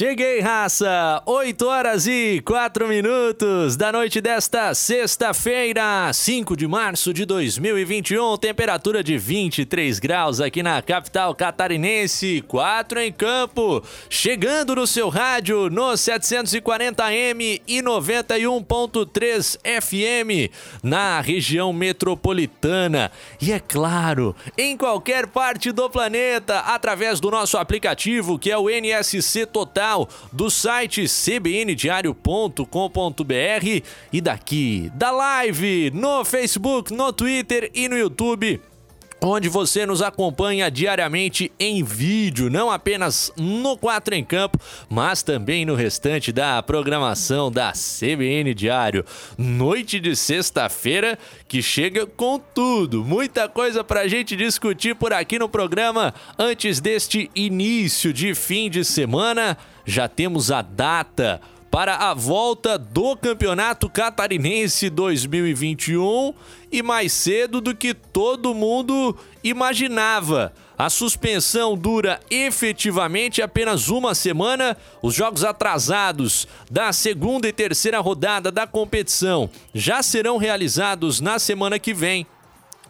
Cheguei, 0.00 0.40
raça! 0.40 1.22
8 1.26 1.66
horas 1.66 2.06
e 2.06 2.40
4 2.46 2.88
minutos 2.88 3.76
da 3.76 3.92
noite 3.92 4.18
desta 4.18 4.72
sexta-feira, 4.72 6.10
5 6.10 6.56
de 6.56 6.66
março 6.66 7.12
de 7.12 7.26
2021, 7.26 8.38
temperatura 8.38 9.04
de 9.04 9.18
23 9.18 9.98
graus 9.98 10.40
aqui 10.40 10.62
na 10.62 10.80
capital 10.80 11.34
catarinense, 11.34 12.42
4 12.48 12.98
em 12.98 13.12
campo, 13.12 13.84
chegando 14.08 14.74
no 14.74 14.86
seu 14.86 15.10
rádio 15.10 15.68
no 15.68 15.92
740M 15.92 17.60
e 17.68 17.82
91.3 17.82 19.58
FM 19.82 20.50
na 20.82 21.20
região 21.20 21.74
metropolitana. 21.74 23.12
E 23.38 23.52
é 23.52 23.60
claro, 23.60 24.34
em 24.56 24.78
qualquer 24.78 25.26
parte 25.26 25.70
do 25.70 25.90
planeta, 25.90 26.60
através 26.60 27.20
do 27.20 27.30
nosso 27.30 27.58
aplicativo 27.58 28.38
que 28.38 28.50
é 28.50 28.56
o 28.56 28.70
NSC 28.70 29.44
Total 29.44 29.89
do 30.32 30.50
site 30.50 31.08
cbndiario.com.br 31.08 33.82
e 34.12 34.20
daqui 34.20 34.90
da 34.94 35.10
live 35.10 35.90
no 35.92 36.24
Facebook, 36.24 36.92
no 36.92 37.12
Twitter 37.12 37.70
e 37.74 37.88
no 37.88 37.96
YouTube 37.96 38.60
onde 39.22 39.48
você 39.48 39.84
nos 39.84 40.00
acompanha 40.00 40.70
diariamente 40.70 41.52
em 41.58 41.84
vídeo, 41.84 42.48
não 42.48 42.70
apenas 42.70 43.32
no 43.36 43.76
4 43.76 44.14
em 44.14 44.24
Campo, 44.24 44.58
mas 44.88 45.22
também 45.22 45.66
no 45.66 45.74
restante 45.74 46.32
da 46.32 46.62
programação 46.62 47.50
da 47.50 47.72
CBN 47.72 48.54
Diário. 48.54 49.04
Noite 49.36 50.00
de 50.00 50.16
sexta-feira 50.16 51.18
que 51.46 51.62
chega 51.62 52.06
com 52.06 52.38
tudo, 52.38 53.04
muita 53.04 53.48
coisa 53.48 53.84
pra 53.84 54.08
gente 54.08 54.36
discutir 54.36 54.94
por 54.94 55.12
aqui 55.12 55.38
no 55.38 55.48
programa 55.48 56.14
antes 56.38 56.80
deste 56.80 57.30
início 57.34 58.12
de 58.12 58.34
fim 58.34 58.70
de 58.70 58.84
semana. 58.84 59.56
Já 59.90 60.06
temos 60.06 60.52
a 60.52 60.62
data 60.62 61.40
para 61.68 61.96
a 61.96 62.14
volta 62.14 62.78
do 62.78 63.16
Campeonato 63.16 63.90
Catarinense 63.90 64.88
2021 64.88 66.32
e 66.70 66.80
mais 66.80 67.12
cedo 67.12 67.60
do 67.60 67.74
que 67.74 67.92
todo 67.92 68.54
mundo 68.54 69.16
imaginava. 69.42 70.52
A 70.78 70.88
suspensão 70.88 71.76
dura 71.76 72.20
efetivamente 72.30 73.42
apenas 73.42 73.88
uma 73.88 74.14
semana. 74.14 74.76
Os 75.02 75.12
jogos 75.12 75.42
atrasados 75.42 76.46
da 76.70 76.92
segunda 76.92 77.48
e 77.48 77.52
terceira 77.52 77.98
rodada 77.98 78.52
da 78.52 78.68
competição 78.68 79.50
já 79.74 80.04
serão 80.04 80.36
realizados 80.36 81.20
na 81.20 81.36
semana 81.40 81.80
que 81.80 81.92
vem. 81.92 82.28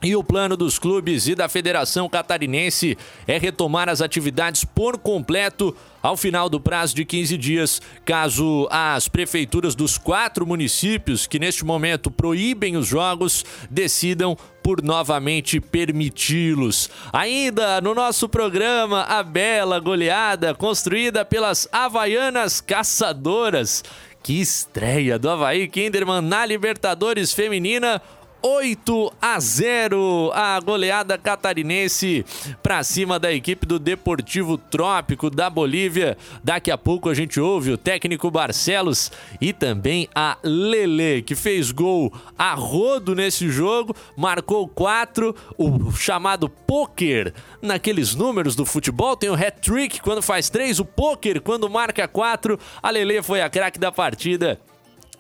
E 0.03 0.17
o 0.17 0.25
plano 0.25 0.57
dos 0.57 0.79
clubes 0.79 1.29
e 1.29 1.35
da 1.35 1.49
Federação 1.49 2.09
Catarinense 2.09 2.97
é 3.27 3.37
retomar 3.37 3.89
as 3.89 4.01
atividades 4.01 4.65
por 4.65 4.97
completo 4.97 5.77
ao 6.03 6.17
final 6.17 6.49
do 6.49 6.59
prazo 6.59 6.95
de 6.95 7.05
15 7.05 7.37
dias, 7.37 7.83
caso 8.05 8.67
as 8.71 9.09
prefeituras 9.09 9.75
dos 9.75 9.99
quatro 9.99 10.47
municípios 10.47 11.27
que 11.27 11.39
neste 11.39 11.67
momento 11.67 12.11
proíbem 12.11 12.79
os 12.79 12.87
jogos 12.87 13.45
decidam 13.71 14.35
por 14.63 14.83
novamente 14.83 15.61
permiti-los. 15.61 16.89
Ainda 17.13 17.81
no 17.83 17.95
nosso 17.95 18.27
programa, 18.27 19.03
a 19.03 19.23
bela 19.23 19.79
goleada 19.79 20.55
construída 20.55 21.27
pelas 21.27 21.69
Havaianas 21.71 22.61
Caçadoras. 22.63 23.85
Que 24.23 24.39
estreia 24.39 25.19
do 25.19 25.31
Havaí 25.31 25.67
Kinderman 25.67 26.21
na 26.21 26.45
Libertadores 26.45 27.33
Feminina 27.33 28.03
8 28.43 29.13
a 29.21 29.39
0 29.39 30.31
a 30.33 30.59
goleada 30.61 31.19
catarinense 31.19 32.25
para 32.63 32.83
cima 32.83 33.19
da 33.19 33.33
equipe 33.33 33.67
do 33.67 33.79
Deportivo 33.79 34.57
Trópico 34.57 35.29
da 35.29 35.51
Bolívia. 35.51 36.17
Daqui 36.43 36.71
a 36.71 36.79
pouco 36.79 37.09
a 37.09 37.15
gente 37.15 37.39
ouve 37.39 37.73
o 37.73 37.79
técnico 37.79 38.31
Barcelos 38.31 39.13
e 39.41 39.53
também 39.53 40.09
a 40.15 40.39
Lele, 40.43 41.23
que 41.23 41.35
fez 41.35 41.71
gol 41.71 42.13
a 42.39 42.55
rodo 42.55 43.15
nesse 43.15 43.49
jogo, 43.49 43.95
marcou 44.17 44.67
quatro, 44.69 45.35
o 45.59 45.93
chamado 45.93 46.49
poker 46.49 47.35
naqueles 47.61 48.15
números 48.15 48.57
do 48.57 48.65
futebol, 48.65 49.17
tem 49.17 49.29
o 49.29 49.35
hat-trick 49.35 50.01
quando 50.01 50.23
faz 50.23 50.49
três, 50.49 50.79
o 50.81 50.85
poker 50.85 51.41
quando 51.41 51.69
marca 51.69 52.09
quatro. 52.09 52.59
A 52.83 52.91
Lele 52.91 53.23
foi 53.23 53.43
a 53.43 53.51
craque 53.51 53.79
da 53.79 53.93
partida 53.93 54.59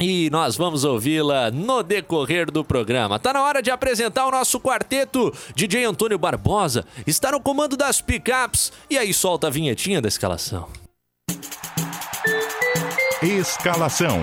e 0.00 0.31
nós 0.31 0.56
vamos 0.56 0.83
ouvi-la 0.83 1.50
no 1.50 1.83
decorrer 1.83 2.50
do 2.50 2.65
programa. 2.65 3.19
Tá 3.19 3.34
na 3.34 3.43
hora 3.43 3.62
de 3.62 3.71
apresentar 3.71 4.27
o 4.27 4.31
nosso 4.31 4.59
quarteto. 4.59 5.33
DJ 5.55 5.84
Antônio 5.84 6.19
Barbosa 6.19 6.87
está 7.06 7.31
no 7.31 7.41
comando 7.41 7.77
das 7.77 8.00
picapes. 8.00 8.72
E 8.89 8.97
aí 8.97 9.12
solta 9.12 9.49
a 9.49 9.50
vinhetinha 9.50 10.00
da 10.00 10.09
escalação. 10.09 10.69
Escalação. 13.22 14.21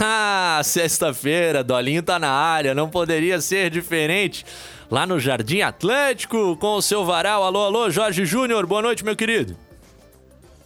Ah, 0.00 0.60
sexta-feira, 0.64 1.62
Dolinho 1.62 2.02
tá 2.02 2.18
na 2.18 2.30
área, 2.30 2.74
não 2.74 2.88
poderia 2.88 3.40
ser 3.40 3.68
diferente. 3.68 4.46
Lá 4.90 5.06
no 5.06 5.20
Jardim 5.20 5.60
Atlântico, 5.60 6.56
com 6.56 6.76
o 6.76 6.82
seu 6.82 7.04
varal. 7.04 7.44
Alô, 7.44 7.64
alô, 7.64 7.90
Jorge 7.90 8.24
Júnior, 8.24 8.64
boa 8.66 8.80
noite, 8.80 9.04
meu 9.04 9.14
querido. 9.14 9.56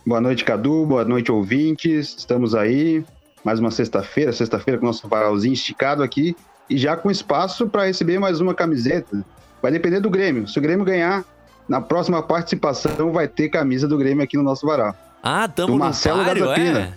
Boa 0.06 0.20
noite, 0.20 0.44
Cadu. 0.44 0.84
Boa 0.84 1.04
noite, 1.04 1.32
ouvintes. 1.32 2.14
Estamos 2.18 2.54
aí 2.54 3.02
mais 3.42 3.58
uma 3.58 3.70
sexta-feira, 3.70 4.32
sexta-feira 4.32 4.78
com 4.78 4.84
o 4.84 4.88
nosso 4.88 5.08
varalzinho 5.08 5.54
esticado 5.54 6.02
aqui 6.02 6.36
e 6.68 6.76
já 6.76 6.94
com 6.94 7.10
espaço 7.10 7.66
para 7.68 7.86
receber 7.86 8.18
mais 8.18 8.38
uma 8.38 8.54
camiseta. 8.54 9.24
Vai 9.62 9.72
depender 9.72 10.00
do 10.00 10.10
Grêmio. 10.10 10.46
Se 10.46 10.58
o 10.58 10.62
Grêmio 10.62 10.84
ganhar, 10.84 11.24
na 11.66 11.80
próxima 11.80 12.22
participação 12.22 13.12
vai 13.12 13.26
ter 13.26 13.48
camisa 13.48 13.88
do 13.88 13.96
Grêmio 13.96 14.22
aqui 14.22 14.36
no 14.36 14.42
nosso 14.42 14.66
varal. 14.66 14.94
Ah, 15.22 15.48
tamo 15.48 15.68
do 15.68 15.72
no 15.72 15.78
Marcelo 15.78 16.22
páreo, 16.22 16.50
é? 16.52 16.92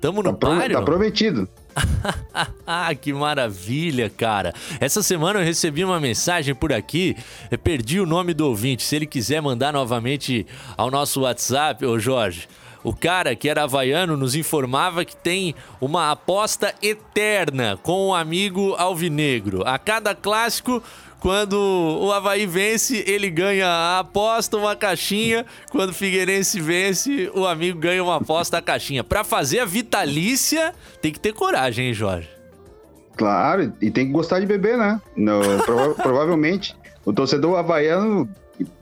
Tamo 0.00 0.22
no 0.22 0.32
tá 0.32 0.48
páreo? 0.48 0.78
Tá 0.78 0.82
prometido. 0.82 1.48
ah, 2.66 2.94
que 2.96 3.12
maravilha, 3.12 4.08
cara. 4.08 4.54
Essa 4.80 5.02
semana 5.02 5.40
eu 5.40 5.44
recebi 5.44 5.84
uma 5.84 6.00
mensagem 6.00 6.54
por 6.54 6.72
aqui, 6.72 7.16
perdi 7.62 8.00
o 8.00 8.06
nome 8.06 8.32
do 8.32 8.46
ouvinte. 8.46 8.82
Se 8.82 8.96
ele 8.96 9.06
quiser 9.06 9.42
mandar 9.42 9.72
novamente 9.72 10.46
ao 10.76 10.90
nosso 10.90 11.20
WhatsApp, 11.20 11.84
ô 11.84 11.98
Jorge, 11.98 12.48
o 12.82 12.94
cara 12.94 13.36
que 13.36 13.48
era 13.48 13.64
havaiano 13.64 14.16
nos 14.16 14.34
informava 14.34 15.04
que 15.04 15.14
tem 15.14 15.54
uma 15.80 16.10
aposta 16.10 16.74
eterna 16.82 17.78
com 17.82 18.08
o 18.08 18.14
amigo 18.14 18.74
alvinegro. 18.78 19.62
A 19.66 19.78
cada 19.78 20.14
clássico, 20.14 20.82
quando 21.20 21.54
o 21.54 22.10
Havaí 22.12 22.46
vence, 22.46 23.04
ele 23.06 23.28
ganha 23.30 23.66
a 23.66 23.98
aposta, 24.00 24.56
uma 24.56 24.74
caixinha. 24.74 25.44
Quando 25.70 25.90
o 25.90 25.94
Figueirense 25.94 26.60
vence, 26.60 27.30
o 27.34 27.46
amigo 27.46 27.78
ganha 27.78 28.02
uma 28.02 28.16
aposta, 28.16 28.58
a 28.58 28.62
caixinha. 28.62 29.04
Para 29.04 29.22
fazer 29.22 29.60
a 29.60 29.64
vitalícia, 29.64 30.74
tem 31.02 31.12
que 31.12 31.20
ter 31.20 31.34
coragem, 31.34 31.88
hein, 31.88 31.94
Jorge? 31.94 32.28
Claro, 33.16 33.72
e 33.82 33.90
tem 33.90 34.06
que 34.06 34.12
gostar 34.12 34.40
de 34.40 34.46
beber, 34.46 34.78
né? 34.78 35.00
No, 35.14 35.40
prova 35.64 35.94
provavelmente 36.02 36.74
o 37.04 37.12
torcedor 37.12 37.58
havaiano 37.58 38.28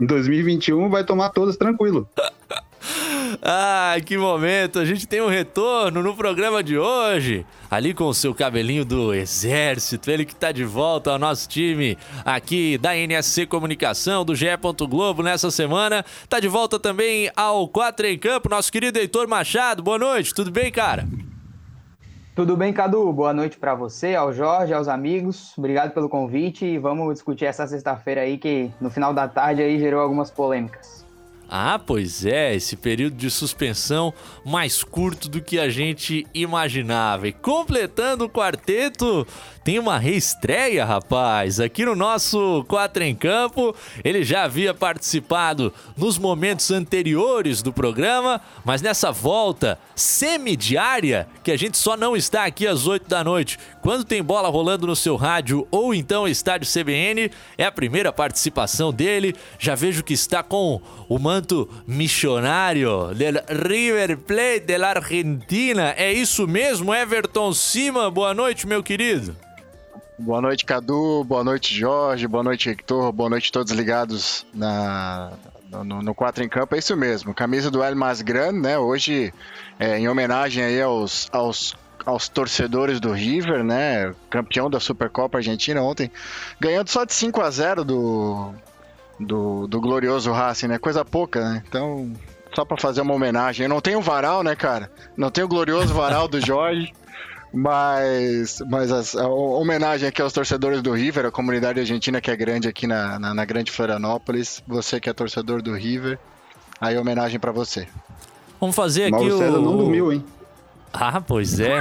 em 0.01 0.07
2021 0.07 0.89
vai 0.89 1.05
tomar 1.05 1.31
todas 1.31 1.57
tranquilo. 1.57 2.09
Ah, 3.43 3.97
que 4.05 4.17
momento! 4.17 4.79
A 4.79 4.85
gente 4.85 5.07
tem 5.07 5.21
um 5.21 5.29
retorno 5.29 6.03
no 6.03 6.15
programa 6.15 6.63
de 6.63 6.79
hoje. 6.79 7.45
Ali 7.71 7.93
com 7.93 8.05
o 8.05 8.15
seu 8.15 8.35
cabelinho 8.35 8.85
do 8.85 9.13
exército, 9.13 10.11
ele 10.11 10.25
que 10.25 10.35
tá 10.35 10.53
de 10.53 10.65
volta 10.65 11.11
ao 11.11 11.19
nosso 11.19 11.49
time 11.49 11.99
aqui 12.25 12.79
da 12.79 12.97
NSC 12.97 13.47
Comunicação, 13.47 14.25
do 14.25 14.35
GE. 14.35 14.47
Globo 14.89 15.23
nessa 15.23 15.51
semana. 15.51 16.05
Tá 16.29 16.41
de 16.41 16.49
volta 16.49 16.79
também 16.79 17.31
ao 17.37 17.69
4 17.69 18.07
em 18.07 18.19
Campo, 18.19 18.49
nosso 18.49 18.73
querido 18.73 18.99
Heitor 18.99 19.29
Machado. 19.29 19.83
Boa 19.83 19.99
noite, 19.99 20.33
tudo 20.35 20.51
bem, 20.51 20.73
cara? 20.73 21.07
Tudo 22.35 22.57
bem, 22.57 22.73
Cadu? 22.73 23.13
Boa 23.13 23.35
noite 23.35 23.59
para 23.59 23.75
você, 23.75 24.15
ao 24.15 24.33
Jorge, 24.33 24.73
aos 24.73 24.87
amigos. 24.87 25.53
Obrigado 25.59 25.93
pelo 25.93 26.09
convite 26.09 26.65
e 26.65 26.79
vamos 26.79 27.13
discutir 27.15 27.47
essa 27.47 27.67
sexta-feira 27.67 28.21
aí 28.21 28.39
que 28.39 28.71
no 28.81 28.91
final 28.91 29.13
da 29.13 29.27
tarde 29.27 29.61
aí 29.61 29.79
gerou 29.81 30.01
algumas 30.01 30.31
polêmicas. 30.31 31.08
Ah, 31.49 31.79
pois 31.79 32.27
é, 32.27 32.55
esse 32.55 32.77
período 32.77 33.17
de 33.17 33.31
suspensão 33.31 34.13
mais 34.45 34.85
curto 34.85 35.31
do 35.31 35.41
que 35.41 35.59
a 35.59 35.71
gente 35.71 36.27
imaginava. 36.35 37.27
E 37.27 37.33
completando 37.33 38.27
o 38.27 38.29
quarteto, 38.29 39.27
tem 39.69 39.79
uma 39.79 39.99
reestreia, 39.99 40.83
rapaz. 40.83 41.61
Aqui 41.61 41.85
no 41.85 41.95
nosso 41.95 42.65
Quatro 42.67 43.05
em 43.05 43.15
Campo, 43.15 43.77
ele 44.03 44.25
já 44.25 44.45
havia 44.45 44.73
participado 44.73 45.75
nos 45.95 46.17
momentos 46.17 46.71
anteriores 46.71 47.61
do 47.61 47.71
programa, 47.71 48.41
mas 48.65 48.81
nessa 48.81 49.13
volta 49.13 49.79
semidiária, 49.95 51.29
que 51.45 51.53
a 51.53 51.57
gente 51.59 51.77
só 51.77 51.99
não 51.99 52.17
está 52.17 52.47
aqui 52.47 52.67
às 52.67 52.87
8 52.87 53.11
da 53.11 53.23
noite, 53.23 53.59
quando 53.83 54.07
tem 54.07 54.23
bola 54.23 54.49
rolando 54.49 54.87
no 54.87 54.97
seu 54.97 55.17
rádio 55.17 55.69
ou 55.71 55.93
então 55.93 56.27
estádio 56.27 56.67
CBN, 56.67 57.31
é 57.59 57.67
a 57.67 57.71
primeira 57.71 58.11
participação 58.11 58.91
dele. 58.91 59.37
Já 59.59 59.75
vejo 59.75 60.03
que 60.03 60.15
está 60.15 60.43
com 60.43 60.81
o 61.11 61.19
manto 61.19 61.69
missionário 61.87 63.15
del 63.15 63.35
River 63.69 64.17
Plate 64.17 64.61
de 64.61 64.79
la 64.79 64.93
Argentina. 64.93 65.93
É 65.95 66.11
isso 66.11 66.49
mesmo, 66.49 66.95
Everton 66.95 67.53
Cima? 67.53 68.11
Boa 68.11 68.33
noite, 68.33 68.67
meu 68.67 68.83
querido. 68.83 69.37
Boa 70.19 70.41
noite, 70.41 70.65
Cadu. 70.65 71.23
Boa 71.23 71.45
noite, 71.45 71.73
Jorge. 71.73 72.27
Boa 72.27 72.43
noite, 72.43 72.69
Hector. 72.69 73.13
Boa 73.13 73.31
noite, 73.31 73.53
todos 73.53 73.73
ligados 73.73 74.45
na, 74.53 75.31
no, 75.71 76.03
no 76.03 76.13
4 76.13 76.43
em 76.43 76.49
campo. 76.49 76.75
É 76.75 76.79
isso 76.79 76.97
mesmo. 76.97 77.33
Camisa 77.33 77.71
do 77.71 77.85
El 77.85 77.95
Masgrande, 77.95 78.59
né? 78.59 78.77
Hoje, 78.77 79.33
é, 79.79 79.97
em 79.97 80.09
homenagem 80.09 80.65
aí 80.65 80.83
aos, 80.83 81.29
aos, 81.31 81.77
aos 82.05 82.29
torcedores 82.29 82.99
do 82.99 83.13
River, 83.13 83.63
né? 83.63 84.13
Campeão 84.29 84.69
da 84.69 84.81
Supercopa 84.81 85.39
Argentina 85.39 85.81
ontem. 85.81 86.11
Ganhando 86.59 86.89
só 86.89 87.05
de 87.05 87.15
5 87.15 87.41
a 87.41 87.49
0 87.49 87.85
do, 87.85 88.53
do, 89.21 89.69
do 89.69 89.81
glorioso 89.81 90.33
Racing, 90.33 90.67
né? 90.67 90.79
Coisa 90.79 91.05
pouca, 91.05 91.49
né? 91.49 91.63
Então, 91.69 92.13
só 92.57 92.65
para 92.65 92.77
fazer 92.77 93.03
uma 93.03 93.15
homenagem. 93.15 93.67
Eu 93.67 93.71
não 93.71 93.81
tenho 93.81 94.01
o 94.01 94.03
varal, 94.03 94.43
né, 94.43 94.57
cara? 94.57 94.91
Não 95.17 95.31
tenho 95.31 95.47
o 95.47 95.51
glorioso 95.51 95.95
varal 95.95 96.27
do 96.27 96.45
Jorge. 96.45 96.93
Mas, 97.53 98.63
mas 98.69 99.17
a, 99.17 99.23
a, 99.23 99.29
homenagem 99.29 100.09
aqui 100.09 100.21
aos 100.21 100.33
torcedores 100.33 100.83
do 100.83 100.93
River, 100.93 101.27
a 101.27 101.31
comunidade 101.31 101.81
argentina 101.81 102.21
que 102.21 102.31
é 102.31 102.37
grande 102.37 102.69
aqui 102.69 102.87
na, 102.87 103.19
na, 103.19 103.35
na 103.35 103.45
grande 103.45 103.73
Florianópolis. 103.73 104.63
Você 104.67 105.01
que 105.01 105.09
é 105.09 105.13
torcedor 105.13 105.63
do 105.63 105.73
River, 105.73 106.19
aí 106.81 106.97
homenagem 106.99 107.39
para 107.41 107.53
você. 107.53 107.89
Vamos 108.61 108.77
fazer 108.77 109.05
aqui 109.05 109.13
Mauro 109.13 109.35
o... 109.35 109.39
César 109.39 109.59
não 109.59 109.77
dormiu, 109.77 110.13
hein? 110.13 110.25
Ah, 110.93 111.21
pois 111.21 111.59
é. 111.61 111.81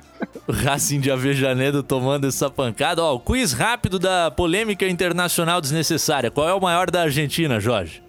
o 0.46 0.52
Racing 0.52 1.00
de 1.00 1.10
Avejanedo 1.10 1.82
tomando 1.82 2.26
essa 2.26 2.50
pancada. 2.50 3.02
Ó, 3.02 3.14
o 3.14 3.20
quiz 3.20 3.52
rápido 3.52 3.98
da 3.98 4.30
polêmica 4.30 4.86
internacional 4.86 5.60
desnecessária. 5.60 6.30
Qual 6.30 6.48
é 6.48 6.54
o 6.54 6.60
maior 6.60 6.90
da 6.90 7.02
Argentina, 7.02 7.60
Jorge? 7.60 8.02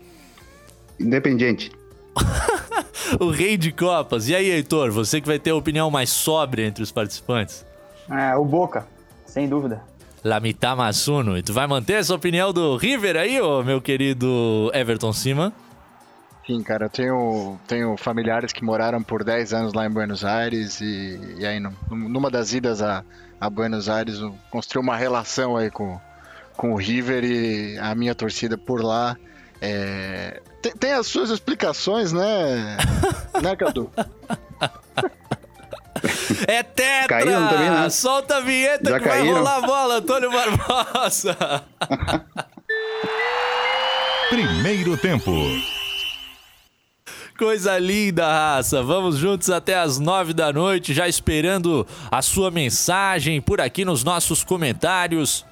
Independente. 1.00 1.72
o 3.20 3.30
rei 3.30 3.58
de 3.58 3.72
copas. 3.72 4.30
E 4.30 4.36
aí, 4.36 4.50
Heitor, 4.50 4.92
você 4.92 5.22
que 5.22 5.28
vai 5.28 5.40
ter 5.40 5.52
a 5.52 5.56
opinião 5.56 5.90
mais 5.92 6.10
sóbria 6.10 6.66
entre 6.66 6.84
os 6.84 6.92
participantes? 6.92 7.66
É, 8.10 8.36
o 8.36 8.46
Boca, 8.46 8.88
sem 9.26 9.48
dúvida. 9.48 9.82
Lamita 10.24 10.76
Massuno. 10.76 11.38
E 11.38 11.44
tu 11.44 11.54
vai 11.54 11.68
manter 11.68 11.94
essa 11.94 12.14
opinião 12.14 12.52
do 12.52 12.78
River 12.78 13.16
aí, 13.16 13.40
ô, 13.40 13.64
meu 13.64 13.80
querido 13.80 14.72
Everton 14.74 15.14
Cima? 15.14 15.54
Sim, 16.46 16.62
cara, 16.62 16.86
eu 16.86 16.90
tenho, 16.90 17.60
tenho 17.68 17.98
familiares 17.98 18.54
que 18.54 18.64
moraram 18.64 19.02
por 19.02 19.24
10 19.24 19.54
anos 19.54 19.74
lá 19.74 19.86
em 19.86 19.90
Buenos 19.90 20.24
Aires 20.24 20.80
e, 20.80 21.20
e 21.40 21.46
aí 21.46 21.60
numa 21.90 22.30
das 22.30 22.54
idas 22.54 22.84
a, 22.84 23.04
a 23.40 23.50
Buenos 23.50 23.90
Aires 23.90 24.20
construiu 24.52 24.84
uma 24.84 24.96
relação 24.96 25.58
aí 25.58 25.72
com, 25.72 26.00
com 26.56 26.74
o 26.74 26.76
River 26.76 27.24
e 27.24 27.80
a 27.80 27.96
minha 27.96 28.14
torcida 28.14 28.58
por 28.58 28.84
lá 28.84 29.18
é, 29.60 30.40
tem, 30.66 30.74
tem, 30.74 30.94
as 30.94 31.06
suas 31.06 31.30
explicações, 31.30 32.12
né? 32.12 32.78
né, 33.42 33.56
Cadu? 33.56 33.92
É 36.48 36.64
tetra! 36.64 37.08
Caíram 37.08 37.48
também, 37.48 37.70
né? 37.70 37.90
Solta 37.90 38.38
a 38.38 38.42
vinheta 38.42 38.90
Já 38.90 39.00
que 39.00 39.06
caíram. 39.06 39.26
vai 39.26 39.36
rolar 39.36 39.58
a 39.58 39.62
bola, 39.62 39.96
Antônio 39.98 40.32
Barbosa! 40.32 41.38
Primeiro 44.30 44.98
tempo. 44.98 45.32
Coisa 47.38 47.78
linda, 47.78 48.26
raça. 48.26 48.82
Vamos 48.82 49.18
juntos 49.18 49.52
até 49.52 49.76
as 49.76 50.00
nove 50.00 50.34
da 50.34 50.52
noite, 50.52 50.96
já 50.96 51.08
esperando 51.08 51.86
a 52.10 52.24
sua 52.24 52.50
mensagem 52.50 53.40
por 53.40 53.62
aqui 53.62 53.86
nos 53.86 54.04
nossos 54.04 54.44
comentários 54.44 55.46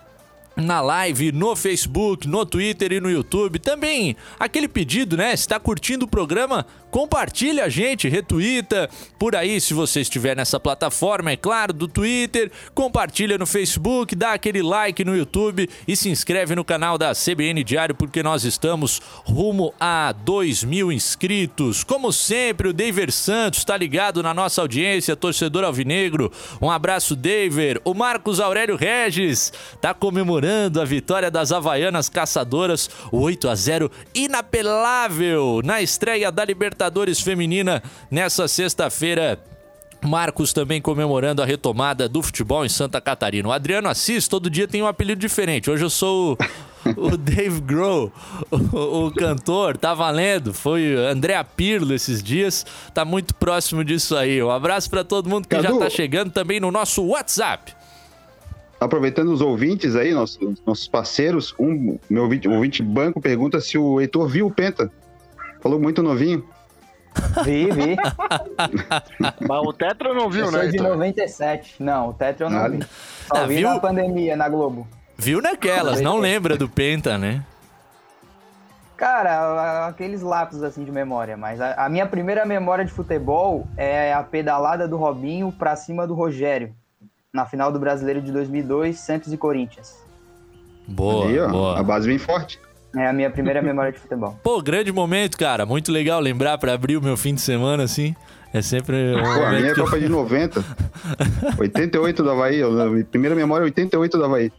na 0.56 0.82
live, 0.82 1.32
no 1.32 1.56
Facebook, 1.56 2.28
no 2.28 2.46
Twitter 2.46 2.92
e 2.92 3.00
no 3.00 3.10
YouTube. 3.10 3.60
Também 3.60 4.16
aquele 4.40 4.68
pedido, 4.68 5.18
né? 5.18 5.36
Se 5.36 5.48
tá 5.48 5.60
curtindo 5.60 6.06
o 6.06 6.08
programa, 6.08 6.66
compartilha 6.94 7.66
a 7.66 7.70
gente, 7.70 8.08
retuita 8.08 8.88
por 9.18 9.36
aí 9.36 9.60
se 9.60 9.74
você 9.74 10.02
estiver 10.02 10.36
nessa 10.36 10.60
plataforma, 10.60 11.32
é 11.32 11.36
claro, 11.36 11.74
do 11.74 11.88
Twitter, 11.88 12.52
compartilha 12.76 13.36
no 13.36 13.48
Facebook, 13.48 14.16
dá 14.16 14.34
aquele 14.34 14.62
like 14.62 15.04
no 15.04 15.18
YouTube 15.18 15.68
e 15.88 15.96
se 15.96 16.10
inscreve 16.10 16.54
no 16.54 16.64
canal 16.64 16.96
da 16.96 17.14
CBN 17.16 17.64
Diário 17.64 17.96
porque 17.96 18.22
nós 18.22 18.44
estamos 18.44 19.02
rumo 19.26 19.74
a 19.80 20.12
2 20.12 20.64
mil 20.66 20.92
inscritos. 20.92 21.84
Como 21.84 22.14
sempre, 22.14 22.68
o 22.68 22.74
Daver 22.74 23.12
Santos 23.12 23.66
tá 23.66 23.76
ligado 23.76 24.22
na 24.22 24.32
nossa 24.32 24.62
audiência, 24.62 25.16
torcedor 25.16 25.64
alvinegro. 25.64 26.32
Um 26.62 26.70
abraço, 26.70 27.16
Daver. 27.16 27.82
O 27.84 27.96
Marcos 27.96 28.40
Aurélio 28.40 28.76
Regis 28.76 29.52
tá 29.82 29.96
comemorando 29.96 30.80
a 30.80 30.86
vitória 30.86 31.32
das 31.32 31.52
Havaianas 31.52 32.08
Caçadoras, 32.08 32.88
8 33.12 33.50
a 33.50 33.56
0 33.56 33.92
inapelável 34.14 35.60
na 35.64 35.82
estreia 35.82 36.32
da 36.32 36.46
Libertadores 36.46 36.83
Feminina 37.24 37.82
nessa 38.10 38.48
sexta-feira. 38.48 39.40
Marcos 40.04 40.52
também 40.52 40.82
comemorando 40.82 41.42
a 41.42 41.46
retomada 41.46 42.10
do 42.10 42.22
futebol 42.22 42.66
em 42.66 42.70
Santa 42.70 43.00
Catarina. 43.00 43.48
O 43.48 43.52
Adriano 43.52 43.88
Assis 43.88 44.28
todo 44.28 44.50
dia 44.50 44.68
tem 44.68 44.84
um 44.84 44.88
apelido 44.88 45.20
diferente. 45.20 45.70
Hoje 45.70 45.84
eu 45.84 45.90
sou 45.90 46.38
o, 46.98 47.08
o 47.08 47.16
Dave 47.18 47.62
Grohl, 47.62 48.12
o, 48.52 49.06
o, 49.06 49.12
cantor, 49.12 49.78
tá 49.78 49.94
valendo. 49.94 50.54
Foi 50.54 50.94
André 50.96 51.42
Pirlo 51.56 51.94
esses 51.94 52.22
dias. 52.22 52.66
Tá 52.94 53.06
muito 53.06 53.34
próximo 53.36 53.84
disso 53.84 54.16
aí. 54.16 54.44
Um 54.44 54.52
abraço 54.52 54.90
para 54.90 55.04
todo 55.04 55.30
mundo 55.30 55.48
que 55.48 55.56
Cadu. 55.56 55.74
já 55.74 55.80
tá 55.80 55.90
chegando 55.90 56.32
também 56.32 56.60
no 56.60 56.72
nosso 56.72 57.04
WhatsApp. 57.06 57.74
Aproveitando 58.80 59.32
os 59.32 59.40
ouvintes 59.40 59.96
aí, 59.96 60.14
nossos, 60.14 60.62
nossos 60.66 60.88
parceiros, 60.90 61.56
um 61.58 61.98
meu 62.10 62.24
ouvinte, 62.24 62.50
um 62.50 62.56
ouvinte 62.56 62.84
banco 62.84 63.22
pergunta 63.22 63.62
se 63.62 63.78
o 63.78 64.02
Heitor 64.02 64.28
viu 64.28 64.48
o 64.48 64.52
Penta. 64.52 64.92
Falou 65.62 65.80
muito 65.80 66.04
novinho. 66.04 66.44
Vi, 67.44 67.70
vi. 67.72 67.96
Mas 69.48 69.62
o 69.68 69.74
Tetra 69.74 70.14
não 70.14 70.30
viu, 70.30 70.46
eu 70.46 70.52
né? 70.52 70.60
sou 70.62 70.70
de 70.70 70.78
Então? 70.78 70.90
97. 70.92 71.82
Não, 71.82 72.10
o 72.10 72.14
Tetra 72.14 72.48
eu 72.48 72.50
não 72.50 72.70
vi. 72.72 72.80
Só 73.28 73.38
Ah, 73.38 73.46
vi 73.46 73.56
viu? 73.58 73.70
na 73.70 73.80
pandemia, 73.80 74.36
na 74.36 74.50
Globo. 74.50 74.88
Viu 75.18 75.42
naquelas, 75.42 76.02
não 76.02 76.18
lembra 76.18 76.58
do 76.58 76.68
Penta, 76.68 77.18
né? 77.18 77.44
Cara, 78.98 79.88
aqueles 79.88 80.22
lapsos 80.22 80.64
assim 80.64 80.84
de 80.86 80.92
memória, 80.92 81.36
mas 81.36 81.60
a, 81.60 81.86
a 81.86 81.90
minha 81.90 82.06
primeira 82.06 82.46
memória 82.46 82.86
de 82.86 82.92
futebol 82.92 83.68
é 83.76 84.14
a 84.14 84.24
pedalada 84.24 84.88
do 84.88 84.96
Robinho 84.98 85.52
pra 85.52 85.76
cima 85.76 86.08
do 86.08 86.14
Rogério, 86.14 86.74
na 87.34 87.46
final 87.46 87.72
do 87.72 87.80
Brasileiro 87.80 88.22
de 88.22 88.32
2002, 88.32 89.00
Santos 89.00 89.34
e 89.34 89.38
Corinthians. 89.38 89.98
Boa, 90.88 91.26
Ali, 91.26 91.40
ó, 91.40 91.48
boa. 91.50 91.80
a 91.80 91.84
base 91.84 92.08
vem 92.08 92.18
forte. 92.18 92.60
É 92.96 93.08
a 93.08 93.14
minha 93.14 93.30
primeira 93.30 93.62
memória 93.62 93.92
de 93.92 94.00
futebol. 94.00 94.40
Pô, 94.44 94.62
grande 94.62 94.92
momento, 94.92 95.38
cara. 95.38 95.66
Muito 95.66 95.92
legal 95.92 96.20
lembrar 96.20 96.58
pra 96.58 96.74
abrir 96.74 96.96
o 96.98 97.02
meu 97.02 97.18
fim 97.18 97.34
de 97.34 97.42
semana, 97.42 97.84
assim. 97.84 98.16
É 98.54 98.62
sempre 98.62 99.16
um 99.16 99.24
Pô, 99.24 99.30
a 99.44 99.50
minha 99.50 99.72
é 99.72 99.74
que 99.74 99.80
eu... 99.80 99.86
Copa 99.86 100.00
de 100.00 100.08
90. 100.08 100.64
88 101.58 102.22
do 102.24 102.30
Havaí. 102.30 102.62
a 102.62 102.68
minha 102.68 103.06
primeira 103.06 103.36
memória 103.36 103.64
é 103.64 103.66
88 103.66 104.16
do 104.18 104.26
Havaí. 104.26 104.52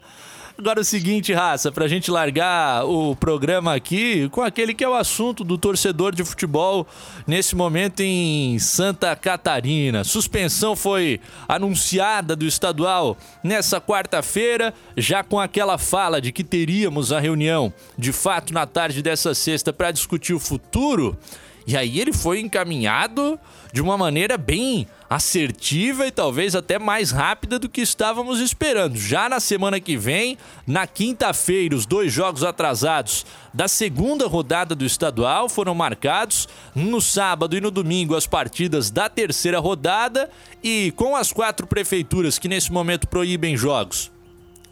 Agora 0.56 0.80
o 0.80 0.84
seguinte, 0.84 1.32
raça, 1.32 1.72
pra 1.72 1.88
gente 1.88 2.12
largar 2.12 2.86
o 2.86 3.16
programa 3.16 3.74
aqui 3.74 4.28
com 4.28 4.40
aquele 4.40 4.72
que 4.72 4.84
é 4.84 4.88
o 4.88 4.94
assunto 4.94 5.42
do 5.42 5.58
torcedor 5.58 6.14
de 6.14 6.24
futebol 6.24 6.86
nesse 7.26 7.56
momento 7.56 8.04
em 8.04 8.56
Santa 8.60 9.16
Catarina. 9.16 10.04
Suspensão 10.04 10.76
foi 10.76 11.20
anunciada 11.48 12.36
do 12.36 12.46
estadual 12.46 13.16
nessa 13.42 13.80
quarta-feira, 13.80 14.72
já 14.96 15.24
com 15.24 15.40
aquela 15.40 15.76
fala 15.76 16.20
de 16.20 16.30
que 16.30 16.44
teríamos 16.44 17.10
a 17.10 17.18
reunião 17.18 17.72
de 17.98 18.12
fato 18.12 18.54
na 18.54 18.64
tarde 18.64 19.02
dessa 19.02 19.34
sexta 19.34 19.72
para 19.72 19.90
discutir 19.90 20.34
o 20.34 20.40
futuro. 20.40 21.18
E 21.66 21.76
aí 21.76 21.98
ele 21.98 22.12
foi 22.12 22.40
encaminhado 22.40 23.38
de 23.72 23.80
uma 23.80 23.96
maneira 23.96 24.36
bem 24.36 24.86
assertiva 25.08 26.06
e 26.06 26.10
talvez 26.10 26.54
até 26.54 26.78
mais 26.78 27.10
rápida 27.10 27.58
do 27.58 27.68
que 27.68 27.80
estávamos 27.80 28.40
esperando. 28.40 28.96
Já 28.96 29.28
na 29.28 29.40
semana 29.40 29.80
que 29.80 29.96
vem, 29.96 30.36
na 30.66 30.86
quinta-feira, 30.86 31.74
os 31.74 31.86
dois 31.86 32.12
jogos 32.12 32.44
atrasados 32.44 33.24
da 33.52 33.66
segunda 33.66 34.26
rodada 34.26 34.74
do 34.74 34.84
estadual 34.84 35.48
foram 35.48 35.74
marcados. 35.74 36.48
No 36.74 37.00
sábado 37.00 37.56
e 37.56 37.60
no 37.60 37.70
domingo, 37.70 38.14
as 38.14 38.26
partidas 38.26 38.90
da 38.90 39.08
terceira 39.08 39.58
rodada. 39.58 40.28
E 40.62 40.92
com 40.96 41.16
as 41.16 41.32
quatro 41.32 41.66
prefeituras 41.66 42.38
que 42.38 42.48
nesse 42.48 42.72
momento 42.72 43.08
proíbem 43.08 43.56
jogos 43.56 44.12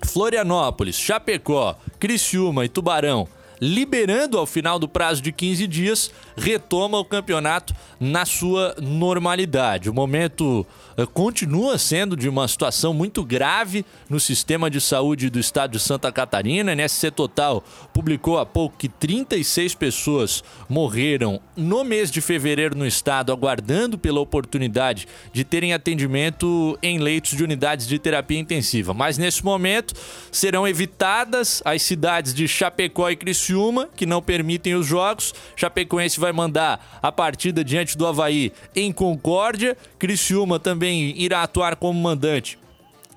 Florianópolis, 0.05 0.97
Chapecó, 0.97 1.77
Criciúma 1.99 2.65
e 2.65 2.69
Tubarão 2.69 3.29
liberando 3.63 4.39
ao 4.39 4.45
final 4.45 4.77
do 4.77 4.89
prazo 4.89 5.23
de 5.23 5.31
15 5.31 5.69
dias, 5.69 6.11
retoma 6.37 6.99
o 6.99 7.05
campeonato 7.05 7.73
na 8.01 8.25
sua 8.25 8.75
normalidade. 8.83 9.89
O 9.89 9.95
momento 9.95 10.67
eh, 10.97 11.07
continua 11.07 11.79
sendo 11.79 12.17
de 12.17 12.29
uma 12.29 12.49
situação 12.49 12.93
muito 12.93 13.23
grave 13.23 13.87
no 14.11 14.19
sistema 14.19 14.69
de 14.69 14.81
saúde 14.81 15.31
do 15.31 15.39
estado 15.39 15.71
de 15.71 15.79
Santa 15.79 16.11
Catarina. 16.11 16.73
A 16.73 16.75
NSC 16.75 17.13
Total 17.13 17.63
publicou 17.95 18.37
há 18.41 18.45
pouco 18.45 18.77
que 18.77 18.89
36 18.89 19.77
pessoas 19.77 20.43
morreram 20.69 21.41
no 21.57 21.85
mês 21.85 22.11
de 22.11 22.21
fevereiro 22.21 22.77
no 22.77 22.85
estado, 22.85 23.31
aguardando 23.31 23.97
pela 23.97 24.19
oportunidade 24.19 25.07
de 25.33 25.45
terem 25.45 25.73
atendimento 25.73 26.77
em 26.83 26.99
leitos 26.99 27.37
de 27.37 27.45
unidades 27.45 27.87
de 27.87 27.97
terapia 28.01 28.41
intensiva. 28.41 28.93
Mas 28.93 29.17
nesse 29.19 29.45
momento 29.45 29.95
serão 30.33 30.67
evitadas 30.67 31.63
as 31.65 31.81
cidades 31.83 32.35
de 32.35 32.49
Chapecó 32.49 33.09
e 33.09 33.15
Criciúma, 33.15 33.52
que 33.97 34.07
não 34.07 34.23
permitem 34.23 34.75
os 34.75 34.87
jogos. 34.87 35.35
Chapecoense 35.57 36.19
vai 36.19 36.33
mandar 36.33 36.99
a 37.03 37.11
partida 37.11 37.65
diante 37.65 37.97
do 37.97 38.07
Havaí 38.07 38.53
em 38.75 38.93
Concórdia. 38.93 39.77
Criciúma 39.99 40.59
também 40.59 41.15
irá 41.17 41.43
atuar 41.43 41.77
como 41.77 42.01
mandante 42.01 42.59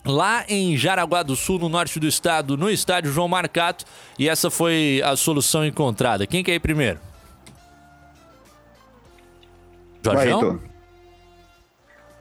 lá 0.06 0.46
em 0.48 0.78
Jaraguá 0.78 1.24
do 1.24 1.36
Sul, 1.36 1.58
no 1.58 1.68
norte 1.68 2.00
do 2.00 2.08
estado, 2.08 2.56
no 2.56 2.70
estádio 2.70 3.12
João 3.12 3.28
Marcato, 3.28 3.86
e 4.20 4.30
essa 4.30 4.52
foi 4.52 5.02
a 5.04 5.16
solução 5.16 5.66
encontrada. 5.66 6.28
Quem 6.28 6.44
quer 6.44 6.54
ir 6.54 6.60
primeiro? 6.60 7.00
Jorge? 10.04 10.30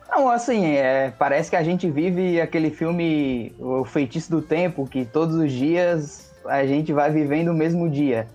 Não, 0.09 0.31
assim, 0.31 0.65
é, 0.77 1.13
parece 1.19 1.51
que 1.51 1.57
a 1.57 1.63
gente 1.63 1.91
vive 1.91 2.41
aquele 2.41 2.71
filme 2.71 3.53
O 3.59 3.85
Feitiço 3.85 4.31
do 4.31 4.41
Tempo, 4.41 4.87
que 4.87 5.05
todos 5.05 5.35
os 5.35 5.51
dias 5.51 6.24
a 6.47 6.67
gente 6.67 6.93
vai 6.93 7.11
vivendo 7.11 7.49
o 7.49 7.55
mesmo 7.55 7.89
dia. 7.89 8.29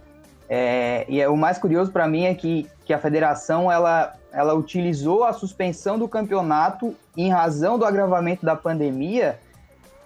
É, 0.47 1.05
e 1.07 1.21
é, 1.21 1.29
o 1.29 1.37
mais 1.37 1.59
curioso 1.59 1.91
para 1.91 2.07
mim 2.07 2.25
é 2.25 2.33
que, 2.33 2.67
que 2.83 2.91
a 2.91 2.97
federação 2.97 3.71
ela, 3.71 4.13
ela 4.31 4.53
utilizou 4.55 5.23
a 5.23 5.31
suspensão 5.31 5.99
do 5.99 6.07
campeonato 6.07 6.95
em 7.15 7.29
razão 7.29 7.77
do 7.77 7.85
agravamento 7.85 8.45
da 8.45 8.55
pandemia 8.55 9.39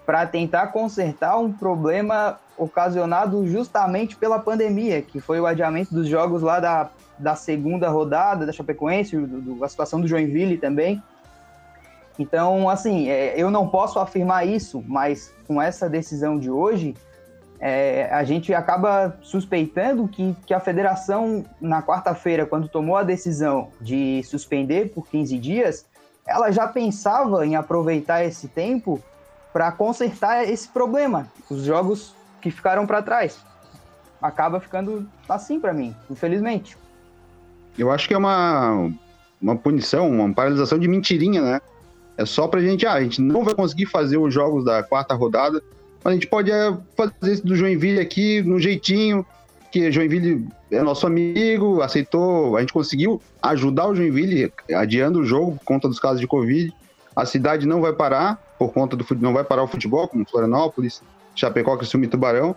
para 0.04 0.26
tentar 0.26 0.66
consertar 0.66 1.38
um 1.38 1.50
problema 1.50 2.38
ocasionado 2.58 3.46
justamente 3.46 4.16
pela 4.16 4.38
pandemia, 4.38 5.00
que 5.00 5.18
foi 5.18 5.40
o 5.40 5.46
adiamento 5.46 5.94
dos 5.94 6.06
jogos 6.06 6.42
lá 6.42 6.60
da, 6.60 6.90
da 7.18 7.34
segunda 7.34 7.88
rodada 7.88 8.44
da 8.44 8.52
Chapecoense, 8.52 9.16
do, 9.16 9.40
do, 9.40 9.64
a 9.64 9.68
situação 9.68 10.00
do 10.00 10.06
Joinville 10.06 10.58
também. 10.58 11.02
Então, 12.18 12.68
assim, 12.68 13.08
é, 13.08 13.34
eu 13.36 13.50
não 13.50 13.66
posso 13.66 13.98
afirmar 13.98 14.46
isso, 14.46 14.84
mas 14.86 15.32
com 15.48 15.60
essa 15.60 15.88
decisão 15.88 16.38
de 16.38 16.50
hoje, 16.50 16.94
é, 17.66 18.10
a 18.12 18.22
gente 18.24 18.52
acaba 18.52 19.16
suspeitando 19.22 20.06
que, 20.06 20.36
que 20.44 20.52
a 20.52 20.60
federação, 20.60 21.46
na 21.58 21.82
quarta-feira, 21.82 22.44
quando 22.44 22.68
tomou 22.68 22.94
a 22.94 23.02
decisão 23.02 23.70
de 23.80 24.22
suspender 24.24 24.92
por 24.92 25.08
15 25.08 25.38
dias, 25.38 25.86
ela 26.26 26.50
já 26.50 26.68
pensava 26.68 27.46
em 27.46 27.56
aproveitar 27.56 28.22
esse 28.22 28.48
tempo 28.48 29.02
para 29.50 29.72
consertar 29.72 30.46
esse 30.46 30.68
problema, 30.68 31.26
os 31.48 31.62
jogos 31.62 32.14
que 32.42 32.50
ficaram 32.50 32.86
para 32.86 33.00
trás. 33.00 33.38
Acaba 34.20 34.60
ficando 34.60 35.08
assim 35.26 35.58
para 35.58 35.72
mim, 35.72 35.96
infelizmente. 36.10 36.76
Eu 37.78 37.90
acho 37.90 38.06
que 38.06 38.12
é 38.12 38.18
uma, 38.18 38.90
uma 39.40 39.56
punição, 39.56 40.10
uma 40.10 40.34
paralisação 40.34 40.78
de 40.78 40.86
mentirinha, 40.86 41.40
né? 41.40 41.60
É 42.18 42.26
só 42.26 42.46
pra 42.46 42.60
gente, 42.60 42.84
ah, 42.86 42.92
a 42.92 43.02
gente 43.02 43.22
não 43.22 43.42
vai 43.42 43.54
conseguir 43.54 43.86
fazer 43.86 44.18
os 44.18 44.34
jogos 44.34 44.66
da 44.66 44.82
quarta 44.82 45.14
rodada, 45.14 45.62
a 46.04 46.12
gente 46.12 46.26
pode 46.26 46.50
é, 46.50 46.76
fazer 46.96 47.32
isso 47.32 47.46
do 47.46 47.56
Joinville 47.56 48.00
aqui, 48.00 48.42
no 48.42 48.60
jeitinho, 48.60 49.24
que 49.72 49.90
Joinville 49.90 50.46
é 50.70 50.82
nosso 50.82 51.06
amigo, 51.06 51.80
aceitou, 51.80 52.56
a 52.56 52.60
gente 52.60 52.72
conseguiu 52.72 53.20
ajudar 53.42 53.88
o 53.88 53.94
Joinville 53.94 54.52
adiando 54.74 55.20
o 55.20 55.24
jogo 55.24 55.56
por 55.56 55.64
conta 55.64 55.88
dos 55.88 55.98
casos 55.98 56.20
de 56.20 56.26
Covid. 56.26 56.72
A 57.16 57.24
cidade 57.24 57.66
não 57.66 57.80
vai 57.80 57.92
parar 57.92 58.36
por 58.58 58.72
conta 58.72 58.96
do 58.96 59.04
não 59.20 59.32
vai 59.32 59.44
parar 59.44 59.62
o 59.62 59.68
futebol, 59.68 60.06
como 60.06 60.28
Florianópolis, 60.28 61.02
Chapecó, 61.34 61.76
Criciúma 61.76 62.04
e 62.04 62.08
Tubarão. 62.08 62.54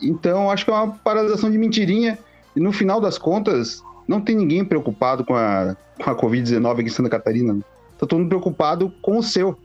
Então, 0.00 0.50
acho 0.50 0.64
que 0.64 0.70
é 0.70 0.74
uma 0.74 0.88
paralisação 0.88 1.50
de 1.50 1.58
mentirinha. 1.58 2.18
E 2.54 2.60
no 2.60 2.72
final 2.72 3.00
das 3.00 3.18
contas, 3.18 3.82
não 4.08 4.20
tem 4.20 4.34
ninguém 4.34 4.64
preocupado 4.64 5.24
com 5.24 5.34
a, 5.34 5.76
com 6.02 6.10
a 6.10 6.16
Covid-19 6.16 6.72
aqui 6.72 6.82
em 6.82 6.88
Santa 6.88 7.10
Catarina. 7.10 7.58
Tá 7.98 8.06
todo 8.06 8.18
mundo 8.18 8.28
preocupado 8.28 8.92
com 9.00 9.18
o 9.18 9.22
seu. 9.22 9.56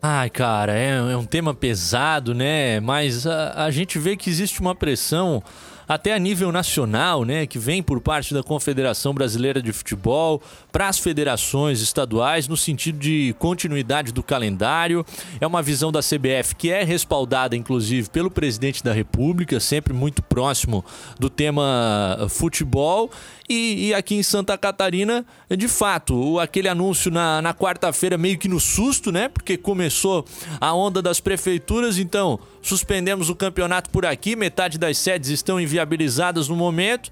Ai, 0.00 0.30
cara, 0.30 0.78
é, 0.78 0.90
é, 0.90 1.16
um 1.16 1.24
tema 1.24 1.52
pesado, 1.52 2.32
né? 2.32 2.78
Mas 2.78 3.26
a, 3.26 3.64
a 3.64 3.70
gente 3.70 3.98
vê 3.98 4.16
que 4.16 4.30
existe 4.30 4.60
uma 4.60 4.74
pressão 4.74 5.42
até 5.88 6.12
a 6.12 6.18
nível 6.18 6.52
nacional, 6.52 7.24
né, 7.24 7.46
que 7.46 7.58
vem 7.58 7.82
por 7.82 8.00
parte 8.00 8.34
da 8.34 8.42
Confederação 8.42 9.14
Brasileira 9.14 9.62
de 9.62 9.72
Futebol 9.72 10.42
para 10.70 10.88
as 10.88 10.98
federações 10.98 11.80
estaduais 11.80 12.46
no 12.46 12.56
sentido 12.56 12.98
de 12.98 13.34
continuidade 13.38 14.12
do 14.12 14.22
calendário. 14.22 15.04
É 15.40 15.46
uma 15.46 15.62
visão 15.62 15.90
da 15.90 16.00
CBF 16.00 16.54
que 16.56 16.70
é 16.70 16.84
respaldada 16.84 17.56
inclusive 17.56 18.10
pelo 18.10 18.30
presidente 18.30 18.84
da 18.84 18.92
República, 18.92 19.58
sempre 19.58 19.94
muito 19.94 20.22
próximo 20.22 20.84
do 21.18 21.30
tema 21.30 22.26
futebol 22.28 23.10
e, 23.48 23.88
e, 23.88 23.94
aqui 23.94 24.14
em 24.14 24.22
Santa 24.22 24.58
Catarina, 24.58 25.24
de 25.56 25.68
fato, 25.68 26.38
aquele 26.38 26.68
anúncio 26.68 27.10
na, 27.10 27.40
na 27.40 27.54
quarta-feira 27.54 28.18
meio 28.18 28.36
que 28.36 28.46
no 28.46 28.60
susto, 28.60 29.10
né? 29.10 29.28
Porque 29.28 29.56
começou 29.56 30.26
a 30.60 30.74
onda 30.74 31.00
das 31.00 31.18
prefeituras, 31.18 31.98
então 31.98 32.38
suspendemos 32.60 33.30
o 33.30 33.34
campeonato 33.34 33.88
por 33.88 34.04
aqui, 34.04 34.36
metade 34.36 34.76
das 34.76 34.98
sedes 34.98 35.30
estão 35.30 35.58
inviabilizadas 35.78 36.48
no 36.48 36.56
momento. 36.56 37.10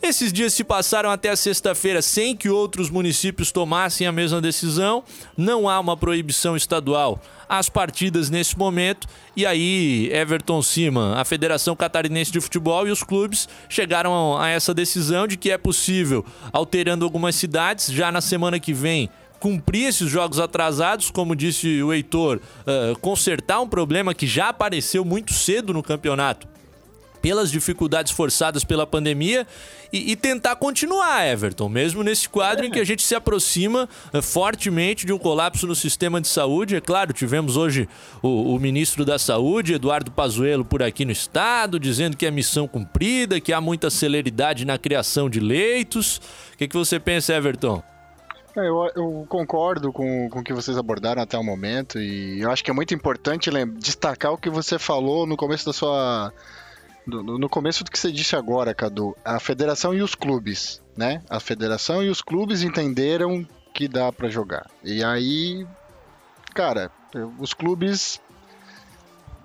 Esses 0.00 0.32
dias 0.32 0.54
se 0.54 0.62
passaram 0.62 1.10
até 1.10 1.28
a 1.28 1.36
sexta-feira 1.36 2.00
sem 2.00 2.36
que 2.36 2.48
outros 2.48 2.88
municípios 2.88 3.50
tomassem 3.50 4.06
a 4.06 4.12
mesma 4.12 4.40
decisão. 4.40 5.02
Não 5.36 5.68
há 5.68 5.78
uma 5.80 5.96
proibição 5.96 6.56
estadual 6.56 7.20
às 7.48 7.68
partidas 7.68 8.30
nesse 8.30 8.56
momento. 8.56 9.08
E 9.34 9.44
aí, 9.44 10.08
Everton 10.12 10.62
Cima, 10.62 11.16
a 11.16 11.24
Federação 11.24 11.74
Catarinense 11.74 12.30
de 12.30 12.40
Futebol 12.40 12.86
e 12.86 12.92
os 12.92 13.02
clubes 13.02 13.48
chegaram 13.68 14.38
a 14.38 14.48
essa 14.48 14.72
decisão 14.72 15.26
de 15.26 15.36
que 15.36 15.50
é 15.50 15.58
possível, 15.58 16.24
alterando 16.52 17.04
algumas 17.04 17.34
cidades, 17.34 17.90
já 17.90 18.12
na 18.12 18.20
semana 18.20 18.60
que 18.60 18.72
vem, 18.72 19.10
cumprir 19.40 19.88
esses 19.88 20.08
jogos 20.08 20.38
atrasados, 20.38 21.10
como 21.10 21.34
disse 21.34 21.82
o 21.82 21.92
Heitor, 21.92 22.36
uh, 22.36 22.96
consertar 23.00 23.60
um 23.60 23.68
problema 23.68 24.14
que 24.14 24.28
já 24.28 24.50
apareceu 24.50 25.04
muito 25.04 25.32
cedo 25.32 25.72
no 25.72 25.82
campeonato 25.82 26.46
pelas 27.28 27.50
dificuldades 27.50 28.10
forçadas 28.10 28.64
pela 28.64 28.86
pandemia 28.86 29.46
e, 29.92 30.12
e, 30.12 30.16
tentar 30.16 30.56
continuar, 30.56 31.26
Everton, 31.26 31.68
mesmo 31.68 32.02
nesse 32.02 32.26
quadro 32.26 32.64
em 32.64 32.70
que 32.70 32.80
a 32.80 32.84
gente 32.84 33.02
se 33.02 33.14
aproxima 33.14 33.86
uh, 34.14 34.22
fortemente 34.22 35.04
de 35.04 35.12
um 35.12 35.18
colapso 35.18 35.66
no 35.66 35.74
sistema 35.74 36.22
de 36.22 36.28
saúde. 36.28 36.74
É 36.74 36.80
claro, 36.80 37.12
tivemos 37.12 37.54
hoje 37.54 37.86
o, 38.22 38.54
o, 38.54 38.58
ministro 38.58 39.04
da 39.04 39.18
Saúde, 39.18 39.74
Eduardo 39.74 40.10
Pazuello, 40.10 40.64
por 40.64 40.82
aqui 40.82 41.04
no 41.04 41.12
estado, 41.12 41.78
dizendo 41.78 42.16
que 42.16 42.24
é 42.24 42.30
missão 42.30 42.66
cumprida, 42.66 43.38
que 43.42 43.52
há 43.52 43.60
muita 43.60 43.90
celeridade 43.90 44.64
na 44.64 44.78
criação 44.78 45.28
de 45.28 45.38
leitos. 45.38 46.22
O 46.54 46.56
que, 46.56 46.66
que 46.66 46.76
você 46.78 46.98
pensa, 46.98 47.34
Everton? 47.34 47.82
É, 48.56 48.60
eu, 48.60 48.90
eu, 48.96 49.26
concordo 49.28 49.92
com, 49.92 50.30
com 50.30 50.40
o 50.40 50.42
que 50.42 50.54
vocês 50.54 50.78
abordaram 50.78 51.20
até 51.20 51.36
o 51.36 51.44
momento 51.44 51.98
e 51.98 52.40
eu 52.40 52.50
acho 52.50 52.64
que 52.64 52.70
é 52.70 52.74
muito 52.74 52.94
importante 52.94 53.50
destacar 53.76 54.32
o 54.32 54.38
que 54.38 54.48
você 54.48 54.78
falou 54.78 55.26
no 55.26 55.36
começo 55.36 55.66
da 55.66 55.72
sua 55.74 56.32
no, 57.08 57.38
no 57.38 57.48
começo 57.48 57.82
do 57.82 57.90
que 57.90 57.98
você 57.98 58.12
disse 58.12 58.36
agora, 58.36 58.74
Cadu, 58.74 59.16
a 59.24 59.40
federação 59.40 59.94
e 59.94 60.02
os 60.02 60.14
clubes, 60.14 60.82
né? 60.96 61.22
A 61.28 61.40
federação 61.40 62.02
e 62.02 62.10
os 62.10 62.20
clubes 62.20 62.62
entenderam 62.62 63.46
que 63.72 63.88
dá 63.88 64.12
para 64.12 64.28
jogar. 64.28 64.70
E 64.84 65.02
aí, 65.02 65.66
cara, 66.54 66.90
os 67.38 67.54
clubes 67.54 68.20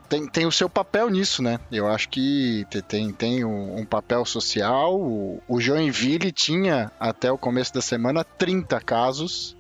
tem, 0.10 0.28
tem 0.28 0.46
o 0.46 0.52
seu 0.52 0.70
papel 0.70 1.10
nisso, 1.10 1.42
né? 1.42 1.60
Eu 1.72 1.88
acho 1.88 2.10
que 2.10 2.66
tem, 2.88 3.12
tem 3.12 3.46
um, 3.46 3.80
um 3.80 3.86
papel 3.86 4.26
social. 4.26 5.00
O, 5.00 5.42
o 5.48 5.62
Joinville 5.62 6.32
tinha, 6.32 6.92
até 7.00 7.32
o 7.32 7.38
começo 7.38 7.74
da 7.74 7.82
semana, 7.82 8.24
30 8.24 8.80
casos 8.82 9.56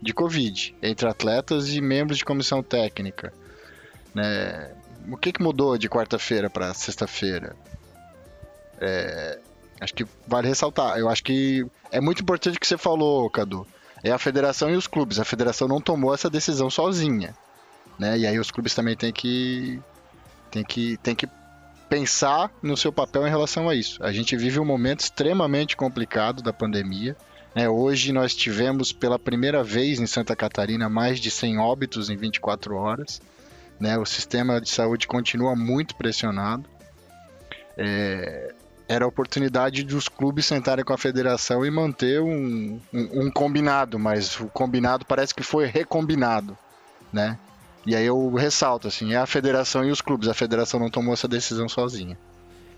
de 0.00 0.12
Covid 0.12 0.76
entre 0.82 1.08
atletas 1.08 1.74
e 1.74 1.80
membros 1.80 2.18
de 2.18 2.24
comissão 2.24 2.62
técnica. 2.62 3.32
Né? 4.14 4.72
O 5.10 5.16
que, 5.16 5.32
que 5.32 5.42
mudou 5.42 5.76
de 5.78 5.88
quarta-feira 5.88 6.50
para 6.50 6.74
sexta-feira? 6.74 7.56
É, 8.80 9.38
acho 9.80 9.94
que 9.94 10.06
vale 10.26 10.48
ressaltar. 10.48 10.98
Eu 10.98 11.08
acho 11.08 11.22
que 11.22 11.66
é 11.90 12.00
muito 12.00 12.22
importante 12.22 12.56
o 12.56 12.60
que 12.60 12.66
você 12.66 12.78
falou, 12.78 13.28
Cadu. 13.30 13.66
É 14.02 14.10
a 14.10 14.18
federação 14.18 14.70
e 14.70 14.76
os 14.76 14.86
clubes. 14.86 15.18
A 15.18 15.24
federação 15.24 15.66
não 15.66 15.80
tomou 15.80 16.14
essa 16.14 16.30
decisão 16.30 16.70
sozinha. 16.70 17.34
Né? 17.98 18.18
E 18.18 18.26
aí 18.26 18.38
os 18.38 18.50
clubes 18.50 18.74
também 18.74 18.96
têm 18.96 19.12
que, 19.12 19.80
têm 20.50 20.64
que, 20.64 20.96
têm 20.98 21.14
que 21.14 21.28
pensar 21.88 22.50
no 22.62 22.76
seu 22.76 22.92
papel 22.92 23.26
em 23.26 23.30
relação 23.30 23.68
a 23.68 23.74
isso. 23.74 24.02
A 24.04 24.12
gente 24.12 24.36
vive 24.36 24.60
um 24.60 24.64
momento 24.64 25.00
extremamente 25.00 25.76
complicado 25.76 26.42
da 26.42 26.52
pandemia. 26.52 27.16
Né? 27.54 27.68
Hoje 27.68 28.12
nós 28.12 28.34
tivemos 28.34 28.92
pela 28.92 29.18
primeira 29.18 29.64
vez 29.64 29.98
em 29.98 30.06
Santa 30.06 30.36
Catarina 30.36 30.88
mais 30.88 31.18
de 31.18 31.30
100 31.30 31.58
óbitos 31.58 32.08
em 32.08 32.16
24 32.16 32.76
horas. 32.76 33.20
Né? 33.80 33.96
O 33.98 34.04
sistema 34.04 34.60
de 34.60 34.70
saúde 34.70 35.06
continua 35.06 35.54
muito 35.54 35.94
pressionado. 35.94 36.68
é, 37.76 38.54
era 38.88 39.04
a 39.04 39.08
oportunidade 39.08 39.84
dos 39.84 40.08
clubes 40.08 40.46
sentarem 40.46 40.82
com 40.82 40.94
a 40.94 40.98
federação 40.98 41.64
e 41.64 41.70
manter 41.70 42.22
um, 42.22 42.80
um, 42.92 43.26
um, 43.26 43.30
combinado, 43.30 43.98
mas 43.98 44.40
o 44.40 44.46
combinado 44.46 45.04
parece 45.04 45.34
que 45.34 45.42
foi 45.42 45.66
recombinado, 45.66 46.56
né? 47.12 47.38
E 47.84 47.94
aí 47.94 48.06
eu 48.06 48.34
ressalto, 48.34 48.88
assim, 48.88 49.12
é 49.12 49.18
a 49.18 49.26
federação 49.26 49.84
e 49.84 49.90
os 49.90 50.00
clubes, 50.00 50.26
a 50.26 50.34
federação 50.34 50.80
não 50.80 50.88
tomou 50.88 51.12
essa 51.12 51.28
decisão 51.28 51.68
sozinha. 51.68 52.18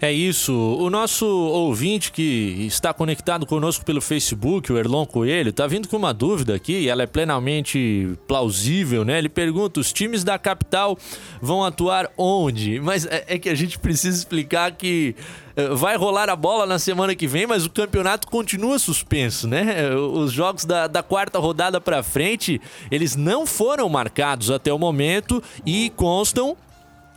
É 0.03 0.11
isso. 0.11 0.55
O 0.55 0.89
nosso 0.89 1.27
ouvinte 1.27 2.11
que 2.11 2.65
está 2.67 2.91
conectado 2.95 3.45
conosco 3.45 3.85
pelo 3.85 4.01
Facebook, 4.01 4.73
o 4.73 4.79
Erlon 4.79 5.05
Coelho, 5.05 5.51
está 5.51 5.67
vindo 5.67 5.89
com 5.89 5.99
uma 5.99 6.15
dúvida 6.15 6.55
aqui 6.55 6.73
e 6.73 6.89
ela 6.89 7.03
é 7.03 7.07
plenamente 7.07 8.17
plausível, 8.27 9.05
né? 9.05 9.19
Ele 9.19 9.29
pergunta: 9.29 9.79
os 9.79 9.93
times 9.93 10.25
da 10.25 10.39
capital 10.39 10.97
vão 11.43 11.63
atuar 11.63 12.11
onde? 12.17 12.81
Mas 12.81 13.05
é, 13.05 13.25
é 13.29 13.39
que 13.39 13.51
a 13.51 13.55
gente 13.55 13.79
precisa 13.79 14.17
explicar 14.17 14.73
que 14.73 15.15
eh, 15.55 15.69
vai 15.75 15.99
rolar 15.99 16.31
a 16.31 16.37
bola 16.37 16.65
na 16.65 16.79
semana 16.79 17.15
que 17.15 17.27
vem, 17.27 17.47
mas 17.47 17.67
o 17.67 17.71
campeonato 17.71 18.27
continua 18.27 18.79
suspenso, 18.79 19.47
né? 19.47 19.95
Os 19.95 20.33
jogos 20.33 20.65
da, 20.65 20.87
da 20.87 21.03
quarta 21.03 21.39
rodada 21.39 21.79
para 21.79 22.03
frente, 22.03 22.59
eles 22.91 23.17
não 23.17 23.45
foram 23.45 23.87
marcados 23.91 24.51
até 24.51 24.73
o 24.73 24.79
momento 24.79 25.43
e 25.67 25.91
constam 25.95 26.57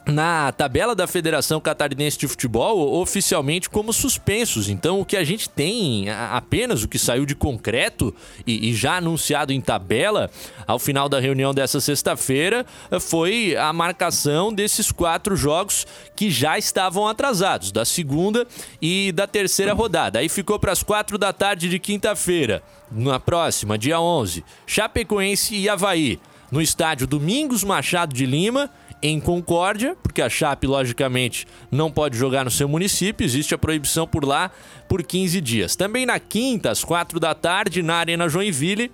na 0.05 0.51
tabela 0.51 0.93
da 0.93 1.07
Federação 1.07 1.61
Catarinense 1.61 2.17
de 2.17 2.27
Futebol 2.27 2.99
oficialmente 3.01 3.69
como 3.69 3.93
suspensos. 3.93 4.67
Então, 4.67 4.99
o 4.99 5.05
que 5.05 5.15
a 5.15 5.23
gente 5.23 5.49
tem 5.49 6.09
apenas 6.09 6.83
o 6.83 6.87
que 6.87 6.99
saiu 6.99 7.25
de 7.25 7.35
concreto 7.35 8.13
e, 8.45 8.69
e 8.69 8.73
já 8.73 8.97
anunciado 8.97 9.53
em 9.53 9.61
tabela 9.61 10.29
ao 10.67 10.77
final 10.77 11.07
da 11.07 11.19
reunião 11.19 11.53
dessa 11.53 11.79
sexta-feira 11.79 12.65
foi 12.99 13.55
a 13.55 13.71
marcação 13.71 14.53
desses 14.53 14.91
quatro 14.91 15.35
jogos 15.35 15.87
que 16.15 16.29
já 16.29 16.57
estavam 16.57 17.07
atrasados, 17.07 17.71
da 17.71 17.85
segunda 17.85 18.45
e 18.81 19.11
da 19.11 19.25
terceira 19.25 19.73
rodada. 19.73 20.19
Aí 20.19 20.27
ficou 20.27 20.59
para 20.59 20.71
as 20.71 20.83
quatro 20.83 21.17
da 21.17 21.31
tarde 21.31 21.69
de 21.69 21.79
quinta-feira, 21.79 22.61
na 22.91 23.19
próxima, 23.19 23.77
dia 23.77 23.99
11, 23.99 24.43
Chapecoense 24.67 25.55
e 25.55 25.69
Havaí. 25.69 26.19
No 26.51 26.61
estádio 26.61 27.07
Domingos 27.07 27.63
Machado 27.63 28.13
de 28.13 28.27
Lima 28.27 28.69
em 29.03 29.19
Concórdia, 29.19 29.97
porque 30.01 30.21
a 30.21 30.29
Chape, 30.29 30.65
logicamente, 30.65 31.45
não 31.69 31.91
pode 31.91 32.17
jogar 32.17 32.45
no 32.45 32.49
seu 32.49 32.69
município, 32.69 33.25
existe 33.25 33.53
a 33.53 33.57
proibição 33.57 34.07
por 34.07 34.23
lá 34.23 34.49
por 34.87 35.03
15 35.03 35.41
dias. 35.41 35.75
Também 35.75 36.05
na 36.05 36.17
quinta, 36.19 36.71
às 36.71 36.85
4 36.85 37.19
da 37.19 37.35
tarde, 37.35 37.83
na 37.83 37.95
Arena 37.95 38.29
Joinville, 38.29 38.89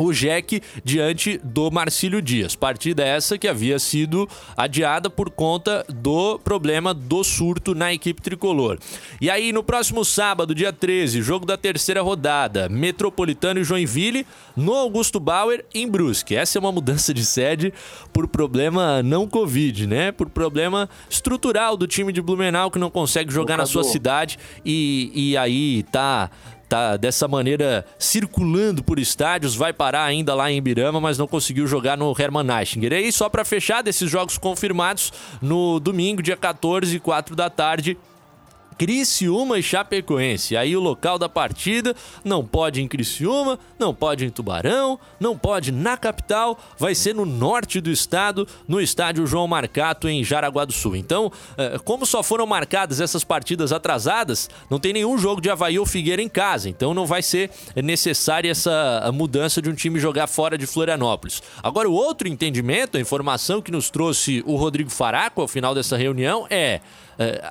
o 0.00 0.12
Jack 0.12 0.62
diante 0.82 1.38
do 1.44 1.70
Marcílio 1.70 2.22
Dias. 2.22 2.56
Partida 2.56 3.04
essa 3.04 3.36
que 3.36 3.46
havia 3.46 3.78
sido 3.78 4.26
adiada 4.56 5.10
por 5.10 5.30
conta 5.30 5.84
do 5.88 6.38
problema 6.38 6.94
do 6.94 7.22
surto 7.22 7.74
na 7.74 7.92
equipe 7.92 8.22
tricolor. 8.22 8.78
E 9.20 9.28
aí, 9.28 9.52
no 9.52 9.62
próximo 9.62 10.02
sábado, 10.04 10.54
dia 10.54 10.72
13, 10.72 11.20
jogo 11.20 11.44
da 11.44 11.56
terceira 11.56 12.00
rodada, 12.00 12.68
Metropolitano 12.68 13.60
e 13.60 13.64
Joinville, 13.64 14.26
no 14.56 14.72
Augusto 14.72 15.20
Bauer, 15.20 15.64
em 15.74 15.86
Brusque. 15.86 16.34
Essa 16.34 16.56
é 16.56 16.60
uma 16.60 16.72
mudança 16.72 17.12
de 17.12 17.24
sede 17.24 17.72
por 18.10 18.26
problema 18.26 19.02
não 19.02 19.28
Covid, 19.28 19.86
né? 19.86 20.12
Por 20.12 20.30
problema 20.30 20.88
estrutural 21.10 21.76
do 21.76 21.86
time 21.86 22.10
de 22.10 22.22
Blumenau 22.22 22.70
que 22.70 22.78
não 22.78 22.90
consegue 22.90 23.32
jogar 23.32 23.58
na 23.58 23.66
sua 23.66 23.84
cidade 23.84 24.38
e, 24.64 25.10
e 25.14 25.36
aí 25.36 25.82
tá 25.84 26.30
tá 26.70 26.96
dessa 26.96 27.26
maneira 27.26 27.84
circulando 27.98 28.82
por 28.82 29.00
estádios, 29.00 29.56
vai 29.56 29.72
parar 29.72 30.04
ainda 30.04 30.34
lá 30.34 30.50
em 30.50 30.62
Birama, 30.62 31.00
mas 31.00 31.18
não 31.18 31.26
conseguiu 31.26 31.66
jogar 31.66 31.98
no 31.98 32.14
Hermann 32.16 32.58
Eichinger. 32.58 32.92
E 32.92 32.96
aí, 32.96 33.12
só 33.12 33.28
para 33.28 33.44
fechar 33.44 33.82
desses 33.82 34.08
jogos 34.08 34.38
confirmados, 34.38 35.12
no 35.42 35.80
domingo, 35.80 36.22
dia 36.22 36.36
14, 36.36 36.98
4 37.00 37.34
da 37.34 37.50
tarde, 37.50 37.98
Criciúma 38.80 39.58
e 39.58 39.62
Chapecoense. 39.62 40.56
Aí 40.56 40.74
o 40.74 40.80
local 40.80 41.18
da 41.18 41.28
partida 41.28 41.94
não 42.24 42.42
pode 42.42 42.80
em 42.80 42.88
Criciúma, 42.88 43.58
não 43.78 43.94
pode 43.94 44.24
em 44.24 44.30
Tubarão, 44.30 44.98
não 45.20 45.36
pode 45.36 45.70
na 45.70 45.98
capital, 45.98 46.58
vai 46.78 46.94
ser 46.94 47.14
no 47.14 47.26
norte 47.26 47.78
do 47.78 47.90
estado, 47.90 48.48
no 48.66 48.80
estádio 48.80 49.26
João 49.26 49.46
Marcato 49.46 50.08
em 50.08 50.24
Jaraguá 50.24 50.64
do 50.64 50.72
Sul. 50.72 50.96
Então, 50.96 51.30
eh, 51.58 51.78
como 51.84 52.06
só 52.06 52.22
foram 52.22 52.46
marcadas 52.46 53.02
essas 53.02 53.22
partidas 53.22 53.70
atrasadas, 53.70 54.48
não 54.70 54.80
tem 54.80 54.94
nenhum 54.94 55.18
jogo 55.18 55.42
de 55.42 55.50
Havaí 55.50 55.78
ou 55.78 55.84
Figueira 55.84 56.22
em 56.22 56.28
casa, 56.28 56.66
então 56.66 56.94
não 56.94 57.04
vai 57.04 57.20
ser 57.20 57.50
necessária 57.76 58.50
essa 58.50 59.10
mudança 59.12 59.60
de 59.60 59.68
um 59.68 59.74
time 59.74 60.00
jogar 60.00 60.26
fora 60.26 60.56
de 60.56 60.66
Florianópolis. 60.66 61.42
Agora, 61.62 61.86
o 61.86 61.92
outro 61.92 62.26
entendimento, 62.26 62.96
a 62.96 63.00
informação 63.00 63.60
que 63.60 63.70
nos 63.70 63.90
trouxe 63.90 64.42
o 64.46 64.56
Rodrigo 64.56 64.88
Faraco 64.88 65.42
ao 65.42 65.48
final 65.48 65.74
dessa 65.74 65.98
reunião 65.98 66.46
é 66.48 66.80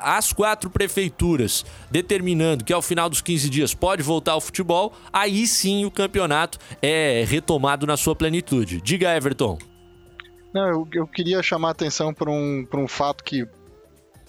as 0.01 0.33
quatro 0.33 0.69
prefeituras 0.69 1.65
determinando 1.91 2.63
que 2.63 2.73
ao 2.73 2.81
final 2.81 3.09
dos 3.09 3.21
15 3.21 3.49
dias 3.49 3.73
pode 3.73 4.01
voltar 4.01 4.33
ao 4.33 4.41
futebol, 4.41 4.93
aí 5.13 5.45
sim 5.45 5.85
o 5.85 5.91
campeonato 5.91 6.57
é 6.81 7.23
retomado 7.27 7.85
na 7.85 7.95
sua 7.95 8.15
plenitude. 8.15 8.81
Diga, 8.81 9.15
Everton. 9.15 9.57
Não, 10.53 10.67
eu, 10.67 10.87
eu 10.93 11.07
queria 11.07 11.43
chamar 11.43 11.69
a 11.69 11.71
atenção 11.71 12.13
para 12.13 12.29
um, 12.29 12.65
um 12.73 12.87
fato 12.87 13.23
que, 13.23 13.47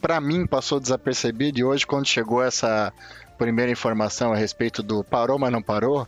para 0.00 0.20
mim, 0.20 0.46
passou 0.46 0.78
desapercebido 0.78 1.58
e 1.58 1.64
hoje, 1.64 1.86
quando 1.86 2.06
chegou 2.06 2.42
essa 2.42 2.92
primeira 3.38 3.72
informação 3.72 4.32
a 4.32 4.36
respeito 4.36 4.82
do 4.82 5.02
parou, 5.02 5.38
mas 5.38 5.50
não 5.50 5.62
parou, 5.62 6.06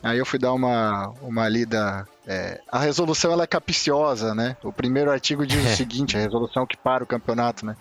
aí 0.00 0.18
eu 0.18 0.24
fui 0.24 0.38
dar 0.38 0.52
uma, 0.52 1.12
uma 1.20 1.48
lida. 1.48 2.06
É, 2.24 2.60
a 2.70 2.78
resolução 2.78 3.32
ela 3.32 3.42
é 3.42 3.48
capiciosa, 3.48 4.32
né? 4.34 4.56
O 4.62 4.72
primeiro 4.72 5.10
artigo 5.10 5.44
diz 5.44 5.64
o 5.64 5.68
seguinte: 5.76 6.16
a 6.16 6.20
resolução 6.20 6.64
que 6.64 6.76
para 6.76 7.02
o 7.02 7.06
campeonato, 7.06 7.66
né? 7.66 7.74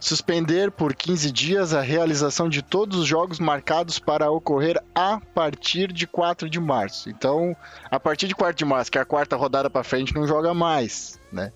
Suspender 0.00 0.70
por 0.70 0.94
15 0.94 1.30
dias 1.30 1.74
a 1.74 1.82
realização 1.82 2.48
de 2.48 2.62
todos 2.62 2.98
os 2.98 3.06
jogos 3.06 3.38
marcados 3.38 3.98
para 3.98 4.30
ocorrer 4.30 4.82
a 4.94 5.20
partir 5.34 5.92
de 5.92 6.06
4 6.06 6.48
de 6.48 6.58
março. 6.58 7.10
Então, 7.10 7.54
a 7.90 8.00
partir 8.00 8.26
de 8.26 8.34
4 8.34 8.56
de 8.56 8.64
março, 8.64 8.90
que 8.90 8.98
é 8.98 9.00
a 9.02 9.04
quarta 9.04 9.36
rodada 9.36 9.68
para 9.68 9.84
frente, 9.84 10.14
não 10.14 10.26
joga 10.26 10.54
mais, 10.54 11.20
né? 11.30 11.52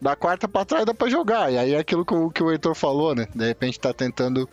Da 0.00 0.14
quarta 0.14 0.46
para 0.46 0.64
trás 0.64 0.86
dá 0.86 0.94
para 0.94 1.10
jogar. 1.10 1.52
E 1.52 1.58
aí 1.58 1.74
é 1.74 1.78
aquilo 1.78 2.04
que 2.04 2.14
o, 2.14 2.30
que 2.30 2.42
o 2.42 2.52
Heitor 2.52 2.74
falou, 2.74 3.16
né? 3.16 3.26
De 3.34 3.44
repente 3.44 3.80
tá 3.80 3.92
tentando 3.92 4.48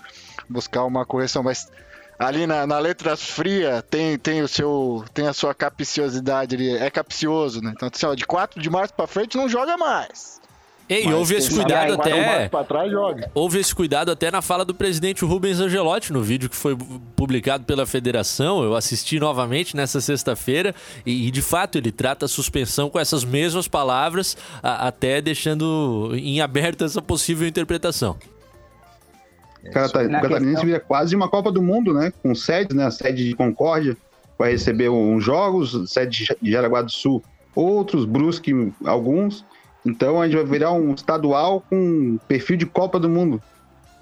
buscar 0.49 0.84
uma 0.84 1.05
correção, 1.05 1.43
mas 1.43 1.71
ali 2.17 2.47
na, 2.47 2.65
na 2.65 2.79
letra 2.79 3.15
fria 3.15 3.84
tem, 3.84 4.17
tem 4.17 4.41
o 4.41 4.47
seu 4.47 5.05
tem 5.13 5.27
a 5.27 5.34
sua 5.34 5.53
capciosidade 5.53 6.55
ali, 6.55 6.75
é 6.75 6.89
capcioso, 6.89 7.62
né? 7.62 7.73
Então, 7.75 7.89
assim, 7.93 8.08
ó, 8.08 8.15
de 8.15 8.25
4 8.25 8.60
de 8.60 8.69
março 8.71 8.95
para 8.95 9.05
frente 9.05 9.38
não 9.38 9.47
joga 9.47 9.77
mais. 9.77 10.41
E 10.88 11.12
houve 11.12 11.36
esse 11.36 11.52
cuidado 11.52 11.93
até. 11.93 12.48
Trás, 12.67 12.91
houve 13.34 13.60
esse 13.60 13.74
cuidado 13.74 14.12
até 14.12 14.30
na 14.30 14.41
fala 14.41 14.63
do 14.63 14.76
presidente 14.76 15.26
Rubens 15.26 15.60
Angelotti 15.60 16.13
no 16.13 16.21
vídeo 16.21 16.48
que 16.48 16.56
foi 16.56 16.78
publicado 17.15 17.63
pela 17.63 17.88
federação. 17.88 18.63
Eu 18.63 18.76
assisti 18.76 19.19
novamente 19.19 19.76
nessa 19.76 20.00
sexta-feira 20.00 20.76
e, 21.04 21.28
e, 21.28 21.32
de 21.32 21.41
fato 21.41 21.80
ele 21.80 21.91
trata 21.91 22.26
a 22.26 22.28
suspensão 22.28 22.88
com 22.88 23.00
essas 23.00 23.24
mesmas 23.24 23.67
palavras, 23.67 24.38
a, 24.62 24.88
até 24.88 25.21
deixando 25.21 26.12
em 26.13 26.39
aberto 26.39 26.84
essa 26.84 27.02
possível 27.02 27.48
interpretação. 27.48 28.15
O 29.65 29.71
Catarinense 29.71 30.43
questão... 30.43 30.65
vira 30.65 30.80
quase 30.80 31.15
uma 31.15 31.28
Copa 31.28 31.52
do 31.52 31.63
Mundo, 31.63 31.95
né? 31.95 32.13
Com 32.21 32.36
sedes, 32.36 32.78
né? 32.78 32.86
A 32.86 32.91
sede 32.91 33.28
de 33.28 33.36
Concórdia 33.36 33.98
vai 34.38 34.52
receber 34.52 34.89
uns 34.89 35.24
jogos, 35.24 35.91
sede 35.91 36.28
de 36.39 36.52
Jaraguá 36.52 36.84
do 36.84 36.91
Sul, 36.91 37.24
outros, 37.56 38.06
Brusque, 38.06 38.71
alguns. 38.86 39.43
Então 39.86 40.19
a 40.21 40.26
gente 40.26 40.36
vai 40.36 40.45
virar 40.45 40.71
um 40.71 40.93
estadual 40.93 41.63
com 41.69 42.17
perfil 42.28 42.58
de 42.58 42.65
Copa 42.65 43.00
do 43.00 43.08
Mundo. 43.08 43.41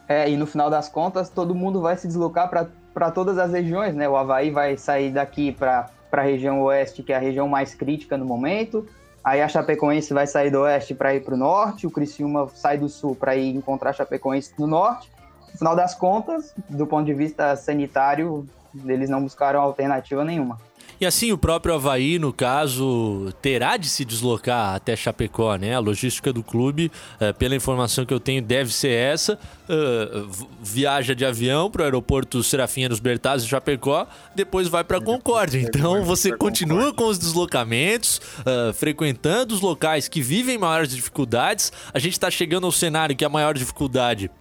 É, 0.08 0.30
e 0.30 0.38
no 0.38 0.46
final 0.46 0.70
das 0.70 0.88
contas, 0.88 1.30
todo 1.30 1.54
mundo 1.54 1.82
vai 1.82 1.98
se 1.98 2.08
deslocar 2.08 2.50
para 2.94 3.12
todas 3.12 3.38
as 3.38 3.52
regiões, 3.52 3.96
né? 3.96 4.08
O 4.08 4.16
Havaí 4.16 4.50
vai 4.50 4.78
sair 4.78 5.12
daqui 5.12 5.52
para 5.52 5.90
a 6.12 6.22
região 6.22 6.62
oeste, 6.62 7.04
que 7.04 7.12
é 7.12 7.16
a 7.16 7.20
região 7.20 7.48
mais 7.48 7.74
crítica 7.74 8.18
no 8.18 8.26
momento. 8.26 8.86
Aí 9.24 9.42
a 9.42 9.48
Chapecoense 9.48 10.14
vai 10.14 10.28
sair 10.28 10.52
do 10.52 10.62
oeste 10.62 10.94
para 10.94 11.16
ir 11.16 11.24
para 11.24 11.34
o 11.34 11.38
norte, 11.38 11.88
o 11.88 11.92
Criciúma 11.92 12.50
sai 12.54 12.78
do 12.78 12.90
sul 12.90 13.16
para 13.16 13.36
ir 13.36 13.56
encontrar 13.56 13.92
a 13.92 13.94
Chapecoense 13.94 14.54
no 14.60 14.68
norte. 14.68 15.10
No 15.54 15.58
final 15.58 15.76
das 15.76 15.96
contas, 15.96 16.54
do 16.68 16.86
ponto 16.86 17.06
de 17.06 17.14
vista 17.14 17.56
sanitário, 17.56 18.46
eles 18.86 19.10
não 19.10 19.22
buscaram 19.22 19.62
alternativa 19.62 20.24
nenhuma. 20.24 20.58
E 21.04 21.06
assim, 21.06 21.32
o 21.32 21.38
próprio 21.38 21.74
Havaí, 21.76 22.18
no 22.18 22.32
caso, 22.32 23.34
terá 23.42 23.78
de 23.78 23.90
se 23.90 24.06
deslocar 24.06 24.76
até 24.76 24.96
Chapecó, 24.96 25.56
né? 25.56 25.76
A 25.76 25.80
logística 25.80 26.32
do 26.32 26.44
clube, 26.44 26.92
uh, 27.20 27.34
pela 27.34 27.56
informação 27.56 28.06
que 28.06 28.14
eu 28.14 28.20
tenho, 28.20 28.42
deve 28.42 28.72
ser 28.74 28.92
essa. 28.92 29.38
Uh, 29.68 30.48
viaja 30.62 31.14
de 31.14 31.26
avião 31.26 31.70
para 31.70 31.82
o 31.82 31.86
aeroporto 31.86 32.42
Serafinha 32.44 32.88
dos 32.88 33.00
Bertazes, 33.00 33.48
Chapecó, 33.48 34.08
depois 34.36 34.68
vai 34.68 34.84
para 34.84 35.02
Concórdia. 35.02 35.60
Então 35.60 36.04
você 36.04 36.36
continua 36.38 36.94
com 36.94 37.06
os 37.06 37.18
deslocamentos, 37.18 38.22
uh, 38.40 38.74
frequentando 38.74 39.54
os 39.54 39.62
locais 39.62 40.08
que 40.08 40.22
vivem 40.22 40.58
maiores 40.58 40.96
dificuldades. 40.96 41.74
A 41.94 42.00
gente 42.00 42.14
está 42.14 42.32
chegando 42.32 42.66
ao 42.66 42.72
cenário 42.72 43.16
que 43.16 43.26
a 43.26 43.30
maior 43.30 43.56
dificuldade 43.56 44.32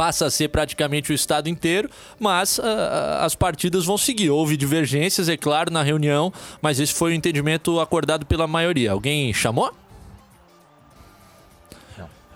passa 0.00 0.24
a 0.24 0.30
ser 0.30 0.48
praticamente 0.48 1.12
o 1.12 1.14
estado 1.14 1.46
inteiro, 1.46 1.90
mas 2.18 2.56
uh, 2.56 2.62
as 3.20 3.34
partidas 3.34 3.84
vão 3.84 3.98
seguir. 3.98 4.30
Houve 4.30 4.56
divergências, 4.56 5.28
é 5.28 5.36
claro, 5.36 5.70
na 5.70 5.82
reunião, 5.82 6.32
mas 6.62 6.80
esse 6.80 6.94
foi 6.94 7.12
o 7.12 7.14
entendimento 7.14 7.78
acordado 7.78 8.24
pela 8.24 8.46
maioria. 8.46 8.92
Alguém 8.92 9.30
chamou? 9.34 9.70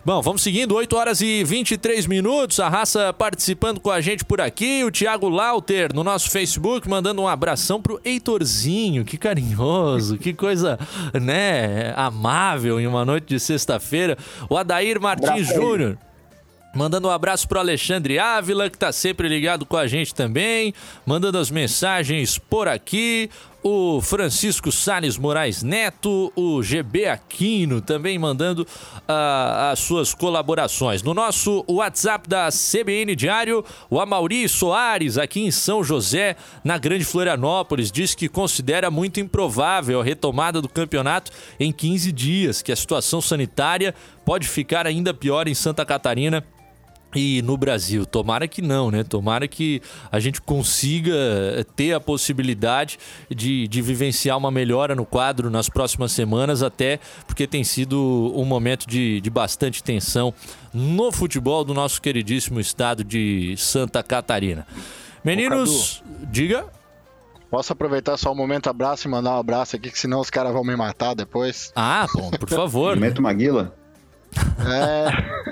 Bom, 0.04 0.20
vamos 0.20 0.42
seguindo, 0.42 0.74
8 0.74 0.94
horas 0.94 1.22
e 1.22 1.42
23 1.42 2.06
minutos. 2.06 2.60
A 2.60 2.68
raça 2.68 3.14
participando 3.14 3.80
com 3.80 3.90
a 3.90 4.02
gente 4.02 4.26
por 4.26 4.42
aqui. 4.42 4.84
O 4.84 4.90
Thiago 4.90 5.30
Lauter 5.30 5.94
no 5.94 6.04
nosso 6.04 6.30
Facebook, 6.30 6.86
mandando 6.86 7.22
um 7.22 7.26
abração 7.26 7.80
pro 7.80 7.98
Heitorzinho. 8.04 9.06
Que 9.06 9.16
carinhoso, 9.16 10.18
que 10.18 10.34
coisa, 10.34 10.78
né, 11.18 11.94
amável 11.96 12.78
em 12.78 12.86
uma 12.86 13.06
noite 13.06 13.28
de 13.28 13.40
sexta-feira. 13.40 14.18
O 14.50 14.58
Adair 14.58 15.00
Martins 15.00 15.48
Júnior. 15.48 15.96
Mandando 16.74 17.06
um 17.06 17.10
abraço 17.10 17.46
pro 17.46 17.60
Alexandre 17.60 18.18
Ávila, 18.18 18.68
que 18.68 18.76
tá 18.76 18.90
sempre 18.90 19.28
ligado 19.28 19.64
com 19.64 19.76
a 19.76 19.86
gente 19.86 20.12
também. 20.12 20.74
Mandando 21.06 21.38
as 21.38 21.48
mensagens 21.48 22.36
por 22.36 22.66
aqui. 22.66 23.30
O 23.66 24.02
Francisco 24.02 24.70
Sales 24.70 25.16
Moraes 25.16 25.62
Neto, 25.62 26.30
o 26.36 26.62
GB 26.62 27.06
Aquino 27.06 27.80
também 27.80 28.18
mandando 28.18 28.60
uh, 28.60 29.72
as 29.72 29.78
suas 29.78 30.12
colaborações. 30.12 31.02
No 31.02 31.14
nosso 31.14 31.64
WhatsApp 31.66 32.28
da 32.28 32.50
CBN 32.50 33.16
Diário, 33.16 33.64
o 33.88 33.98
Amauri 33.98 34.46
Soares, 34.50 35.16
aqui 35.16 35.40
em 35.40 35.50
São 35.50 35.82
José, 35.82 36.36
na 36.62 36.76
Grande 36.76 37.06
Florianópolis, 37.06 37.90
diz 37.90 38.14
que 38.14 38.28
considera 38.28 38.90
muito 38.90 39.18
improvável 39.18 39.98
a 39.98 40.04
retomada 40.04 40.60
do 40.60 40.68
campeonato 40.68 41.32
em 41.58 41.72
15 41.72 42.12
dias, 42.12 42.60
que 42.60 42.70
a 42.70 42.76
situação 42.76 43.22
sanitária 43.22 43.94
pode 44.26 44.46
ficar 44.46 44.86
ainda 44.86 45.14
pior 45.14 45.48
em 45.48 45.54
Santa 45.54 45.86
Catarina 45.86 46.44
e 47.14 47.42
no 47.42 47.56
Brasil. 47.56 48.04
Tomara 48.04 48.48
que 48.48 48.60
não, 48.60 48.90
né? 48.90 49.04
Tomara 49.04 49.46
que 49.46 49.80
a 50.10 50.18
gente 50.18 50.40
consiga 50.40 51.12
ter 51.76 51.92
a 51.92 52.00
possibilidade 52.00 52.98
de, 53.30 53.68
de 53.68 53.82
vivenciar 53.82 54.36
uma 54.36 54.50
melhora 54.50 54.94
no 54.94 55.06
quadro 55.06 55.50
nas 55.50 55.68
próximas 55.68 56.12
semanas, 56.12 56.62
até 56.62 56.98
porque 57.26 57.46
tem 57.46 57.62
sido 57.62 58.32
um 58.34 58.44
momento 58.44 58.86
de, 58.86 59.20
de 59.20 59.30
bastante 59.30 59.82
tensão 59.82 60.34
no 60.72 61.12
futebol 61.12 61.64
do 61.64 61.72
nosso 61.72 62.02
queridíssimo 62.02 62.58
estado 62.58 63.04
de 63.04 63.54
Santa 63.56 64.02
Catarina. 64.02 64.66
Meninos, 65.22 66.02
Ô, 66.02 66.26
diga. 66.26 66.66
Posso 67.50 67.72
aproveitar 67.72 68.16
só 68.16 68.32
um 68.32 68.34
momento 68.34 68.68
abraço 68.68 69.06
e 69.06 69.10
mandar 69.10 69.36
um 69.36 69.38
abraço 69.38 69.76
aqui, 69.76 69.90
que 69.90 69.98
senão 69.98 70.18
os 70.18 70.28
caras 70.28 70.52
vão 70.52 70.64
me 70.64 70.74
matar 70.74 71.14
depois. 71.14 71.72
Ah, 71.76 72.06
bom, 72.12 72.30
por 72.32 72.48
favor. 72.48 72.96
Momento 72.96 73.22
Maguila. 73.22 73.83
É, 74.66 75.44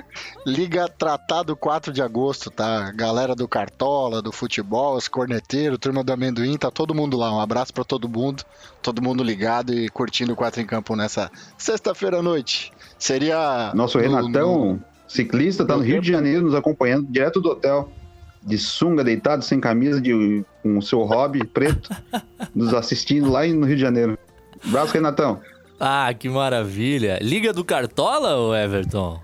Liga 0.45 0.87
Tratado 0.87 1.55
4 1.55 1.93
de 1.93 2.01
agosto, 2.01 2.49
tá? 2.49 2.91
Galera 2.91 3.35
do 3.35 3.47
Cartola, 3.47 4.21
do 4.21 4.31
futebol, 4.31 4.95
os 4.95 5.07
corneteiros, 5.07 5.77
turma 5.79 6.03
do 6.03 6.11
amendoim, 6.11 6.57
tá 6.57 6.69
todo 6.69 6.95
mundo 6.95 7.17
lá. 7.17 7.33
Um 7.33 7.39
abraço 7.39 7.73
para 7.73 7.83
todo 7.83 8.09
mundo, 8.09 8.43
todo 8.81 9.01
mundo 9.01 9.23
ligado 9.23 9.73
e 9.73 9.89
curtindo 9.89 10.33
o 10.33 10.35
4 10.35 10.61
em 10.61 10.65
campo 10.65 10.95
nessa 10.95 11.31
sexta-feira 11.57 12.19
à 12.19 12.21
noite. 12.21 12.71
Seria. 12.97 13.71
Nosso 13.73 13.97
no, 13.97 14.03
Renatão, 14.03 14.73
no... 14.73 14.83
ciclista, 15.07 15.65
tá 15.65 15.73
no, 15.73 15.79
no 15.79 15.85
Rio 15.85 16.01
de 16.01 16.11
Janeiro, 16.11 16.43
nos 16.43 16.55
acompanhando 16.55 17.07
direto 17.09 17.39
do 17.39 17.49
hotel. 17.49 17.89
De 18.45 18.57
sunga, 18.57 19.05
deitado, 19.05 19.41
sem 19.41 19.57
camisa, 19.57 20.01
de, 20.01 20.43
com 20.61 20.77
o 20.77 20.81
seu 20.81 21.01
hobby 21.03 21.45
preto, 21.45 21.89
nos 22.53 22.73
assistindo 22.73 23.31
lá 23.31 23.47
no 23.47 23.65
Rio 23.65 23.77
de 23.77 23.81
Janeiro. 23.81 24.17
Abraço, 24.65 24.93
Renatão. 24.93 25.39
Ah, 25.85 26.13
que 26.13 26.29
maravilha. 26.29 27.19
Liga 27.21 27.51
do 27.51 27.65
Cartola, 27.65 28.35
ou 28.35 28.55
Everton? 28.55 29.19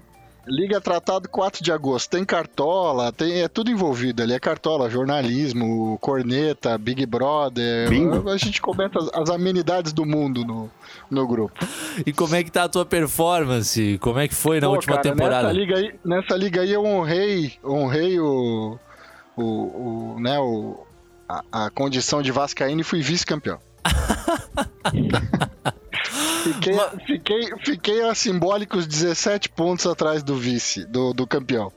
Liga 0.45 0.81
Tratado 0.81 1.29
4 1.29 1.63
de 1.63 1.71
agosto. 1.71 2.09
Tem 2.09 2.25
cartola, 2.25 3.13
tem, 3.13 3.43
é 3.43 3.47
tudo 3.47 3.71
envolvido 3.71 4.21
ali. 4.21 4.33
É 4.33 4.39
cartola, 4.41 4.89
jornalismo, 4.89 5.97
corneta, 5.99 6.77
Big 6.77 7.05
Brother. 7.05 7.87
Bingo. 7.87 8.29
A, 8.29 8.35
gente 8.35 8.61
comenta 8.61 8.99
as, 8.99 9.07
as, 9.13 9.29
amenidades 9.29 9.93
do 9.93 10.05
mundo 10.05 10.43
no, 10.43 10.69
no 11.09 11.25
grupo. 11.25 11.65
E 12.05 12.11
como 12.11 12.35
é 12.35 12.43
que 12.43 12.51
tá 12.51 12.65
a 12.65 12.69
tua 12.69 12.85
performance? 12.85 13.97
Como 13.99 14.19
é 14.19 14.27
que 14.27 14.35
foi 14.35 14.59
na 14.59 14.67
Pô, 14.67 14.73
última 14.73 14.97
cara, 14.97 15.09
temporada? 15.09 15.47
Nessa 15.47 15.57
liga, 15.57 15.77
aí, 15.77 15.99
nessa 16.03 16.35
liga 16.35 16.61
aí 16.61 16.73
eu 16.73 16.83
honrei, 16.83 17.53
honrei 17.63 18.19
o, 18.19 18.77
o, 19.37 19.43
o, 19.43 20.19
né, 20.19 20.37
o, 20.39 20.85
a, 21.25 21.67
a 21.67 21.69
condição 21.69 22.21
de 22.21 22.33
Vascaíno 22.33 22.81
e 22.81 22.83
fui 22.83 23.01
vice-campeão. 23.01 23.68
Fiquei, 26.43 26.73
fiquei, 27.05 27.57
fiquei 27.63 28.09
a 28.09 28.15
simbólicos 28.15 28.87
17 28.87 29.49
pontos 29.49 29.85
atrás 29.85 30.23
do 30.23 30.35
vice, 30.35 30.85
do, 30.85 31.13
do 31.13 31.27
campeão. 31.27 31.71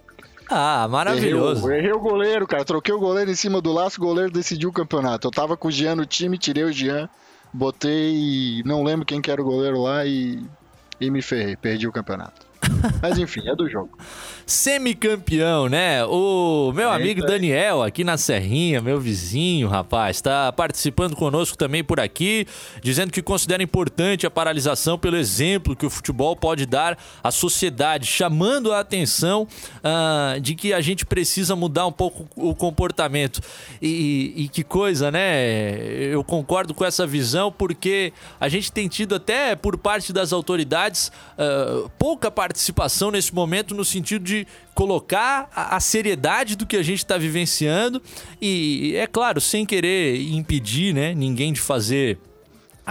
Ah, 0.48 0.86
maravilhoso. 0.88 1.66
Errei, 1.68 1.80
errei, 1.80 1.92
o 1.92 2.00
goleiro, 2.00 2.46
cara. 2.46 2.64
Troquei 2.64 2.94
o 2.94 2.98
goleiro 2.98 3.30
em 3.30 3.34
cima 3.34 3.60
do 3.60 3.72
laço, 3.72 4.00
o 4.00 4.04
goleiro 4.04 4.30
decidiu 4.30 4.68
o 4.68 4.72
campeonato. 4.72 5.26
Eu 5.26 5.30
tava 5.30 5.56
com 5.56 5.68
o 5.68 5.72
Jean 5.72 5.96
no 5.96 6.06
time, 6.06 6.38
tirei 6.38 6.64
o 6.64 6.72
Jean, 6.72 7.08
botei. 7.52 8.62
Não 8.64 8.82
lembro 8.82 9.06
quem 9.06 9.20
que 9.20 9.30
era 9.30 9.40
o 9.40 9.44
goleiro 9.44 9.80
lá 9.80 10.04
e, 10.04 10.44
e 11.00 11.10
me 11.10 11.22
ferrei. 11.22 11.56
Perdi 11.56 11.88
o 11.88 11.92
campeonato. 11.92 12.51
Mas 13.00 13.18
enfim, 13.18 13.48
é 13.48 13.54
do 13.54 13.68
jogo. 13.68 13.98
Semicampeão, 14.46 15.68
né? 15.68 16.04
O 16.04 16.72
meu 16.74 16.90
é 16.90 16.94
amigo 16.94 17.24
Daniel, 17.24 17.82
aqui 17.82 18.04
na 18.04 18.16
Serrinha, 18.16 18.80
meu 18.80 19.00
vizinho, 19.00 19.68
rapaz, 19.68 20.16
está 20.16 20.52
participando 20.52 21.16
conosco 21.16 21.56
também 21.56 21.82
por 21.82 22.00
aqui, 22.00 22.46
dizendo 22.82 23.12
que 23.12 23.22
considera 23.22 23.62
importante 23.62 24.26
a 24.26 24.30
paralisação 24.30 24.98
pelo 24.98 25.16
exemplo 25.16 25.76
que 25.76 25.86
o 25.86 25.90
futebol 25.90 26.36
pode 26.36 26.66
dar 26.66 26.98
à 27.22 27.30
sociedade, 27.30 28.06
chamando 28.06 28.72
a 28.72 28.80
atenção 28.80 29.46
uh, 29.78 30.40
de 30.40 30.54
que 30.54 30.72
a 30.72 30.80
gente 30.80 31.06
precisa 31.06 31.54
mudar 31.54 31.86
um 31.86 31.92
pouco 31.92 32.28
o 32.36 32.54
comportamento. 32.54 33.40
E, 33.80 34.32
e 34.36 34.48
que 34.48 34.62
coisa, 34.62 35.10
né? 35.10 35.46
Eu 36.12 36.22
concordo 36.24 36.74
com 36.74 36.84
essa 36.84 37.06
visão, 37.06 37.50
porque 37.50 38.12
a 38.40 38.48
gente 38.48 38.70
tem 38.72 38.88
tido 38.88 39.14
até 39.14 39.54
por 39.54 39.76
parte 39.78 40.12
das 40.12 40.32
autoridades 40.32 41.12
uh, 41.38 41.90
pouca 41.98 42.30
participação 42.30 42.51
participação 42.52 43.10
nesse 43.10 43.34
momento 43.34 43.74
no 43.74 43.84
sentido 43.84 44.22
de 44.22 44.46
colocar 44.74 45.50
a, 45.56 45.76
a 45.76 45.80
seriedade 45.80 46.54
do 46.54 46.66
que 46.66 46.76
a 46.76 46.82
gente 46.82 46.98
está 46.98 47.16
vivenciando 47.16 48.00
e, 48.40 48.94
é 48.94 49.06
claro, 49.06 49.40
sem 49.40 49.64
querer 49.64 50.20
impedir 50.20 50.94
né, 50.94 51.14
ninguém 51.14 51.50
de 51.50 51.60
fazer 51.60 52.18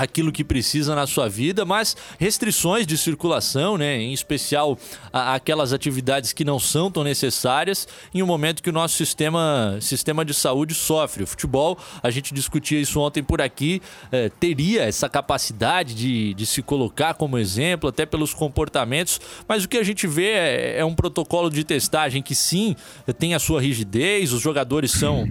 aquilo 0.02 0.32
que 0.32 0.44
precisa 0.44 0.96
na 0.96 1.06
sua 1.06 1.30
vida, 1.30 1.64
mas 1.64 1.96
restrições 2.20 2.88
de 2.88 2.98
circulação, 2.98 3.78
né, 3.78 3.98
em 3.98 4.14
especial 4.14 4.78
a, 5.14 5.36
aquelas 5.36 5.74
atividades 5.74 6.34
que 6.34 6.44
não 6.44 6.60
são 6.60 6.90
tão 6.90 7.04
necessárias 7.04 7.88
em 8.14 8.24
um 8.24 8.26
momento 8.26 8.64
que 8.64 8.70
o 8.70 8.74
nosso 8.74 8.96
sistema, 8.96 9.78
sistema 9.80 10.26
de 10.26 10.34
saúde 10.34 10.74
sofre. 10.74 11.24
O 11.24 11.28
futebol, 11.28 11.78
a 12.02 12.10
gente 12.10 12.34
discutia 12.34 12.80
isso 12.80 13.00
ontem 13.00 13.22
por 13.22 13.42
aqui, 13.42 13.80
é, 14.12 14.30
teria 14.30 14.84
essa 14.84 15.08
capacidade 15.08 15.94
de, 15.94 16.34
de 16.34 16.46
se 16.48 16.64
colocar 16.64 17.14
como 17.14 17.38
exemplo, 17.38 17.88
até 17.88 18.06
pelos 18.06 18.34
comportamentos, 18.34 19.22
mas 19.48 19.64
o 19.64 19.70
que 19.70 19.78
a 19.78 19.84
gente 19.84 20.08
vê 20.08 20.32
é, 20.32 20.80
é 20.80 20.86
um 20.86 20.96
protocolo 20.96 21.50
de 21.50 21.64
testagem 21.64 22.24
que 22.24 22.34
sim 22.34 22.76
tem 23.20 23.36
a 23.36 23.40
sua 23.40 23.62
rigidez, 23.62 24.34
os 24.34 24.42
jogadores 24.42 24.92
são 24.92 25.28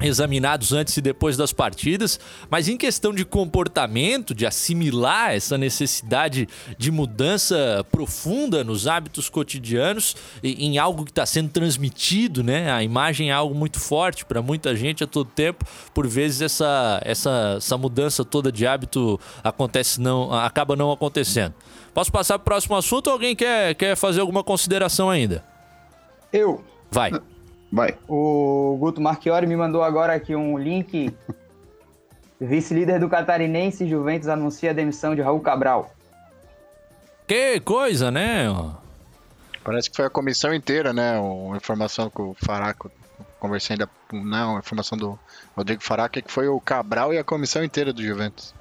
examinados 0.00 0.72
antes 0.72 0.96
e 0.96 1.00
depois 1.00 1.36
das 1.36 1.52
partidas, 1.52 2.20
mas 2.50 2.68
em 2.68 2.76
questão 2.76 3.12
de 3.12 3.24
comportamento, 3.24 4.34
de 4.34 4.46
assimilar 4.46 5.34
essa 5.34 5.58
necessidade 5.58 6.48
de 6.76 6.90
mudança 6.90 7.84
profunda 7.90 8.62
nos 8.62 8.86
hábitos 8.86 9.28
cotidianos, 9.28 10.16
em 10.42 10.78
algo 10.78 11.04
que 11.04 11.10
está 11.10 11.26
sendo 11.26 11.50
transmitido, 11.50 12.42
né? 12.42 12.70
A 12.70 12.82
imagem 12.82 13.30
é 13.30 13.32
algo 13.32 13.54
muito 13.54 13.80
forte 13.80 14.24
para 14.24 14.40
muita 14.40 14.76
gente 14.76 15.02
a 15.02 15.06
todo 15.06 15.28
tempo. 15.28 15.64
Por 15.92 16.06
vezes 16.06 16.42
essa, 16.42 17.00
essa, 17.04 17.54
essa 17.56 17.76
mudança 17.76 18.24
toda 18.24 18.52
de 18.52 18.66
hábito 18.66 19.18
acontece 19.42 20.00
não, 20.00 20.32
acaba 20.32 20.76
não 20.76 20.92
acontecendo. 20.92 21.54
Posso 21.92 22.12
passar 22.12 22.38
para 22.38 22.42
o 22.42 22.44
próximo 22.44 22.76
assunto 22.76 23.08
ou 23.08 23.14
alguém 23.14 23.34
quer, 23.34 23.74
quer 23.74 23.96
fazer 23.96 24.20
alguma 24.20 24.44
consideração 24.44 25.10
ainda? 25.10 25.44
Eu. 26.32 26.62
Vai. 26.90 27.12
Vai. 27.70 27.96
O 28.08 28.76
Guto 28.80 29.00
Marchiori 29.00 29.46
me 29.46 29.56
mandou 29.56 29.82
agora 29.82 30.14
aqui 30.14 30.34
um 30.34 30.58
link. 30.58 31.14
Vice-líder 32.40 33.00
do 33.00 33.08
Catarinense, 33.08 33.88
Juventus 33.88 34.28
anuncia 34.28 34.70
a 34.70 34.72
demissão 34.72 35.14
de 35.14 35.20
Raul 35.20 35.40
Cabral. 35.40 35.90
Que 37.26 37.60
coisa, 37.60 38.10
né? 38.10 38.46
Parece 39.64 39.90
que 39.90 39.96
foi 39.96 40.06
a 40.06 40.10
comissão 40.10 40.54
inteira, 40.54 40.92
né? 40.92 41.18
Uma 41.18 41.56
informação 41.56 42.08
que 42.08 42.22
o 42.22 42.34
Faraco 42.38 42.90
conversei 43.38 43.74
ainda, 43.74 43.88
não, 44.12 44.56
a 44.56 44.60
informação 44.60 44.96
do 44.96 45.18
Rodrigo 45.56 45.82
Faraco 45.82 46.18
é 46.18 46.22
que 46.22 46.32
foi 46.32 46.48
o 46.48 46.60
Cabral 46.60 47.12
e 47.12 47.18
a 47.18 47.24
comissão 47.24 47.62
inteira 47.62 47.92
do 47.92 48.02
Juventus. 48.02 48.54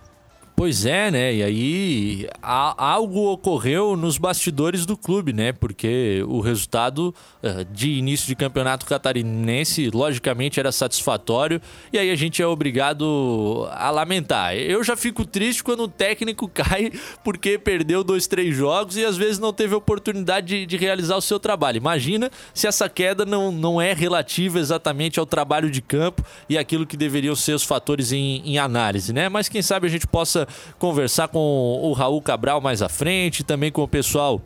Pois 0.59 0.87
é, 0.87 1.11
né? 1.11 1.35
E 1.35 1.43
aí 1.43 2.27
a, 2.41 2.93
algo 2.93 3.31
ocorreu 3.31 3.95
nos 3.95 4.17
bastidores 4.17 4.87
do 4.87 4.97
clube, 4.97 5.31
né? 5.31 5.51
Porque 5.51 6.25
o 6.27 6.39
resultado 6.39 7.13
uh, 7.43 7.63
de 7.65 7.91
início 7.91 8.25
de 8.25 8.35
campeonato 8.35 8.83
catarinense, 8.87 9.91
logicamente, 9.91 10.59
era 10.59 10.71
satisfatório. 10.71 11.61
E 11.93 11.99
aí 11.99 12.09
a 12.09 12.15
gente 12.15 12.41
é 12.41 12.47
obrigado 12.47 13.67
a 13.69 13.91
lamentar. 13.91 14.55
Eu 14.55 14.83
já 14.83 14.97
fico 14.97 15.23
triste 15.27 15.63
quando 15.63 15.83
o 15.83 15.87
técnico 15.87 16.49
cai 16.51 16.91
porque 17.23 17.59
perdeu 17.59 18.03
dois, 18.03 18.25
três 18.25 18.55
jogos 18.55 18.97
e 18.97 19.05
às 19.05 19.15
vezes 19.15 19.37
não 19.37 19.53
teve 19.53 19.75
oportunidade 19.75 20.47
de, 20.47 20.65
de 20.65 20.75
realizar 20.75 21.17
o 21.17 21.21
seu 21.21 21.39
trabalho. 21.39 21.77
Imagina 21.77 22.31
se 22.51 22.65
essa 22.65 22.89
queda 22.89 23.27
não, 23.27 23.51
não 23.51 23.79
é 23.79 23.93
relativa 23.93 24.57
exatamente 24.57 25.19
ao 25.19 25.25
trabalho 25.27 25.69
de 25.69 25.83
campo 25.83 26.25
e 26.49 26.57
aquilo 26.57 26.87
que 26.87 26.97
deveriam 26.97 27.35
ser 27.35 27.53
os 27.53 27.63
fatores 27.63 28.11
em, 28.11 28.41
em 28.43 28.57
análise, 28.57 29.13
né? 29.13 29.29
Mas 29.29 29.47
quem 29.47 29.61
sabe 29.61 29.85
a 29.85 29.89
gente 29.91 30.07
possa 30.07 30.46
conversar 30.77 31.27
com 31.27 31.39
o 31.39 31.91
Raul 31.93 32.21
Cabral 32.21 32.61
mais 32.61 32.81
à 32.81 32.89
frente, 32.89 33.43
também 33.43 33.71
com 33.71 33.83
o 33.83 33.87
pessoal 33.87 34.41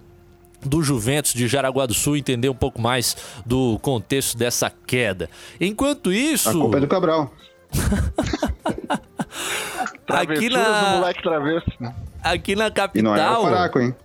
do 0.63 0.83
Juventus 0.83 1.33
de 1.33 1.47
Jaraguá 1.47 1.85
do 1.85 1.93
Sul 1.93 2.17
entender 2.17 2.49
um 2.49 2.55
pouco 2.55 2.81
mais 2.81 3.15
do 3.45 3.79
contexto 3.79 4.37
dessa 4.37 4.69
queda. 4.69 5.29
Enquanto 5.59 6.13
isso. 6.13 6.49
A 6.49 6.53
culpa 6.53 6.77
é 6.77 6.81
do 6.81 6.87
Cabral. 6.87 7.31
aqui 10.07 10.49
na. 10.49 10.97
moleque 10.97 11.23
travesso. 11.23 11.71
Né? 11.79 11.95
Aqui 12.23 12.55
na 12.55 12.69
capital. 12.69 12.99
E 12.99 13.03
não 13.49 13.65
é 13.65 13.83
hein? 13.83 13.95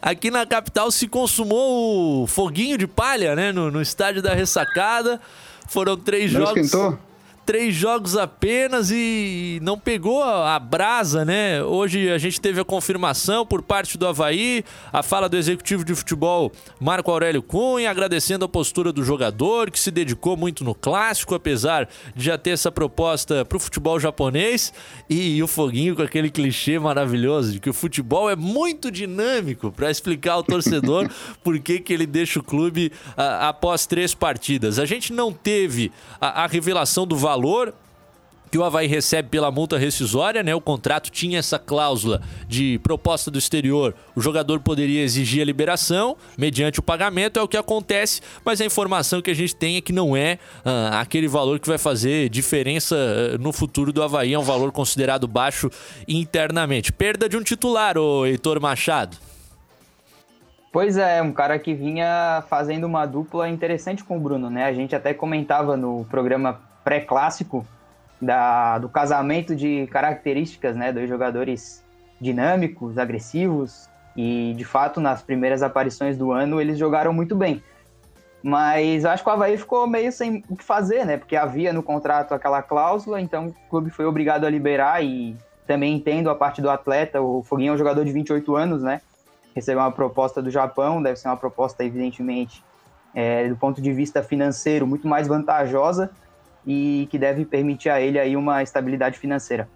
Aqui 0.00 0.30
na 0.30 0.46
capital 0.46 0.90
se 0.90 1.06
consumou 1.06 2.22
o 2.22 2.26
foguinho 2.26 2.76
de 2.76 2.86
palha, 2.86 3.36
né? 3.36 3.52
No, 3.52 3.70
no 3.70 3.80
estádio 3.80 4.22
da 4.22 4.34
ressacada. 4.34 5.20
Foram 5.68 5.96
três 5.96 6.32
não 6.32 6.46
jogos. 6.46 6.66
Esquentou? 6.66 6.98
Três 7.44 7.74
jogos 7.74 8.16
apenas 8.16 8.90
e 8.90 9.58
não 9.62 9.78
pegou 9.78 10.22
a 10.22 10.58
brasa, 10.58 11.24
né? 11.24 11.62
Hoje 11.62 12.10
a 12.10 12.18
gente 12.18 12.40
teve 12.40 12.60
a 12.60 12.64
confirmação 12.64 13.44
por 13.44 13.62
parte 13.62 13.98
do 13.98 14.06
Havaí, 14.06 14.64
a 14.92 15.02
fala 15.02 15.28
do 15.28 15.36
executivo 15.36 15.84
de 15.84 15.94
futebol 15.94 16.52
Marco 16.80 17.10
Aurélio 17.10 17.42
Cunha, 17.42 17.90
agradecendo 17.90 18.44
a 18.44 18.48
postura 18.48 18.92
do 18.92 19.02
jogador, 19.02 19.70
que 19.70 19.78
se 19.78 19.90
dedicou 19.90 20.36
muito 20.36 20.62
no 20.62 20.74
clássico, 20.74 21.34
apesar 21.34 21.88
de 22.14 22.26
já 22.26 22.38
ter 22.38 22.50
essa 22.50 22.70
proposta 22.70 23.44
para 23.44 23.56
o 23.56 23.60
futebol 23.60 23.98
japonês. 23.98 24.72
E, 25.10 25.36
e, 25.36 25.42
o 25.42 25.48
Foguinho 25.48 25.96
com 25.96 26.02
aquele 26.02 26.30
clichê 26.30 26.78
maravilhoso 26.78 27.52
de 27.52 27.60
que 27.60 27.70
o 27.70 27.74
futebol 27.74 28.30
é 28.30 28.36
muito 28.36 28.90
dinâmico 28.90 29.72
para 29.72 29.90
explicar 29.90 30.34
ao 30.34 30.44
torcedor 30.44 31.10
por 31.42 31.58
que, 31.58 31.80
que 31.80 31.92
ele 31.92 32.06
deixa 32.06 32.38
o 32.38 32.42
clube 32.42 32.92
a, 33.16 33.48
após 33.48 33.84
três 33.84 34.14
partidas. 34.14 34.78
A 34.78 34.84
gente 34.84 35.12
não 35.12 35.32
teve 35.32 35.90
a, 36.20 36.44
a 36.44 36.46
revelação 36.46 37.06
do 37.06 37.16
valor 37.16 37.31
valor 37.32 37.74
que 38.50 38.58
o 38.58 38.64
Havaí 38.64 38.86
recebe 38.86 39.30
pela 39.30 39.50
multa 39.50 39.78
rescisória, 39.78 40.42
né? 40.42 40.54
O 40.54 40.60
contrato 40.60 41.10
tinha 41.10 41.38
essa 41.38 41.58
cláusula 41.58 42.20
de 42.46 42.78
proposta 42.80 43.30
do 43.30 43.38
exterior, 43.38 43.94
o 44.14 44.20
jogador 44.20 44.60
poderia 44.60 45.02
exigir 45.02 45.40
a 45.40 45.44
liberação 45.46 46.18
mediante 46.36 46.78
o 46.78 46.82
pagamento, 46.82 47.38
é 47.38 47.42
o 47.42 47.48
que 47.48 47.56
acontece, 47.56 48.20
mas 48.44 48.60
a 48.60 48.66
informação 48.66 49.22
que 49.22 49.30
a 49.30 49.34
gente 49.34 49.56
tem 49.56 49.78
é 49.78 49.80
que 49.80 49.90
não 49.90 50.14
é 50.14 50.38
ah, 50.66 51.00
aquele 51.00 51.26
valor 51.26 51.58
que 51.58 51.66
vai 51.66 51.78
fazer 51.78 52.28
diferença 52.28 52.94
ah, 52.94 53.38
no 53.38 53.54
futuro 53.54 53.90
do 53.90 54.02
Havaí, 54.02 54.34
é 54.34 54.38
um 54.38 54.44
valor 54.44 54.70
considerado 54.70 55.26
baixo 55.26 55.70
internamente. 56.06 56.92
Perda 56.92 57.30
de 57.30 57.38
um 57.38 57.42
titular, 57.42 57.96
o 57.96 58.26
Heitor 58.26 58.60
Machado. 58.60 59.16
Pois 60.70 60.98
é, 60.98 61.22
um 61.22 61.32
cara 61.32 61.58
que 61.58 61.72
vinha 61.72 62.44
fazendo 62.50 62.84
uma 62.84 63.06
dupla 63.06 63.48
interessante 63.48 64.04
com 64.04 64.18
o 64.18 64.20
Bruno, 64.20 64.50
né? 64.50 64.64
A 64.64 64.74
gente 64.74 64.94
até 64.94 65.14
comentava 65.14 65.74
no 65.74 66.04
programa 66.10 66.60
pré-clássico 66.84 67.66
do 68.80 68.88
casamento 68.88 69.54
de 69.54 69.86
características, 69.88 70.76
né, 70.76 70.92
dos 70.92 71.08
jogadores 71.08 71.84
dinâmicos, 72.20 72.96
agressivos 72.96 73.88
e 74.16 74.54
de 74.56 74.64
fato 74.64 75.00
nas 75.00 75.22
primeiras 75.22 75.62
aparições 75.62 76.16
do 76.16 76.30
ano 76.30 76.60
eles 76.60 76.78
jogaram 76.78 77.12
muito 77.12 77.34
bem. 77.34 77.62
Mas 78.42 79.04
acho 79.04 79.22
que 79.22 79.28
o 79.28 79.32
Havaí 79.32 79.56
ficou 79.56 79.86
meio 79.86 80.10
sem 80.12 80.42
o 80.48 80.56
que 80.56 80.64
fazer, 80.64 81.06
né? 81.06 81.16
Porque 81.16 81.36
havia 81.36 81.72
no 81.72 81.82
contrato 81.82 82.32
aquela 82.34 82.60
cláusula, 82.60 83.20
então 83.20 83.46
o 83.46 83.54
clube 83.70 83.88
foi 83.88 84.04
obrigado 84.04 84.44
a 84.44 84.50
liberar 84.50 85.02
e 85.02 85.36
também 85.64 85.94
entendo 85.94 86.28
a 86.28 86.34
parte 86.34 86.60
do 86.60 86.68
atleta. 86.68 87.20
O 87.20 87.44
Foguinho 87.44 87.70
é 87.70 87.74
um 87.74 87.78
jogador 87.78 88.04
de 88.04 88.10
28 88.10 88.56
anos, 88.56 88.82
né? 88.82 89.00
Recebeu 89.54 89.80
uma 89.80 89.92
proposta 89.92 90.42
do 90.42 90.50
Japão, 90.50 91.00
deve 91.00 91.16
ser 91.16 91.28
uma 91.28 91.36
proposta, 91.36 91.84
evidentemente, 91.84 92.64
é, 93.14 93.48
do 93.48 93.56
ponto 93.56 93.80
de 93.80 93.92
vista 93.92 94.24
financeiro, 94.24 94.88
muito 94.88 95.06
mais 95.06 95.28
vantajosa 95.28 96.10
e 96.66 97.08
que 97.10 97.18
deve 97.18 97.44
permitir 97.44 97.88
a 97.90 98.00
ele 98.00 98.18
aí 98.18 98.36
uma 98.36 98.62
estabilidade 98.62 99.18
financeira. 99.18 99.68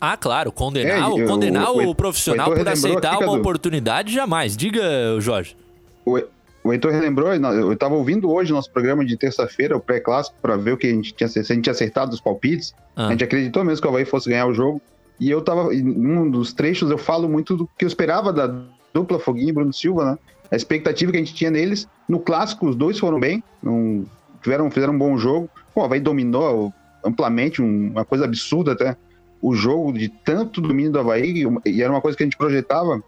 Ah, 0.00 0.16
claro, 0.16 0.52
condenar, 0.52 1.10
é, 1.10 1.26
condenar 1.26 1.72
o, 1.72 1.78
o, 1.78 1.90
o 1.90 1.94
profissional 1.94 2.52
por 2.52 2.68
aceitar 2.68 3.18
uma 3.18 3.26
Cadu. 3.26 3.32
oportunidade 3.32 4.12
jamais. 4.12 4.56
Diga, 4.56 4.82
Jorge. 5.18 5.56
O, 6.04 6.20
o 6.62 6.72
Heitor 6.72 6.92
relembrou, 6.92 7.32
eu 7.32 7.72
estava 7.72 7.94
ouvindo 7.94 8.30
hoje 8.30 8.52
nosso 8.52 8.70
programa 8.70 9.04
de 9.04 9.16
terça-feira, 9.16 9.76
o 9.76 9.80
pré-clássico, 9.80 10.36
para 10.40 10.56
ver 10.56 10.72
o 10.72 10.76
que 10.76 10.86
a 10.86 10.90
gente 10.90 11.12
tinha, 11.12 11.28
se 11.28 11.38
a 11.38 11.42
gente 11.42 11.62
tinha 11.62 11.72
acertado 11.72 12.12
os 12.12 12.20
palpites. 12.20 12.74
Ah. 12.94 13.08
A 13.08 13.10
gente 13.10 13.24
acreditou 13.24 13.64
mesmo 13.64 13.80
que 13.80 13.88
o 13.88 13.90
Havaí 13.90 14.04
fosse 14.04 14.28
ganhar 14.28 14.46
o 14.46 14.54
jogo. 14.54 14.80
E 15.18 15.28
eu 15.30 15.42
tava, 15.42 15.74
em 15.74 15.82
um 15.84 16.30
dos 16.30 16.52
trechos, 16.52 16.90
eu 16.90 16.98
falo 16.98 17.28
muito 17.28 17.56
do 17.56 17.68
que 17.76 17.84
eu 17.84 17.88
esperava 17.88 18.32
da 18.32 18.54
dupla 18.94 19.18
Foguinho 19.18 19.48
e 19.48 19.52
Bruno 19.52 19.72
Silva, 19.72 20.12
né? 20.12 20.18
A 20.50 20.56
expectativa 20.56 21.10
que 21.10 21.18
a 21.18 21.20
gente 21.20 21.34
tinha 21.34 21.50
neles. 21.50 21.88
No 22.08 22.20
clássico, 22.20 22.68
os 22.68 22.76
dois 22.76 22.98
foram 22.98 23.18
bem, 23.18 23.42
não, 23.62 24.06
tiveram, 24.42 24.70
fizeram 24.70 24.94
um 24.94 24.98
bom 24.98 25.18
jogo. 25.18 25.50
Pô, 25.78 25.82
o 25.82 25.84
Havaí 25.84 26.00
dominou 26.00 26.74
amplamente, 27.04 27.62
uma 27.62 28.04
coisa 28.04 28.24
absurda 28.24 28.72
até, 28.72 28.96
o 29.40 29.54
jogo 29.54 29.92
de 29.92 30.08
tanto 30.08 30.60
domínio 30.60 30.90
do 30.90 30.98
Havaí, 30.98 31.46
e 31.64 31.80
era 31.80 31.92
uma 31.92 32.00
coisa 32.00 32.16
que 32.16 32.24
a 32.24 32.26
gente 32.26 32.36
projetava, 32.36 33.00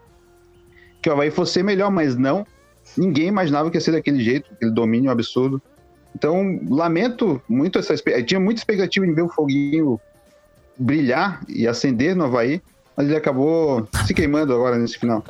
que 1.01 1.09
o 1.09 1.11
Havaí 1.11 1.29
fosse 1.29 1.61
melhor, 1.61 1.91
mas 1.91 2.15
não. 2.15 2.47
Ninguém 2.97 3.27
imaginava 3.27 3.69
que 3.69 3.75
ia 3.75 3.81
ser 3.81 3.91
daquele 3.91 4.23
jeito, 4.23 4.53
aquele 4.53 4.71
domínio 4.71 5.11
absurdo. 5.11 5.61
Então, 6.15 6.61
lamento 6.69 7.41
muito 7.49 7.77
essa 7.77 7.93
expectativa. 7.93 8.25
Tinha 8.25 8.39
muita 8.39 8.61
expectativa 8.61 9.05
em 9.05 9.13
ver 9.13 9.23
o 9.23 9.29
Foguinho 9.29 9.99
brilhar 10.77 11.41
e 11.49 11.67
acender 11.67 12.15
no 12.15 12.23
Havaí, 12.23 12.61
mas 12.95 13.07
ele 13.07 13.17
acabou 13.17 13.85
se 14.07 14.13
queimando 14.13 14.53
agora 14.53 14.77
nesse 14.77 14.97
final. 14.97 15.25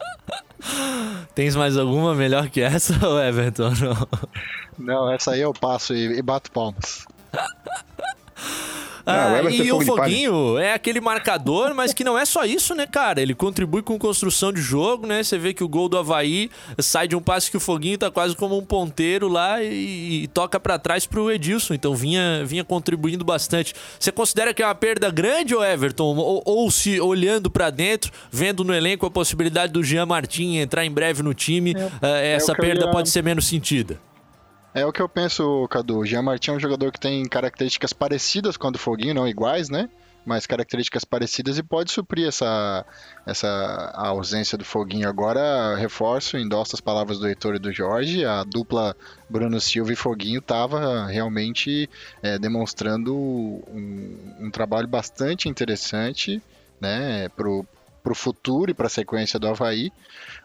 Tens 1.33 1.55
mais 1.55 1.75
alguma 1.75 2.13
melhor 2.13 2.51
que 2.51 2.61
essa, 2.61 2.93
Everton? 3.27 3.71
Não, 3.81 4.05
não 4.77 5.11
essa 5.11 5.31
aí 5.31 5.41
eu 5.41 5.51
passo 5.53 5.95
e, 5.95 6.19
e 6.19 6.21
bato 6.21 6.51
palmas. 6.51 7.03
Ah, 9.05 9.39
ah, 9.39 9.51
e 9.51 9.71
o 9.71 9.81
Foguinho 9.81 10.57
é 10.57 10.73
aquele 10.73 11.01
marcador, 11.01 11.73
mas 11.73 11.93
que 11.93 12.03
não 12.03 12.17
é 12.17 12.25
só 12.25 12.45
isso, 12.45 12.75
né, 12.75 12.85
cara? 12.85 13.21
Ele 13.21 13.33
contribui 13.33 13.81
com 13.81 13.97
construção 13.97 14.53
de 14.53 14.61
jogo, 14.61 15.07
né? 15.07 15.23
Você 15.23 15.37
vê 15.37 15.53
que 15.53 15.63
o 15.63 15.67
gol 15.67 15.89
do 15.89 15.97
Havaí 15.97 16.49
sai 16.79 17.07
de 17.07 17.15
um 17.15 17.21
passe 17.21 17.49
que 17.49 17.57
o 17.57 17.59
Foguinho 17.59 17.97
tá 17.97 18.11
quase 18.11 18.35
como 18.35 18.57
um 18.57 18.63
ponteiro 18.63 19.27
lá 19.27 19.61
e, 19.61 20.23
e 20.23 20.27
toca 20.27 20.59
para 20.59 20.77
trás 20.77 21.05
pro 21.05 21.31
Edilson. 21.31 21.73
Então 21.73 21.95
vinha, 21.95 22.43
vinha 22.45 22.63
contribuindo 22.63 23.25
bastante. 23.25 23.73
Você 23.99 24.11
considera 24.11 24.53
que 24.53 24.61
é 24.61 24.65
uma 24.65 24.75
perda 24.75 25.09
grande, 25.09 25.55
ou 25.55 25.63
Everton? 25.63 26.15
Ou, 26.15 26.43
ou 26.45 26.69
se 26.69 26.99
olhando 26.99 27.49
para 27.49 27.69
dentro, 27.69 28.11
vendo 28.31 28.63
no 28.63 28.73
elenco 28.73 29.05
a 29.05 29.11
possibilidade 29.11 29.73
do 29.73 29.83
Jean 29.83 30.05
Martin 30.05 30.57
entrar 30.57 30.85
em 30.85 30.91
breve 30.91 31.23
no 31.23 31.33
time, 31.33 31.75
é, 32.01 32.29
é 32.29 32.33
essa 32.33 32.53
perda 32.53 32.85
ia... 32.85 32.91
pode 32.91 33.09
ser 33.09 33.23
menos 33.23 33.47
sentida? 33.47 33.99
É 34.73 34.85
o 34.85 34.91
que 34.91 35.01
eu 35.01 35.09
penso, 35.09 35.67
Cadu. 35.69 35.99
O 35.99 36.05
Jean 36.05 36.21
Martin 36.21 36.51
é 36.51 36.53
um 36.53 36.59
jogador 36.59 36.91
que 36.91 36.99
tem 36.99 37.25
características 37.25 37.91
parecidas 37.91 38.55
com 38.55 38.67
a 38.67 38.71
do 38.71 38.77
Foguinho, 38.77 39.13
não 39.13 39.27
iguais, 39.27 39.69
né? 39.69 39.89
Mas 40.25 40.45
características 40.45 41.03
parecidas 41.03 41.57
e 41.57 41.63
pode 41.63 41.91
suprir 41.91 42.27
essa, 42.27 42.85
essa 43.25 43.91
ausência 43.95 44.57
do 44.57 44.63
Foguinho. 44.63 45.09
Agora, 45.09 45.75
reforço, 45.75 46.37
endosso 46.37 46.75
as 46.75 46.79
palavras 46.79 47.19
do 47.19 47.27
Heitor 47.27 47.55
e 47.55 47.59
do 47.59 47.73
Jorge. 47.73 48.23
A 48.23 48.43
dupla 48.43 48.95
Bruno 49.29 49.59
Silva 49.59 49.91
e 49.91 49.95
Foguinho 49.95 50.39
estava 50.39 51.05
realmente 51.07 51.89
é, 52.21 52.39
demonstrando 52.39 53.13
um, 53.13 54.35
um 54.39 54.51
trabalho 54.51 54.87
bastante 54.87 55.49
interessante 55.49 56.41
né, 56.79 57.27
pro, 57.29 57.65
para 58.01 58.11
o 58.11 58.15
futuro 58.15 58.71
e 58.71 58.73
para 58.73 58.87
a 58.87 58.89
sequência 58.89 59.39
do 59.39 59.47
Havaí. 59.47 59.91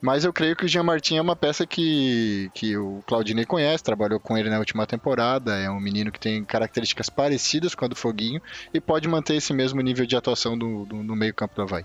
Mas 0.01 0.25
eu 0.25 0.33
creio 0.33 0.55
que 0.55 0.65
o 0.65 0.69
Jean 0.69 0.83
Martin 0.83 1.17
é 1.17 1.23
uma 1.23 1.37
peça 1.37 1.67
que, 1.67 2.51
que 2.55 2.77
o 2.77 3.03
Claudinei 3.07 3.45
conhece, 3.45 3.83
trabalhou 3.83 4.21
com 4.21 4.37
ele 4.37 4.51
na 4.51 4.59
última 4.59 4.87
temporada. 4.87 5.57
É 5.57 5.71
um 5.71 5.81
menino 5.81 6.13
que 6.13 6.21
tem 6.21 6.45
características 6.45 7.09
parecidas 7.09 7.75
com 7.75 7.85
a 7.85 7.89
do 7.89 7.97
Foguinho 7.97 8.41
e 8.73 8.81
pode 8.81 9.09
manter 9.09 9.37
esse 9.37 9.53
mesmo 9.53 9.81
nível 9.81 10.07
de 10.07 10.17
atuação 10.17 10.57
do, 10.57 10.85
do 10.85 10.97
no 10.97 11.17
meio-campo 11.17 11.55
do 11.55 11.63
Havaí. 11.63 11.85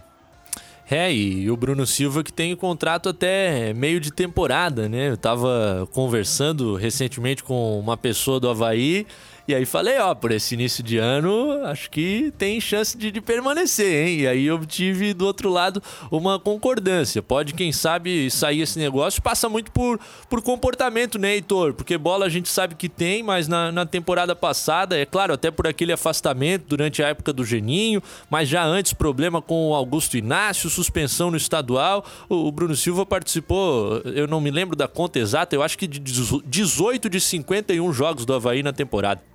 É, 0.89 1.13
e 1.13 1.49
o 1.49 1.55
Bruno 1.55 1.87
Silva 1.87 2.21
que 2.21 2.33
tem 2.33 2.53
contrato 2.53 3.07
até 3.07 3.73
meio 3.73 3.97
de 3.97 4.11
temporada, 4.11 4.89
né? 4.89 5.07
Eu 5.09 5.15
tava 5.15 5.87
conversando 5.93 6.75
recentemente 6.75 7.43
com 7.43 7.79
uma 7.79 7.95
pessoa 7.95 8.41
do 8.41 8.49
Havaí 8.49 9.07
e 9.47 9.55
aí 9.55 9.65
falei, 9.65 9.97
ó, 9.97 10.13
por 10.13 10.31
esse 10.31 10.53
início 10.53 10.83
de 10.83 10.97
ano, 10.97 11.65
acho 11.65 11.89
que 11.89 12.31
tem 12.37 12.61
chance 12.61 12.95
de, 12.97 13.11
de, 13.11 13.19
permanecer, 13.19 14.07
hein? 14.07 14.19
E 14.19 14.27
aí 14.27 14.51
obtive 14.51 15.13
do 15.13 15.25
outro 15.25 15.49
lado 15.49 15.81
uma 16.11 16.39
concordância. 16.39 17.23
Pode, 17.23 17.53
quem 17.53 17.71
sabe, 17.71 18.29
sair 18.29 18.61
esse 18.61 18.77
negócio. 18.77 19.21
Passa 19.21 19.49
muito 19.49 19.71
por, 19.71 19.99
por 20.29 20.41
comportamento, 20.41 21.17
né, 21.17 21.33
Heitor? 21.33 21.73
Porque 21.73 21.97
bola 21.97 22.27
a 22.27 22.29
gente 22.29 22.49
sabe 22.49 22.75
que 22.75 22.87
tem, 22.87 23.23
mas 23.23 23.47
na, 23.47 23.71
na 23.71 23.85
temporada 23.85 24.35
passada, 24.35 24.97
é 24.97 25.05
claro, 25.05 25.33
até 25.33 25.49
por 25.49 25.67
aquele 25.67 25.91
afastamento 25.91 26.65
durante 26.67 27.01
a 27.01 27.07
época 27.07 27.33
do 27.33 27.43
Geninho, 27.43 28.01
mas 28.29 28.47
já 28.47 28.63
antes 28.63 28.93
problema 28.93 29.41
com 29.41 29.69
o 29.69 29.73
Augusto 29.73 30.17
Inácio, 30.17 30.69
suspensão 30.69 31.31
no 31.31 31.37
estadual. 31.37 32.05
O, 32.29 32.47
o 32.47 32.51
Bruno 32.51 32.75
Silva 32.75 33.05
participou, 33.05 34.01
eu 34.05 34.27
não 34.27 34.39
me 34.39 34.51
lembro 34.51 34.75
da 34.75 34.87
conta 34.87 35.19
exata, 35.19 35.55
eu 35.55 35.63
acho 35.63 35.77
que 35.77 35.87
de 35.87 35.99
18 35.99 37.09
de 37.09 37.19
51 37.19 37.91
jogos 37.91 38.23
do 38.23 38.33
Havaí 38.33 38.61
na 38.61 38.71
temporada. 38.71 39.31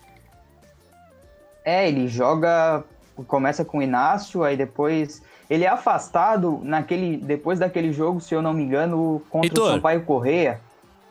É, 1.66 1.88
ele 1.88 2.06
joga, 2.06 2.84
começa 3.26 3.64
com 3.64 3.78
o 3.78 3.82
Inácio, 3.82 4.44
aí 4.44 4.56
depois 4.56 5.20
ele 5.50 5.64
é 5.64 5.68
afastado 5.68 6.60
naquele 6.62 7.16
depois 7.16 7.58
daquele 7.58 7.92
jogo, 7.92 8.20
se 8.20 8.32
eu 8.32 8.40
não 8.40 8.54
me 8.54 8.62
engano, 8.62 9.20
contra 9.28 9.48
Heitor, 9.48 9.66
o 9.66 9.70
Sampaio 9.72 10.02
Correia. 10.04 10.60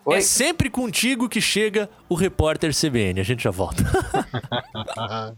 Oi? 0.05 0.15
É 0.15 0.21
sempre 0.21 0.69
contigo 0.69 1.27
que 1.27 1.41
chega 1.41 1.89
o 2.07 2.15
repórter 2.15 2.71
CBN. 2.73 3.19
A 3.19 3.23
gente 3.23 3.43
já 3.43 3.51
volta. 3.51 3.83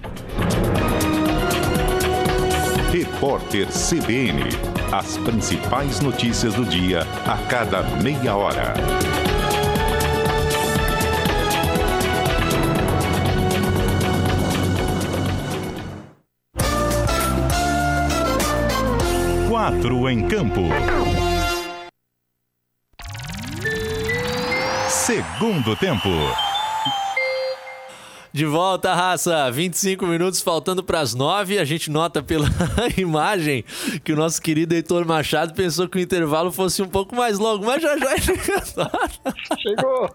Repórter 2.90 3.66
CBN. 3.68 4.44
As 4.90 5.18
principais 5.18 6.00
notícias 6.00 6.54
do 6.54 6.64
dia 6.64 7.02
a 7.26 7.36
cada 7.46 7.82
meia 8.02 8.34
hora. 8.34 8.74
Quatro 19.48 20.08
em 20.08 20.26
campo. 20.26 20.62
Segundo 24.88 25.76
tempo. 25.76 26.49
De 28.32 28.44
volta, 28.44 28.94
raça. 28.94 29.50
25 29.50 30.06
minutos 30.06 30.40
faltando 30.40 30.82
para 30.82 31.00
as 31.00 31.14
9. 31.14 31.58
A 31.58 31.64
gente 31.64 31.90
nota 31.90 32.22
pela 32.22 32.46
imagem 32.96 33.64
que 34.04 34.12
o 34.12 34.16
nosso 34.16 34.40
querido 34.40 34.74
Heitor 34.74 35.04
Machado 35.04 35.52
pensou 35.52 35.88
que 35.88 35.98
o 35.98 36.00
intervalo 36.00 36.52
fosse 36.52 36.80
um 36.82 36.88
pouco 36.88 37.14
mais 37.14 37.38
longo, 37.38 37.64
mas 37.64 37.82
já 37.82 37.96
já 37.98 38.16
Chegou. 39.58 40.14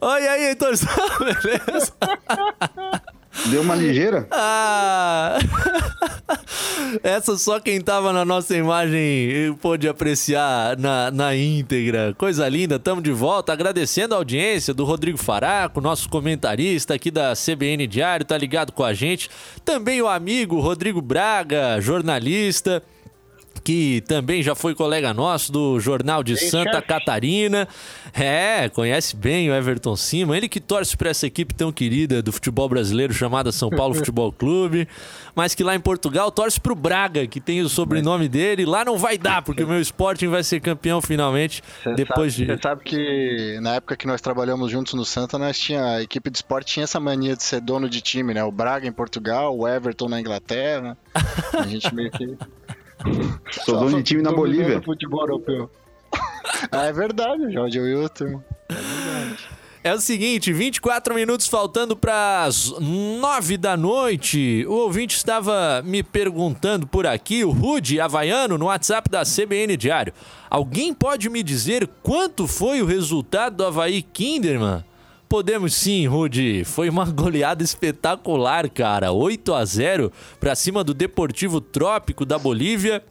Oi 0.00 0.28
aí, 0.28 0.44
Heitor, 0.48 0.72
beleza? 1.20 1.92
Deu 3.50 3.62
uma 3.62 3.74
ligeira? 3.74 4.26
Ah! 4.32 5.38
Essa 7.02 7.36
só 7.36 7.58
quem 7.58 7.80
tava 7.80 8.12
na 8.12 8.24
nossa 8.24 8.56
imagem 8.56 9.54
pôde 9.60 9.88
apreciar 9.88 10.76
na, 10.76 11.10
na 11.10 11.34
íntegra. 11.34 12.14
Coisa 12.16 12.48
linda, 12.48 12.78
tamo 12.78 13.00
de 13.00 13.12
volta. 13.12 13.52
Agradecendo 13.52 14.14
a 14.14 14.18
audiência 14.18 14.74
do 14.74 14.84
Rodrigo 14.84 15.18
Faraco, 15.18 15.80
nosso 15.80 16.08
comentarista 16.08 16.94
aqui 16.94 17.10
da 17.10 17.32
CBN 17.34 17.86
Diário, 17.86 18.26
tá 18.26 18.36
ligado 18.36 18.72
com 18.72 18.84
a 18.84 18.92
gente. 18.92 19.30
Também 19.64 20.02
o 20.02 20.08
amigo 20.08 20.60
Rodrigo 20.60 21.00
Braga, 21.00 21.80
jornalista 21.80 22.82
que 23.62 24.02
também 24.02 24.42
já 24.42 24.54
foi 24.54 24.74
colega 24.74 25.14
nosso 25.14 25.52
do 25.52 25.78
Jornal 25.78 26.22
de 26.22 26.36
Santa 26.36 26.80
Catarina. 26.82 27.68
É, 28.12 28.68
conhece 28.68 29.16
bem 29.16 29.50
o 29.50 29.54
Everton 29.54 29.96
Cima, 29.96 30.36
ele 30.36 30.48
que 30.48 30.60
torce 30.60 30.96
para 30.96 31.10
essa 31.10 31.26
equipe 31.26 31.54
tão 31.54 31.72
querida 31.72 32.22
do 32.22 32.32
futebol 32.32 32.68
brasileiro 32.68 33.12
chamada 33.12 33.52
São 33.52 33.70
Paulo 33.70 33.94
Futebol 34.02 34.32
Clube, 34.32 34.88
mas 35.34 35.54
que 35.54 35.62
lá 35.62 35.74
em 35.74 35.80
Portugal 35.80 36.30
torce 36.30 36.60
para 36.60 36.72
o 36.72 36.76
Braga, 36.76 37.26
que 37.26 37.40
tem 37.40 37.62
o 37.62 37.68
sobrenome 37.68 38.28
dele. 38.28 38.66
Lá 38.66 38.84
não 38.84 38.98
vai 38.98 39.16
dar, 39.16 39.42
porque 39.42 39.62
o 39.62 39.68
meu 39.68 39.80
Sporting 39.80 40.28
vai 40.28 40.42
ser 40.42 40.60
campeão 40.60 41.00
finalmente 41.00 41.62
Cê 41.82 41.94
depois 41.94 42.34
sabe, 42.34 42.46
de. 42.46 42.52
Você 42.52 42.62
sabe 42.62 42.84
que 42.84 43.58
na 43.60 43.74
época 43.74 43.96
que 43.96 44.06
nós 44.06 44.20
trabalhamos 44.20 44.70
juntos 44.70 44.94
no 44.94 45.04
Santa, 45.04 45.38
nós 45.38 45.58
tinha, 45.58 45.84
a 45.84 46.02
equipe 46.02 46.30
de 46.30 46.38
esporte 46.38 46.74
tinha 46.74 46.84
essa 46.84 47.00
mania 47.00 47.36
de 47.36 47.42
ser 47.42 47.60
dono 47.60 47.88
de 47.88 48.00
time, 48.00 48.34
né? 48.34 48.42
O 48.44 48.52
Braga 48.52 48.86
em 48.86 48.92
Portugal, 48.92 49.56
o 49.56 49.66
Everton 49.66 50.08
na 50.08 50.20
Inglaterra. 50.20 50.96
A 51.52 51.66
gente 51.66 51.94
meio 51.94 52.10
que. 52.10 52.36
Sou 53.64 53.78
dono 53.78 53.98
de 53.98 54.02
time 54.02 54.22
na 54.22 54.32
Bolívia. 54.32 54.78
o 54.78 54.82
futebol 54.82 55.20
europeu. 55.20 55.70
ah, 56.70 56.84
é 56.84 56.92
verdade, 56.92 57.52
Jorge 57.52 57.80
Wilton. 57.80 58.42
É 59.84 59.92
o 59.92 60.00
seguinte, 60.00 60.52
24 60.52 61.12
minutos 61.12 61.48
faltando 61.48 61.96
para 61.96 62.44
as 62.44 62.72
9 62.78 63.56
da 63.56 63.76
noite. 63.76 64.64
O 64.68 64.74
ouvinte 64.74 65.16
estava 65.16 65.82
me 65.84 66.04
perguntando 66.04 66.86
por 66.86 67.04
aqui, 67.04 67.44
o 67.44 67.50
Rude 67.50 68.00
Havaiano, 68.00 68.56
no 68.56 68.66
WhatsApp 68.66 69.10
da 69.10 69.24
CBN 69.24 69.76
Diário. 69.76 70.12
Alguém 70.48 70.94
pode 70.94 71.28
me 71.28 71.42
dizer 71.42 71.88
quanto 72.00 72.46
foi 72.46 72.80
o 72.80 72.86
resultado 72.86 73.56
do 73.56 73.66
Havaí 73.66 74.02
Kinderman? 74.02 74.84
Podemos 75.32 75.72
sim, 75.72 76.06
Rude. 76.06 76.62
Foi 76.62 76.90
uma 76.90 77.06
goleada 77.10 77.62
espetacular, 77.62 78.68
cara. 78.68 79.12
8 79.12 79.54
a 79.54 79.64
0 79.64 80.12
para 80.38 80.54
cima 80.54 80.84
do 80.84 80.92
Deportivo 80.92 81.58
Trópico 81.58 82.26
da 82.26 82.38
Bolívia. 82.38 83.02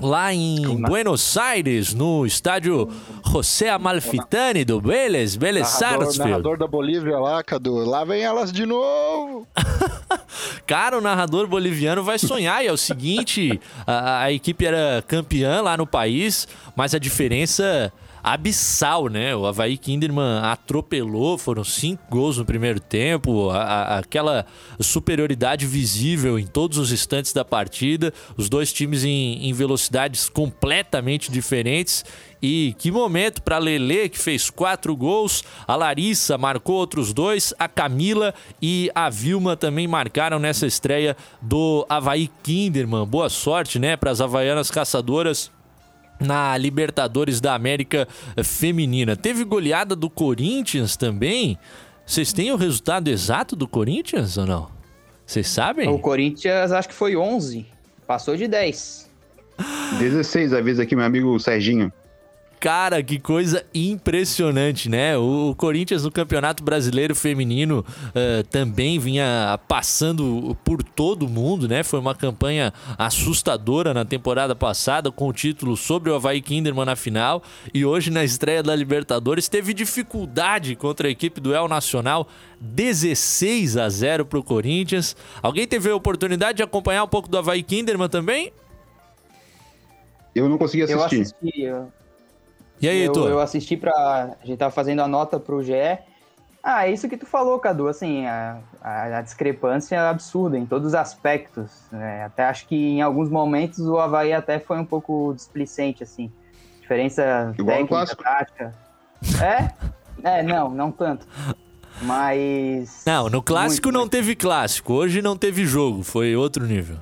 Lá 0.00 0.34
em 0.34 0.82
Buenos 0.82 1.36
Aires, 1.36 1.94
no 1.94 2.26
estádio 2.26 2.88
José 3.24 3.68
Amalfitani 3.70 4.64
do 4.64 4.80
Vélez, 4.80 5.36
Vélez 5.36 5.68
Sarsfield. 5.68 6.18
narrador 6.18 6.58
da 6.58 6.66
Bolívia 6.66 7.16
lá, 7.20 7.44
Cadu. 7.44 7.76
Lá 7.76 8.04
vem 8.04 8.22
elas 8.22 8.50
de 8.50 8.66
novo. 8.66 9.46
Cara, 10.66 10.98
o 10.98 11.00
narrador 11.00 11.46
boliviano 11.46 12.02
vai 12.02 12.18
sonhar. 12.18 12.64
E 12.64 12.66
é 12.66 12.72
o 12.72 12.76
seguinte: 12.76 13.60
a, 13.86 14.22
a 14.22 14.32
equipe 14.32 14.66
era 14.66 15.04
campeã 15.06 15.60
lá 15.60 15.76
no 15.76 15.86
país, 15.86 16.48
mas 16.74 16.92
a 16.92 16.98
diferença 16.98 17.92
abissal, 18.22 19.08
né? 19.08 19.34
O 19.34 19.46
Havaí 19.46 19.76
Kinderman 19.76 20.38
atropelou, 20.42 21.36
foram 21.36 21.64
cinco 21.64 22.02
gols 22.10 22.38
no 22.38 22.44
primeiro 22.44 22.78
tempo, 22.78 23.50
a- 23.50 23.62
a- 23.62 23.98
aquela 23.98 24.46
superioridade 24.80 25.66
visível 25.66 26.38
em 26.38 26.46
todos 26.46 26.78
os 26.78 26.92
instantes 26.92 27.32
da 27.32 27.44
partida, 27.44 28.12
os 28.36 28.48
dois 28.48 28.72
times 28.72 29.04
em, 29.04 29.48
em 29.48 29.52
velocidades 29.52 30.28
completamente 30.28 31.30
diferentes. 31.30 32.04
E 32.44 32.74
que 32.78 32.90
momento 32.90 33.40
para 33.40 33.58
Lele, 33.58 34.08
que 34.08 34.18
fez 34.18 34.50
quatro 34.50 34.96
gols, 34.96 35.44
a 35.66 35.76
Larissa 35.76 36.36
marcou 36.36 36.74
outros 36.76 37.12
dois, 37.12 37.54
a 37.56 37.68
Camila 37.68 38.34
e 38.60 38.90
a 38.94 39.08
Vilma 39.08 39.56
também 39.56 39.86
marcaram 39.86 40.40
nessa 40.40 40.66
estreia 40.66 41.16
do 41.40 41.86
Havaí 41.88 42.28
Kinderman. 42.42 43.06
Boa 43.06 43.28
sorte, 43.28 43.78
né, 43.78 43.96
para 43.96 44.10
as 44.10 44.20
havaianas 44.20 44.70
caçadoras 44.72 45.52
na 46.22 46.56
Libertadores 46.56 47.40
da 47.40 47.54
América 47.54 48.06
Feminina. 48.42 49.16
Teve 49.16 49.44
goleada 49.44 49.94
do 49.96 50.08
Corinthians 50.08 50.96
também. 50.96 51.58
Vocês 52.06 52.32
têm 52.32 52.50
o 52.52 52.56
resultado 52.56 53.08
exato 53.08 53.54
do 53.54 53.68
Corinthians 53.68 54.36
ou 54.36 54.46
não? 54.46 54.70
Vocês 55.24 55.48
sabem? 55.48 55.88
O 55.88 55.98
Corinthians 55.98 56.72
acho 56.72 56.88
que 56.88 56.94
foi 56.94 57.16
11. 57.16 57.66
Passou 58.06 58.36
de 58.36 58.48
10. 58.48 59.10
16, 59.98 60.52
avisa 60.52 60.82
aqui 60.82 60.96
meu 60.96 61.04
amigo 61.04 61.38
Serginho. 61.38 61.92
Cara, 62.62 63.02
que 63.02 63.18
coisa 63.18 63.66
impressionante, 63.74 64.88
né? 64.88 65.18
O 65.18 65.52
Corinthians 65.56 66.04
no 66.04 66.12
Campeonato 66.12 66.62
Brasileiro 66.62 67.12
Feminino 67.12 67.80
uh, 67.80 68.44
também 68.52 69.00
vinha 69.00 69.58
passando 69.66 70.56
por 70.62 70.80
todo 70.80 71.28
mundo, 71.28 71.66
né? 71.66 71.82
Foi 71.82 71.98
uma 71.98 72.14
campanha 72.14 72.72
assustadora 72.96 73.92
na 73.92 74.04
temporada 74.04 74.54
passada, 74.54 75.10
com 75.10 75.26
o 75.26 75.32
título 75.32 75.76
sobre 75.76 76.08
o 76.08 76.14
Havaí 76.14 76.40
Kinderman 76.40 76.84
na 76.84 76.94
final. 76.94 77.42
E 77.74 77.84
hoje, 77.84 78.12
na 78.12 78.22
estreia 78.22 78.62
da 78.62 78.76
Libertadores, 78.76 79.48
teve 79.48 79.74
dificuldade 79.74 80.76
contra 80.76 81.08
a 81.08 81.10
equipe 81.10 81.40
do 81.40 81.52
El 81.52 81.66
Nacional. 81.66 82.28
16 82.60 83.76
a 83.76 83.88
0 83.88 84.24
para 84.24 84.38
o 84.38 84.44
Corinthians. 84.44 85.16
Alguém 85.42 85.66
teve 85.66 85.90
a 85.90 85.96
oportunidade 85.96 86.58
de 86.58 86.62
acompanhar 86.62 87.02
um 87.02 87.08
pouco 87.08 87.28
do 87.28 87.36
Havaí 87.36 87.64
Kinderman 87.64 88.08
também? 88.08 88.52
Eu 90.32 90.48
não 90.48 90.56
consegui 90.56 90.84
assistir. 90.84 91.16
Eu 91.16 91.22
assisti. 91.22 91.62
Eu... 91.62 92.01
E 92.82 92.88
aí, 92.88 93.04
eu, 93.04 93.14
eu 93.14 93.40
assisti 93.40 93.76
pra. 93.76 94.36
A 94.42 94.44
gente 94.44 94.58
tava 94.58 94.72
fazendo 94.72 95.00
a 95.02 95.06
nota 95.06 95.38
pro 95.38 95.62
GE. 95.62 95.72
Ah, 96.60 96.86
é 96.86 96.92
isso 96.92 97.08
que 97.08 97.16
tu 97.16 97.26
falou, 97.26 97.60
Cadu. 97.60 97.86
Assim, 97.86 98.26
a, 98.26 98.58
a, 98.80 99.18
a 99.18 99.22
discrepância 99.22 99.94
é 99.94 99.98
absurda 99.98 100.58
em 100.58 100.66
todos 100.66 100.88
os 100.88 100.94
aspectos. 100.94 101.70
Né? 101.92 102.24
Até 102.24 102.44
acho 102.44 102.66
que 102.66 102.74
em 102.74 103.00
alguns 103.00 103.30
momentos 103.30 103.78
o 103.78 103.98
Havaí 103.98 104.32
até 104.32 104.58
foi 104.58 104.78
um 104.78 104.84
pouco 104.84 105.32
displicente, 105.32 106.02
assim. 106.02 106.30
Diferença 106.80 107.54
Igual 107.56 107.86
técnica, 107.86 108.16
tática. 108.16 108.74
É? 109.40 109.70
É, 110.24 110.42
não, 110.42 110.68
não 110.68 110.90
tanto. 110.90 111.24
Mas. 112.02 113.02
Não, 113.06 113.30
no 113.30 113.40
clássico 113.40 113.88
muito, 113.88 113.98
não 113.98 114.08
teve 114.08 114.34
clássico. 114.34 114.92
Hoje 114.92 115.22
não 115.22 115.36
teve 115.36 115.64
jogo. 115.64 116.02
Foi 116.02 116.34
outro 116.34 116.66
nível. 116.66 116.98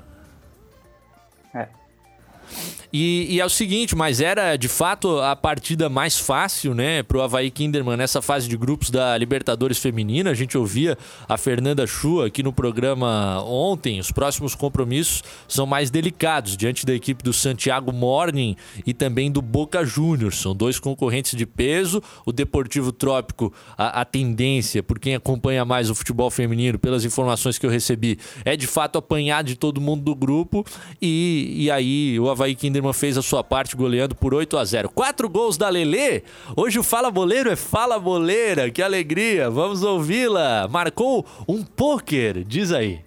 E, 2.92 3.26
e, 3.30 3.40
é 3.40 3.44
o 3.44 3.48
seguinte, 3.48 3.94
mas 3.94 4.20
era 4.20 4.56
de 4.56 4.66
fato 4.66 5.20
a 5.20 5.36
partida 5.36 5.88
mais 5.88 6.18
fácil, 6.18 6.74
né, 6.74 7.04
pro 7.04 7.22
Havaí 7.22 7.48
Kinderman 7.50 7.96
nessa 7.96 8.20
fase 8.20 8.48
de 8.48 8.56
grupos 8.56 8.90
da 8.90 9.16
Libertadores 9.16 9.78
Feminina. 9.78 10.30
A 10.30 10.34
gente 10.34 10.58
ouvia 10.58 10.98
a 11.28 11.38
Fernanda 11.38 11.86
Chua 11.86 12.26
aqui 12.26 12.42
no 12.42 12.52
programa 12.52 13.42
ontem. 13.44 14.00
Os 14.00 14.10
próximos 14.10 14.56
compromissos 14.56 15.22
são 15.46 15.66
mais 15.66 15.88
delicados 15.88 16.56
diante 16.56 16.84
da 16.84 16.92
equipe 16.92 17.22
do 17.22 17.32
Santiago 17.32 17.92
Morning 17.92 18.56
e 18.84 18.92
também 18.92 19.30
do 19.30 19.40
Boca 19.40 19.84
Juniors. 19.84 20.40
São 20.40 20.54
dois 20.54 20.80
concorrentes 20.80 21.36
de 21.38 21.46
peso. 21.46 22.02
O 22.26 22.32
Deportivo 22.32 22.90
Trópico, 22.90 23.52
a, 23.78 24.00
a 24.00 24.04
tendência, 24.04 24.82
por 24.82 24.98
quem 24.98 25.14
acompanha 25.14 25.64
mais 25.64 25.90
o 25.90 25.94
futebol 25.94 26.30
feminino, 26.30 26.76
pelas 26.76 27.04
informações 27.04 27.56
que 27.56 27.64
eu 27.64 27.70
recebi, 27.70 28.18
é 28.44 28.56
de 28.56 28.66
fato 28.66 28.98
apanhar 28.98 29.44
de 29.44 29.54
todo 29.54 29.80
mundo 29.80 30.02
do 30.02 30.14
grupo. 30.14 30.66
E, 31.00 31.54
e 31.56 31.70
aí 31.70 32.18
o 32.18 32.28
Havaí 32.28 32.56
Kinderman 32.56 32.79
Kinderman 32.80 32.92
fez 32.92 33.18
a 33.18 33.22
sua 33.22 33.44
parte 33.44 33.76
goleando 33.76 34.14
por 34.14 34.34
8 34.34 34.56
a 34.56 34.64
0. 34.64 34.88
Quatro 34.88 35.28
gols 35.28 35.56
da 35.56 35.68
Lelê. 35.68 36.22
Hoje 36.56 36.78
o 36.78 36.82
Fala 36.82 37.10
Boleiro 37.10 37.50
é 37.50 37.56
Fala 37.56 37.98
Boleira. 37.98 38.70
Que 38.70 38.82
alegria. 38.82 39.50
Vamos 39.50 39.82
ouvi-la. 39.82 40.66
Marcou 40.68 41.26
um 41.46 41.62
pôquer. 41.62 42.42
Diz 42.42 42.72
aí. 42.72 43.00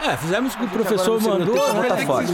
É, 0.00 0.16
fizemos 0.16 0.54
o 0.54 0.58
que 0.58 0.64
o 0.64 0.68
professor 0.68 1.20
mandou. 1.20 1.56
Tá 1.56 1.96
fora. 1.98 2.26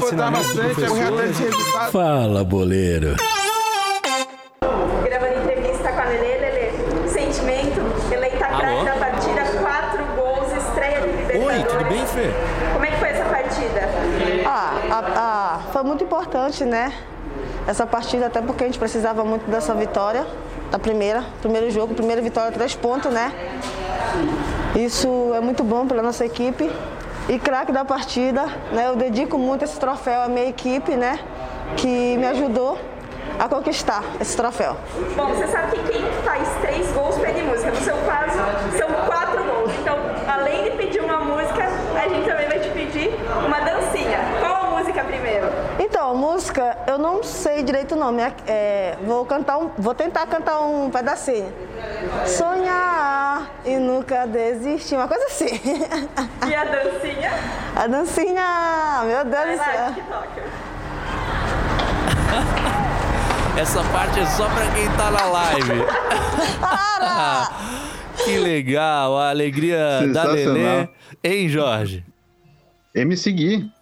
Fala, 1.91 2.45
boleiro. 2.45 3.17
Gravando 5.05 5.39
entrevista 5.43 5.93
com 5.93 6.01
a 6.01 6.05
Lelê, 6.05 6.39
Lelê. 6.39 7.09
Sentimento, 7.09 7.81
eleita 8.13 8.47
craque 8.47 8.85
da 8.85 8.97
partida, 8.97 9.45
quatro 9.61 10.05
gols, 10.17 10.53
estreia 10.53 11.01
de 11.01 11.07
Libertadores. 11.07 11.57
Oi, 11.57 11.65
tudo 11.65 11.85
bem, 11.89 12.07
Fê? 12.07 12.31
Como 12.73 12.85
é 12.85 12.91
que 12.91 12.97
foi 12.99 13.09
essa 13.09 13.25
partida? 13.25 13.89
Ah, 14.45 14.73
a, 14.91 14.99
a, 14.99 15.62
foi 15.83 15.89
muito 15.89 16.05
importante, 16.05 16.64
né? 16.64 16.93
Essa 17.66 17.85
partida, 17.85 18.26
até 18.26 18.41
porque 18.41 18.62
a 18.62 18.66
gente 18.66 18.78
precisava 18.78 19.24
muito 19.24 19.51
dessa 19.51 19.74
vitória, 19.74 20.24
da 20.70 20.78
primeira, 20.78 21.24
primeiro 21.41 21.70
jogo, 21.72 21.93
primeira 21.93 22.22
vitória, 22.22 22.53
três 22.53 22.72
pontos, 22.74 23.12
né? 23.12 23.33
Isso 24.76 25.33
é 25.35 25.41
muito 25.41 25.64
bom 25.64 25.85
pela 25.87 26.01
nossa 26.01 26.24
equipe. 26.24 26.70
E 27.28 27.39
craque 27.39 27.72
da 27.72 27.85
partida, 27.85 28.47
né? 28.72 28.87
Eu 28.87 28.97
dedico 28.97 29.37
muito 29.39 29.64
esse 29.64 29.78
troféu 29.78 30.22
à 30.22 30.28
minha 30.28 30.47
equipe, 30.47 30.95
né? 30.95 31.18
Que 31.76 32.16
me 32.16 32.26
ajudou 32.26 32.78
a 33.39 33.49
conquistar 33.49 34.05
esse 34.20 34.37
troféu. 34.37 34.76
Bom, 35.16 35.26
você 35.28 35.49
sabe 35.49 35.78
que 35.78 35.93
quem 35.93 36.05
faz 36.24 36.49
três 36.61 36.93
gols 36.93 37.16
pede 37.16 37.43
música. 37.43 37.70
No 37.70 37.76
seu 37.78 37.97
caso, 38.07 38.39
são 38.78 38.89
quatro 39.07 39.43
gols. 39.43 39.72
Então, 39.80 39.97
além 40.28 40.64
de 40.64 40.70
pedir 40.76 41.01
uma 41.01 41.18
música, 41.18 41.64
a 41.97 42.09
gente 42.09 42.28
também 42.28 42.49
vai 42.49 42.61
te 42.61 42.68
pedir 42.70 43.11
uma 43.45 43.61
dancinha. 43.61 44.18
Qual 44.41 44.55
a 44.55 44.78
música 44.78 45.03
primeiro? 45.05 45.47
Então, 46.13 46.21
música, 46.21 46.77
eu 46.87 46.99
não 46.99 47.23
sei 47.23 47.63
direito 47.63 47.95
o 47.95 47.99
nome. 47.99 48.21
É, 48.21 48.35
é, 48.47 48.99
vou 49.03 49.25
cantar 49.25 49.57
um, 49.57 49.71
vou 49.79 49.95
tentar 49.95 50.27
cantar 50.27 50.61
um 50.61 50.91
pedacinho. 50.91 51.51
Sonhar 52.27 53.51
e 53.65 53.77
nunca 53.79 54.27
desistir, 54.27 54.95
uma 54.95 55.09
coisa 55.09 55.25
assim. 55.25 55.47
E 56.47 56.55
a 56.55 56.65
dancinha? 56.65 57.31
A 57.75 57.87
dancinha, 57.87 59.03
meu 59.07 59.25
Deus 59.25 59.59
do 59.59 59.65
céu. 59.65 59.95
Essa 63.57 63.83
parte 63.85 64.21
é 64.21 64.27
só 64.27 64.51
pra 64.51 64.71
quem 64.73 64.91
tá 64.91 65.11
na 65.11 65.25
live. 65.25 65.83
Para! 66.61 67.53
que 68.23 68.37
legal, 68.37 69.17
a 69.17 69.31
alegria 69.31 70.07
da 70.13 70.25
Lelê. 70.25 70.89
Hein, 71.25 71.49
Jorge? 71.49 72.05
MC 72.95 73.33
Gui. 73.33 73.82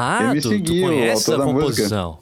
Ah, 0.00 0.30
MC 0.30 0.42
tu, 0.42 0.58
Gui, 0.60 0.80
tu 0.80 0.86
conhece 0.86 1.34
a 1.34 1.38
composição? 1.38 2.20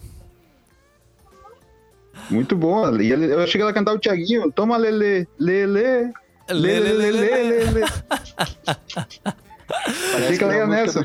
Muito 2.30 2.56
bom. 2.56 2.96
E 2.98 3.10
eu 3.10 3.46
cheguei 3.46 3.68
a 3.68 3.72
cantar 3.72 3.92
o 3.92 3.98
Tiaguinho. 3.98 4.50
Toma 4.50 4.78
Lelê, 4.78 5.26
Lelê. 5.38 6.10
Lelê, 6.48 6.80
Lelê, 6.80 7.10
Lelê, 7.10 7.64
Lelê. 7.64 7.86
Fica 10.30 10.46
legal 10.46 10.68
nessa. 10.68 11.04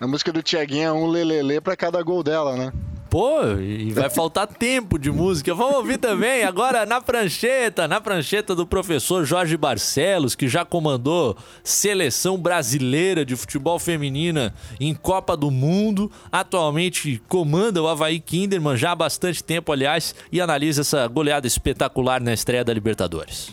A 0.00 0.06
música 0.06 0.32
do 0.32 0.42
Tiaguinho 0.42 0.88
é 0.88 0.92
um 0.92 1.06
lelele 1.06 1.60
pra 1.60 1.76
cada 1.76 2.02
gol 2.02 2.22
dela, 2.22 2.56
né? 2.56 2.72
Pô, 3.16 3.40
e 3.58 3.92
vai 3.92 4.10
faltar 4.10 4.46
tempo 4.46 4.98
de 4.98 5.10
música. 5.10 5.54
Vamos 5.54 5.76
ouvir 5.76 5.96
também 5.96 6.44
agora 6.44 6.84
na 6.84 7.00
prancheta, 7.00 7.88
na 7.88 7.98
prancheta 7.98 8.54
do 8.54 8.66
professor 8.66 9.24
Jorge 9.24 9.56
Barcelos, 9.56 10.34
que 10.34 10.46
já 10.46 10.66
comandou 10.66 11.34
seleção 11.64 12.36
brasileira 12.36 13.24
de 13.24 13.34
futebol 13.34 13.78
feminina 13.78 14.52
em 14.78 14.92
Copa 14.92 15.34
do 15.34 15.50
Mundo. 15.50 16.12
Atualmente 16.30 17.22
comanda 17.26 17.82
o 17.82 17.88
Havaí 17.88 18.20
Kinderman 18.20 18.76
já 18.76 18.92
há 18.92 18.94
bastante 18.94 19.42
tempo, 19.42 19.72
aliás, 19.72 20.14
e 20.30 20.38
analisa 20.38 20.82
essa 20.82 21.06
goleada 21.06 21.46
espetacular 21.46 22.20
na 22.20 22.34
estreia 22.34 22.62
da 22.62 22.74
Libertadores. 22.74 23.52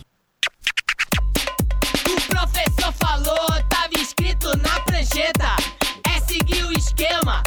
O 2.06 2.28
professor 2.28 2.92
falou, 3.00 3.48
tava 3.70 3.94
escrito 3.94 4.48
na 4.58 4.78
prancheta. 4.80 5.56
É 6.14 6.20
seguir 6.20 6.66
o 6.66 6.72
esquema 6.72 7.42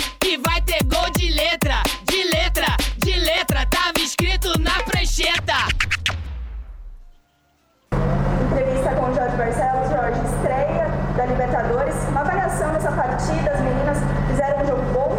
Entrevista 8.58 8.90
com 8.96 9.12
o 9.12 9.14
Jorge 9.14 9.38
Barcelos. 9.38 9.88
Jorge, 9.88 10.20
estreia 10.34 10.88
da 11.16 11.26
Libertadores. 11.28 11.94
Uma 12.10 12.22
avaliação 12.22 12.74
dessa 12.74 12.92
partida, 12.92 13.52
as 13.52 13.60
meninas 13.60 13.98
fizeram 14.32 14.64
um 14.64 14.66
jogo 14.66 14.82
bom? 14.92 15.18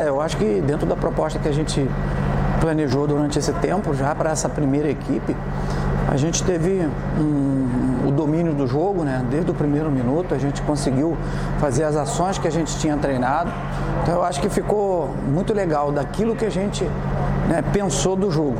É, 0.00 0.08
eu 0.08 0.20
acho 0.20 0.36
que 0.36 0.60
dentro 0.60 0.86
da 0.86 0.94
proposta 0.94 1.40
que 1.40 1.48
a 1.48 1.52
gente 1.52 1.90
planejou 2.60 3.08
durante 3.08 3.40
esse 3.40 3.52
tempo, 3.54 3.92
já 3.92 4.14
para 4.14 4.30
essa 4.30 4.48
primeira 4.48 4.88
equipe, 4.88 5.36
a 6.08 6.16
gente 6.16 6.44
teve 6.44 6.88
um, 7.18 7.83
o 8.06 8.10
domínio 8.10 8.52
do 8.52 8.66
jogo, 8.66 9.04
né? 9.04 9.24
Desde 9.30 9.50
o 9.50 9.54
primeiro 9.54 9.90
minuto 9.90 10.34
a 10.34 10.38
gente 10.38 10.62
conseguiu 10.62 11.16
fazer 11.58 11.84
as 11.84 11.96
ações 11.96 12.38
que 12.38 12.46
a 12.46 12.50
gente 12.50 12.76
tinha 12.78 12.96
treinado. 12.96 13.50
Então 14.02 14.14
eu 14.14 14.24
acho 14.24 14.40
que 14.40 14.48
ficou 14.48 15.10
muito 15.26 15.52
legal 15.52 15.90
daquilo 15.90 16.36
que 16.36 16.44
a 16.44 16.50
gente 16.50 16.84
né, 17.48 17.62
pensou 17.72 18.16
do 18.16 18.30
jogo. 18.30 18.58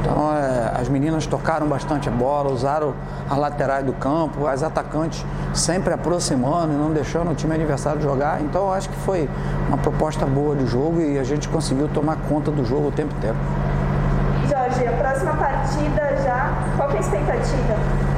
Então, 0.00 0.36
é, 0.36 0.72
as 0.78 0.88
meninas 0.88 1.26
tocaram 1.26 1.66
bastante 1.66 2.10
a 2.10 2.12
bola, 2.12 2.52
usaram 2.52 2.94
as 3.28 3.38
laterais 3.38 3.86
do 3.86 3.92
campo, 3.94 4.46
as 4.46 4.62
atacantes 4.62 5.24
sempre 5.54 5.94
aproximando 5.94 6.74
e 6.74 6.76
não 6.76 6.92
deixando 6.92 7.30
o 7.30 7.34
time 7.34 7.54
adversário 7.54 8.02
jogar. 8.02 8.42
Então, 8.42 8.66
eu 8.66 8.72
acho 8.72 8.90
que 8.90 8.96
foi 8.96 9.28
uma 9.66 9.78
proposta 9.78 10.26
boa 10.26 10.54
de 10.54 10.66
jogo 10.66 11.00
e 11.00 11.18
a 11.18 11.24
gente 11.24 11.48
conseguiu 11.48 11.88
tomar 11.88 12.16
conta 12.28 12.50
do 12.50 12.64
jogo 12.66 12.88
o 12.88 12.92
tempo 12.92 13.14
inteiro. 13.16 13.36
Jorge, 14.46 14.86
a 14.86 14.92
próxima 14.92 15.34
partida 15.36 16.16
já, 16.22 16.52
qual 16.76 16.90
é 16.90 16.96
a 16.96 17.00
expectativa? 17.00 18.13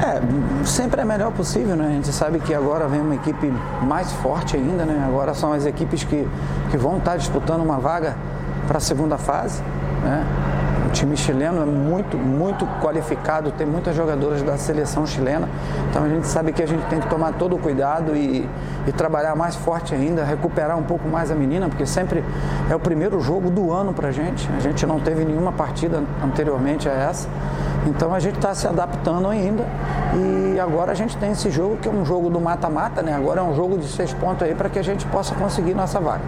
É, 0.00 0.64
sempre 0.64 1.00
é 1.00 1.04
melhor 1.04 1.32
possível, 1.32 1.74
né? 1.74 1.88
A 1.88 1.90
gente 1.90 2.12
sabe 2.12 2.38
que 2.38 2.54
agora 2.54 2.86
vem 2.86 3.00
uma 3.00 3.16
equipe 3.16 3.52
mais 3.82 4.12
forte 4.12 4.56
ainda, 4.56 4.84
né? 4.84 5.04
Agora 5.06 5.34
são 5.34 5.52
as 5.52 5.66
equipes 5.66 6.04
que, 6.04 6.26
que 6.70 6.76
vão 6.76 6.98
estar 6.98 7.16
disputando 7.16 7.62
uma 7.62 7.78
vaga 7.78 8.16
para 8.68 8.78
a 8.78 8.80
segunda 8.80 9.18
fase, 9.18 9.60
né? 10.04 10.24
O 10.86 10.90
time 10.90 11.16
chileno 11.16 11.60
é 11.60 11.66
muito, 11.66 12.16
muito 12.16 12.66
qualificado, 12.80 13.50
tem 13.50 13.66
muitas 13.66 13.94
jogadoras 13.94 14.40
da 14.42 14.56
seleção 14.56 15.04
chilena, 15.04 15.46
então 15.90 16.02
a 16.02 16.08
gente 16.08 16.26
sabe 16.26 16.50
que 16.50 16.62
a 16.62 16.66
gente 16.66 16.82
tem 16.86 16.98
que 16.98 17.06
tomar 17.08 17.34
todo 17.34 17.56
o 17.56 17.58
cuidado 17.58 18.16
e, 18.16 18.48
e 18.86 18.92
trabalhar 18.92 19.34
mais 19.36 19.54
forte 19.54 19.94
ainda, 19.94 20.24
recuperar 20.24 20.78
um 20.78 20.82
pouco 20.84 21.06
mais 21.06 21.30
a 21.30 21.34
menina, 21.34 21.68
porque 21.68 21.84
sempre 21.84 22.24
é 22.70 22.74
o 22.74 22.80
primeiro 22.80 23.20
jogo 23.20 23.50
do 23.50 23.70
ano 23.70 23.92
para 23.92 24.08
a 24.08 24.12
gente. 24.12 24.48
A 24.56 24.60
gente 24.60 24.86
não 24.86 24.98
teve 24.98 25.26
nenhuma 25.26 25.52
partida 25.52 26.02
anteriormente 26.24 26.88
a 26.88 26.92
essa. 26.92 27.28
Então 27.88 28.14
a 28.14 28.20
gente 28.20 28.36
está 28.36 28.54
se 28.54 28.66
adaptando 28.66 29.28
ainda 29.28 29.64
e 30.14 30.60
agora 30.60 30.92
a 30.92 30.94
gente 30.94 31.16
tem 31.16 31.32
esse 31.32 31.50
jogo 31.50 31.78
que 31.78 31.88
é 31.88 31.90
um 31.90 32.04
jogo 32.04 32.28
do 32.28 32.38
mata-mata, 32.38 33.02
né? 33.02 33.14
Agora 33.14 33.40
é 33.40 33.42
um 33.42 33.54
jogo 33.54 33.78
de 33.78 33.88
seis 33.88 34.12
pontos 34.12 34.42
aí 34.42 34.54
para 34.54 34.68
que 34.68 34.78
a 34.78 34.82
gente 34.82 35.06
possa 35.06 35.34
conseguir 35.34 35.74
nossa 35.74 35.98
vaga. 35.98 36.24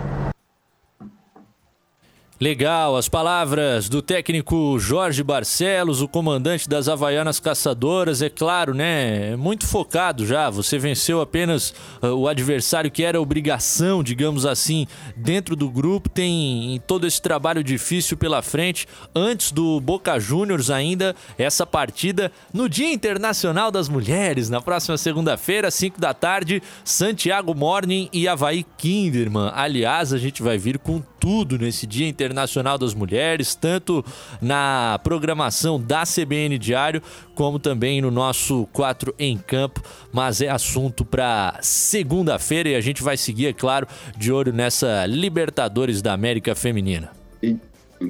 Legal, 2.43 2.97
as 2.97 3.07
palavras 3.07 3.87
do 3.87 4.01
técnico 4.01 4.79
Jorge 4.79 5.23
Barcelos, 5.23 6.01
o 6.01 6.09
comandante 6.09 6.67
das 6.67 6.89
Havaianas 6.89 7.39
Caçadoras, 7.39 8.23
é 8.23 8.31
claro, 8.31 8.73
né? 8.73 9.37
Muito 9.37 9.67
focado 9.67 10.25
já. 10.25 10.49
Você 10.49 10.79
venceu 10.79 11.21
apenas 11.21 11.75
uh, 12.03 12.07
o 12.07 12.27
adversário 12.27 12.91
que 12.91 13.05
era 13.05 13.21
obrigação, 13.21 14.03
digamos 14.03 14.47
assim, 14.47 14.87
dentro 15.15 15.55
do 15.55 15.69
grupo. 15.69 16.09
Tem 16.09 16.83
todo 16.87 17.07
esse 17.07 17.21
trabalho 17.21 17.63
difícil 17.63 18.17
pela 18.17 18.41
frente. 18.41 18.89
Antes 19.15 19.53
do 19.53 19.79
Boca 19.79 20.19
Juniors, 20.19 20.71
ainda, 20.71 21.15
essa 21.37 21.67
partida 21.67 22.33
no 22.55 22.71
Dia 22.71 22.91
Internacional 22.91 23.71
das 23.71 23.87
Mulheres, 23.87 24.49
na 24.49 24.63
próxima 24.63 24.97
segunda-feira, 24.97 25.71
5 25.71 26.01
da 26.01 26.15
tarde, 26.15 26.63
Santiago 26.87 27.55
Morning 27.55 28.09
e 28.15 28.27
Havaí 28.27 28.65
Kinderman. 28.79 29.53
Aliás, 29.55 30.11
a 30.11 30.17
gente 30.17 30.43
vai 30.43 30.57
vir 30.57 30.79
com 30.79 31.03
tudo 31.21 31.59
nesse 31.59 31.87
Dia 31.87 32.09
Internacional 32.09 32.79
das 32.79 32.95
Mulheres, 32.95 33.55
tanto 33.55 34.03
na 34.41 34.99
programação 35.05 35.79
da 35.79 36.03
CBN 36.05 36.59
Diário, 36.59 37.03
como 37.35 37.59
também 37.59 38.01
no 38.01 38.11
nosso 38.11 38.67
4 38.73 39.15
em 39.19 39.37
Campo. 39.37 39.83
Mas 40.11 40.41
é 40.41 40.49
assunto 40.49 41.05
para 41.05 41.59
segunda-feira 41.61 42.71
e 42.71 42.75
a 42.75 42.81
gente 42.81 43.03
vai 43.03 43.19
seguir, 43.19 43.47
é 43.49 43.53
claro, 43.53 43.87
de 44.17 44.33
olho 44.33 44.53
nessa 44.53 45.05
Libertadores 45.07 46.01
da 46.01 46.15
América 46.15 46.55
Feminina. 46.55 47.11
E, 47.43 47.57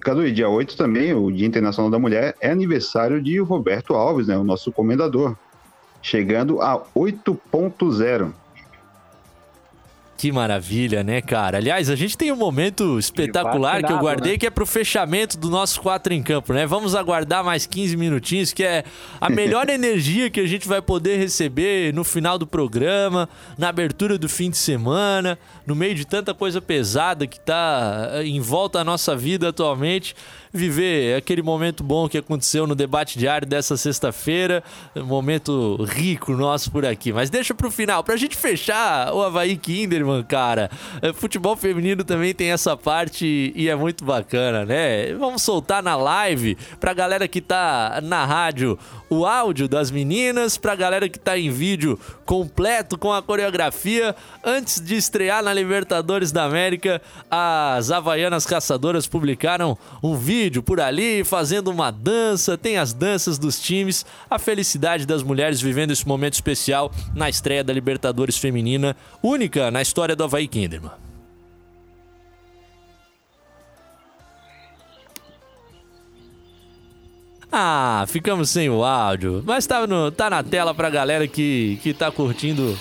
Cadu, 0.01 0.25
e 0.25 0.33
dia 0.33 0.49
8 0.49 0.77
também, 0.77 1.13
o 1.13 1.31
Dia 1.33 1.47
Internacional 1.47 1.91
da 1.91 1.99
Mulher, 1.99 2.37
é 2.41 2.51
aniversário 2.51 3.21
de 3.21 3.41
Roberto 3.41 3.95
Alves, 3.95 4.29
né, 4.29 4.39
o 4.39 4.45
nosso 4.45 4.71
comendador, 4.71 5.37
chegando 6.01 6.63
a 6.63 6.81
8.0. 6.95 8.33
Que 10.21 10.31
maravilha, 10.31 11.03
né, 11.03 11.23
cara? 11.23 11.57
Aliás, 11.57 11.89
a 11.89 11.97
gente 11.97 12.15
tem 12.15 12.31
um 12.31 12.37
momento 12.37 12.99
espetacular 12.99 13.83
que 13.83 13.91
eu 13.91 13.97
guardei, 13.97 14.33
né? 14.33 14.39
que 14.39 14.47
é 14.47 14.51
pro 14.51 14.67
fechamento 14.67 15.39
do 15.39 15.49
nosso 15.49 15.81
4 15.81 16.13
em 16.13 16.23
campo, 16.23 16.53
né? 16.53 16.67
Vamos 16.67 16.95
aguardar 16.95 17.43
mais 17.43 17.65
15 17.65 17.97
minutinhos, 17.97 18.53
que 18.53 18.63
é 18.63 18.85
a 19.19 19.31
melhor 19.31 19.67
energia 19.73 20.29
que 20.29 20.39
a 20.39 20.47
gente 20.47 20.69
vai 20.69 20.83
poder 20.83 21.17
receber 21.17 21.95
no 21.95 22.05
final 22.05 22.39
do 22.39 22.47
programa, 22.47 23.31
na 23.57 23.71
abertura 23.71 24.19
do 24.19 24.29
fim 24.29 24.51
de 24.51 24.59
semana, 24.59 25.39
no 25.67 25.75
meio 25.75 25.95
de 25.95 26.05
tanta 26.05 26.35
coisa 26.35 26.61
pesada 26.61 27.27
que 27.27 27.41
tá 27.41 28.21
em 28.23 28.41
volta 28.41 28.81
à 28.81 28.85
nossa 28.85 29.17
vida 29.17 29.49
atualmente 29.49 30.15
viver 30.53 31.17
aquele 31.17 31.43
momento 31.43 31.85
bom 31.85 32.09
que 32.09 32.19
aconteceu 32.19 32.67
no 32.67 32.75
debate 32.75 33.19
diário 33.19 33.47
dessa 33.47 33.77
sexta-feira. 33.77 34.63
Momento 34.97 35.77
rico 35.85 36.33
nosso 36.33 36.71
por 36.71 36.85
aqui. 36.85 37.13
Mas 37.13 37.31
deixa 37.31 37.55
pro 37.55 37.71
final, 37.71 38.03
pra 38.03 38.17
gente 38.17 38.37
fechar 38.37 39.13
o 39.13 39.23
Havaí 39.23 39.57
Kinderman, 39.57 40.23
cara. 40.25 40.71
É, 41.01 41.13
futebol 41.13 41.57
feminino 41.57 42.03
também 42.05 42.35
tem 42.35 42.51
essa 42.51 42.77
parte 42.77 43.53
e 43.55 43.69
é 43.69 43.77
muito 43.77 44.05
bacana, 44.05 44.65
né? 44.65 45.15
Vamos 45.15 45.43
soltar 45.43 45.83
na 45.83 45.97
live 45.97 46.57
pra 46.79 46.93
galera 46.93 47.29
que 47.29 47.41
tá 47.41 48.01
na 48.03 48.25
rádio 48.25 48.79
o 49.09 49.27
áudio 49.27 49.69
das 49.69 49.91
meninas, 49.91 50.57
pra 50.57 50.75
galera 50.75 51.09
que 51.09 51.19
tá 51.19 51.37
em 51.37 51.51
vídeo 51.51 51.99
completo 52.25 52.97
com 52.97 53.13
a 53.13 53.23
coreografia. 53.23 54.15
Antes 54.45 54.81
de 54.81 54.97
estrear 54.97 55.43
na 55.43 55.53
Libertadores 55.53 56.31
da 56.31 56.45
América, 56.45 57.03
as 57.29 57.91
Havaianas 57.91 58.47
Caçadoras 58.47 59.07
publicaram 59.07 59.77
um 60.03 60.17
vídeo 60.17 60.40
por 60.63 60.81
ali 60.81 61.25
fazendo 61.25 61.71
uma 61.71 61.91
dança. 61.91 62.57
Tem 62.57 62.79
as 62.79 62.93
danças 62.93 63.39
dos 63.39 63.61
times, 63.61 64.07
a 64.31 64.39
felicidade 64.39 65.05
das 65.05 65.23
mulheres 65.23 65.61
vivendo 65.61 65.91
esse 65.91 66.07
momento 66.07 66.35
especial 66.35 66.93
na 67.15 67.29
estreia 67.29 67.65
da 67.65 67.73
Libertadores 67.73 68.39
Feminina, 68.39 68.97
única 69.23 69.71
na 69.71 69.83
história 69.83 70.15
do 70.15 70.25
Havaí 70.25 70.47
Kinderman. 70.47 70.93
Ah, 77.53 78.05
ficamos 78.07 78.49
sem 78.51 78.71
o 78.71 78.85
áudio. 78.85 79.43
Mas 79.45 79.67
tá, 79.67 79.87
no, 79.87 80.11
tá 80.11 80.31
na 80.31 80.43
tela 80.43 80.73
pra 80.73 80.89
galera 80.89 81.27
que, 81.27 81.81
que 81.83 81.93
tá 81.93 82.11
curtindo 82.11 82.79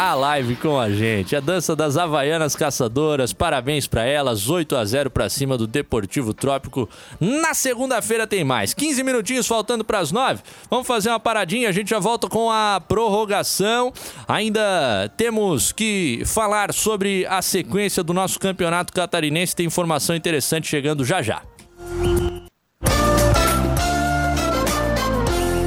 a 0.00 0.14
live 0.14 0.56
com 0.56 0.80
a 0.80 0.88
gente. 0.88 1.36
A 1.36 1.40
dança 1.40 1.76
das 1.76 1.98
Havaianas 1.98 2.56
Caçadoras. 2.56 3.34
Parabéns 3.34 3.86
para 3.86 4.02
elas. 4.02 4.48
8 4.48 4.74
a 4.74 4.82
0 4.82 5.10
para 5.10 5.28
cima 5.28 5.58
do 5.58 5.66
Deportivo 5.66 6.32
Trópico. 6.32 6.88
Na 7.20 7.52
segunda-feira 7.52 8.26
tem 8.26 8.42
mais. 8.42 8.72
15 8.72 9.02
minutinhos 9.02 9.46
faltando 9.46 9.84
para 9.84 9.98
as 9.98 10.10
9. 10.10 10.40
Vamos 10.70 10.86
fazer 10.86 11.10
uma 11.10 11.20
paradinha. 11.20 11.68
A 11.68 11.72
gente 11.72 11.90
já 11.90 11.98
volta 11.98 12.30
com 12.30 12.50
a 12.50 12.80
prorrogação. 12.80 13.92
Ainda 14.26 15.12
temos 15.18 15.70
que 15.70 16.22
falar 16.24 16.72
sobre 16.72 17.26
a 17.26 17.42
sequência 17.42 18.02
do 18.02 18.14
nosso 18.14 18.40
campeonato 18.40 18.94
catarinense. 18.94 19.54
Tem 19.54 19.66
informação 19.66 20.16
interessante 20.16 20.66
chegando 20.66 21.04
já 21.04 21.20
já. 21.20 21.42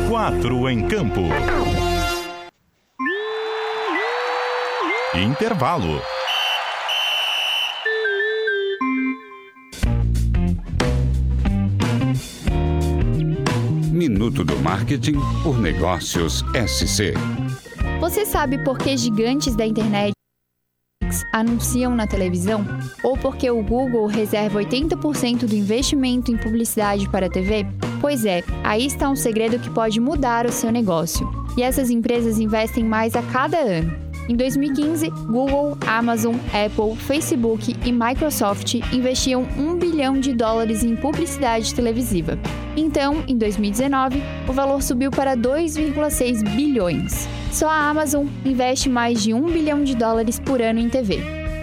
4 0.10 0.70
em 0.72 0.88
campo. 0.88 1.22
Intervalo. 5.16 6.02
Minuto 13.92 14.44
do 14.44 14.58
Marketing 14.58 15.20
por 15.44 15.60
Negócios 15.60 16.44
SC. 16.68 17.14
Você 18.00 18.26
sabe 18.26 18.58
por 18.64 18.80
que 18.80 18.98
gigantes 18.98 19.56
da 19.56 19.64
internet 19.64 20.14
anunciam 21.32 21.94
na 21.94 22.08
televisão? 22.08 22.66
Ou 23.04 23.16
porque 23.16 23.52
o 23.52 23.62
Google 23.62 24.08
reserva 24.08 24.64
80% 24.64 25.46
do 25.46 25.54
investimento 25.54 26.32
em 26.32 26.38
publicidade 26.38 27.08
para 27.08 27.28
a 27.28 27.30
TV? 27.30 27.68
Pois 28.02 28.26
é, 28.26 28.44
aí 28.64 28.88
está 28.88 29.08
um 29.08 29.16
segredo 29.16 29.60
que 29.60 29.70
pode 29.70 30.00
mudar 30.00 30.48
o 30.48 30.52
seu 30.52 30.72
negócio. 30.72 31.30
E 31.56 31.62
essas 31.62 31.92
empresas 31.92 32.40
investem 32.40 32.84
mais 32.84 33.16
a 33.16 33.22
cada 33.22 33.60
ano. 33.60 34.03
Em 34.30 34.36
2015, 34.36 35.10
Google, 35.28 35.78
Amazon, 35.86 36.36
Apple, 36.48 36.96
Facebook 36.96 37.76
e 37.86 37.92
Microsoft 37.92 38.76
investiam 38.94 39.46
1 39.58 39.78
bilhão 39.78 40.18
de 40.18 40.34
dólares 40.34 40.84
em 40.84 40.96
publicidade 40.96 41.76
televisiva. 41.76 42.40
Então, 42.78 43.24
em 43.28 43.38
2019, 43.38 44.24
o 44.48 44.54
valor 44.54 44.82
subiu 44.82 45.12
para 45.12 45.36
2,6 45.36 46.42
bilhões. 46.56 47.28
Só 47.52 47.68
a 47.68 47.90
Amazon 47.90 48.26
investe 48.46 48.90
mais 48.90 49.22
de 49.22 49.34
1 49.34 49.46
bilhão 49.46 49.84
de 49.84 49.96
dólares 49.96 50.40
por 50.40 50.62
ano 50.62 50.80
em 50.80 50.90
TV. 50.90 51.20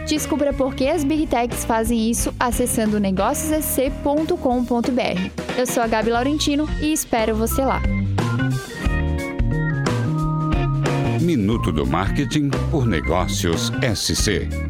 Descubra 0.06 0.52
por 0.52 0.74
que 0.74 0.86
as 0.86 1.02
Big 1.02 1.26
Techs 1.26 1.64
fazem 1.64 2.10
isso 2.10 2.32
acessando 2.38 3.00
negóciosec.com.br. 3.00 5.30
Eu 5.56 5.66
sou 5.66 5.82
a 5.82 5.86
Gabi 5.86 6.10
Laurentino 6.10 6.68
e 6.82 6.92
espero 6.92 7.34
você 7.34 7.64
lá. 7.64 7.80
Minuto 11.20 11.70
do 11.70 11.86
Marketing 11.86 12.48
por 12.70 12.86
Negócios 12.86 13.70
SC. 13.82 14.69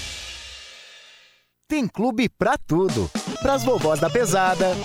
Tem 1.71 1.87
clube 1.87 2.27
pra 2.27 2.57
tudo. 2.57 3.09
Pras 3.41 3.63
vovós 3.63 3.97
da 3.97 4.09
pesada, 4.09 4.75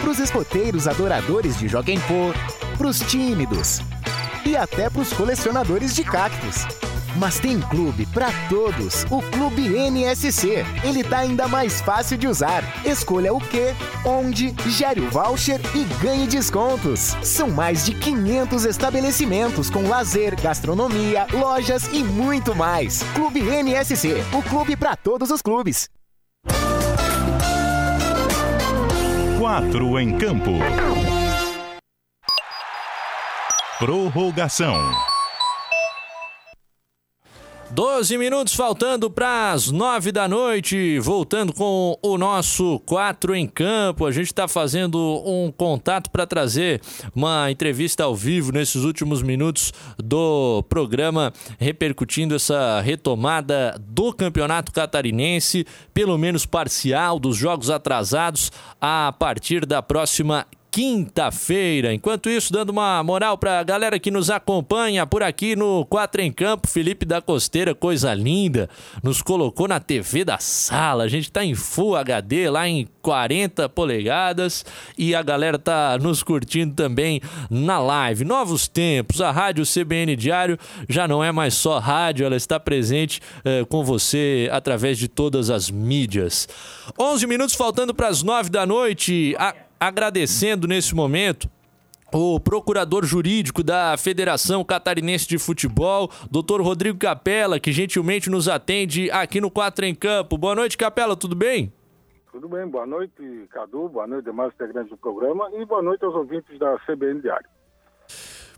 pros 0.00 0.18
escoteiros 0.18 0.88
adoradores 0.88 1.56
de 1.56 1.68
Joguem 1.68 2.00
Pô, 2.00 2.34
pros 2.76 2.98
tímidos 2.98 3.78
e 4.44 4.56
até 4.56 4.90
pros 4.90 5.12
colecionadores 5.12 5.94
de 5.94 6.02
cactos. 6.02 6.66
Mas 7.16 7.38
tem 7.38 7.60
clube 7.60 8.06
para 8.06 8.30
todos. 8.48 9.04
O 9.10 9.22
Clube 9.22 9.68
NSC. 9.68 10.64
Ele 10.84 11.04
tá 11.04 11.18
ainda 11.18 11.48
mais 11.48 11.80
fácil 11.80 12.16
de 12.16 12.26
usar. 12.26 12.62
Escolha 12.84 13.32
o 13.32 13.40
que, 13.40 13.74
onde, 14.04 14.54
gere 14.68 15.00
o 15.00 15.10
voucher 15.10 15.60
e 15.74 15.84
ganhe 16.02 16.26
descontos. 16.26 17.16
São 17.22 17.50
mais 17.50 17.84
de 17.84 17.94
500 17.94 18.64
estabelecimentos 18.64 19.70
com 19.70 19.88
lazer, 19.88 20.40
gastronomia, 20.40 21.26
lojas 21.32 21.88
e 21.92 22.02
muito 22.02 22.54
mais. 22.54 23.02
Clube 23.14 23.40
NSC, 23.40 24.24
o 24.32 24.42
clube 24.42 24.76
para 24.76 24.96
todos 24.96 25.30
os 25.30 25.42
clubes. 25.42 25.88
Quatro 29.38 29.98
em 29.98 30.16
campo. 30.16 30.52
Prorrogação. 33.78 35.11
12 37.74 38.18
minutos 38.18 38.54
faltando 38.54 39.10
para 39.10 39.50
as 39.50 39.70
9 39.70 40.12
da 40.12 40.28
noite, 40.28 40.98
voltando 40.98 41.54
com 41.54 41.98
o 42.02 42.18
nosso 42.18 42.78
4 42.80 43.34
em 43.34 43.46
campo. 43.46 44.04
A 44.04 44.12
gente 44.12 44.26
está 44.26 44.46
fazendo 44.46 44.98
um 45.24 45.50
contato 45.50 46.10
para 46.10 46.26
trazer 46.26 46.82
uma 47.14 47.50
entrevista 47.50 48.04
ao 48.04 48.14
vivo 48.14 48.52
nesses 48.52 48.84
últimos 48.84 49.22
minutos 49.22 49.72
do 49.96 50.62
programa, 50.68 51.32
repercutindo 51.58 52.34
essa 52.34 52.78
retomada 52.82 53.80
do 53.80 54.12
campeonato 54.12 54.70
catarinense, 54.70 55.66
pelo 55.94 56.18
menos 56.18 56.44
parcial, 56.44 57.18
dos 57.18 57.38
jogos 57.38 57.70
atrasados 57.70 58.52
a 58.82 59.14
partir 59.18 59.64
da 59.64 59.80
próxima 59.80 60.46
quinta-feira. 60.72 61.92
Enquanto 61.92 62.30
isso, 62.30 62.50
dando 62.50 62.70
uma 62.70 63.04
moral 63.04 63.36
para 63.36 63.60
a 63.60 63.62
galera 63.62 63.98
que 63.98 64.10
nos 64.10 64.30
acompanha 64.30 65.06
por 65.06 65.22
aqui 65.22 65.54
no 65.54 65.84
Quatro 65.84 66.22
em 66.22 66.32
Campo, 66.32 66.66
Felipe 66.66 67.04
da 67.04 67.20
Costeira, 67.20 67.74
coisa 67.74 68.14
linda, 68.14 68.70
nos 69.02 69.20
colocou 69.20 69.68
na 69.68 69.78
TV 69.78 70.24
da 70.24 70.38
sala. 70.38 71.04
A 71.04 71.08
gente 71.08 71.30
tá 71.30 71.44
em 71.44 71.54
Full 71.54 71.94
HD 71.94 72.48
lá 72.48 72.66
em 72.66 72.88
40 73.02 73.68
polegadas 73.68 74.64
e 74.96 75.14
a 75.14 75.22
galera 75.22 75.58
tá 75.58 75.98
nos 76.00 76.22
curtindo 76.22 76.74
também 76.74 77.20
na 77.50 77.78
live. 77.78 78.24
Novos 78.24 78.66
tempos, 78.66 79.20
a 79.20 79.30
Rádio 79.30 79.64
CBN 79.66 80.16
Diário 80.16 80.58
já 80.88 81.06
não 81.06 81.22
é 81.22 81.30
mais 81.30 81.52
só 81.52 81.78
rádio, 81.78 82.24
ela 82.24 82.36
está 82.36 82.58
presente 82.58 83.20
eh, 83.44 83.66
com 83.68 83.84
você 83.84 84.48
através 84.50 84.96
de 84.96 85.06
todas 85.06 85.50
as 85.50 85.70
mídias. 85.70 86.48
11 86.98 87.26
minutos 87.26 87.54
faltando 87.54 87.92
para 87.92 88.08
as 88.08 88.22
9 88.22 88.48
da 88.48 88.64
noite. 88.64 89.36
A 89.38 89.54
agradecendo 89.82 90.68
nesse 90.68 90.94
momento 90.94 91.50
o 92.14 92.38
procurador 92.38 93.04
jurídico 93.04 93.64
da 93.64 93.96
Federação 93.96 94.62
Catarinense 94.62 95.26
de 95.26 95.38
Futebol, 95.38 96.08
doutor 96.30 96.60
Rodrigo 96.60 96.98
Capela, 96.98 97.58
que 97.58 97.72
gentilmente 97.72 98.30
nos 98.30 98.46
atende 98.46 99.10
aqui 99.10 99.40
no 99.40 99.50
Quatro 99.50 99.84
em 99.84 99.94
Campo. 99.94 100.38
Boa 100.38 100.54
noite, 100.54 100.78
Capela, 100.78 101.16
tudo 101.16 101.34
bem? 101.34 101.72
Tudo 102.30 102.48
bem, 102.48 102.64
boa 102.68 102.86
noite, 102.86 103.48
Cadu, 103.50 103.88
boa 103.88 104.06
noite 104.06 104.26
demais 104.26 104.54
integrantes 104.54 104.90
do 104.90 104.96
programa 104.96 105.50
e 105.54 105.64
boa 105.64 105.82
noite 105.82 106.04
aos 106.04 106.14
ouvintes 106.14 106.56
da 106.60 106.78
CBN 106.86 107.20
Diário. 107.20 107.48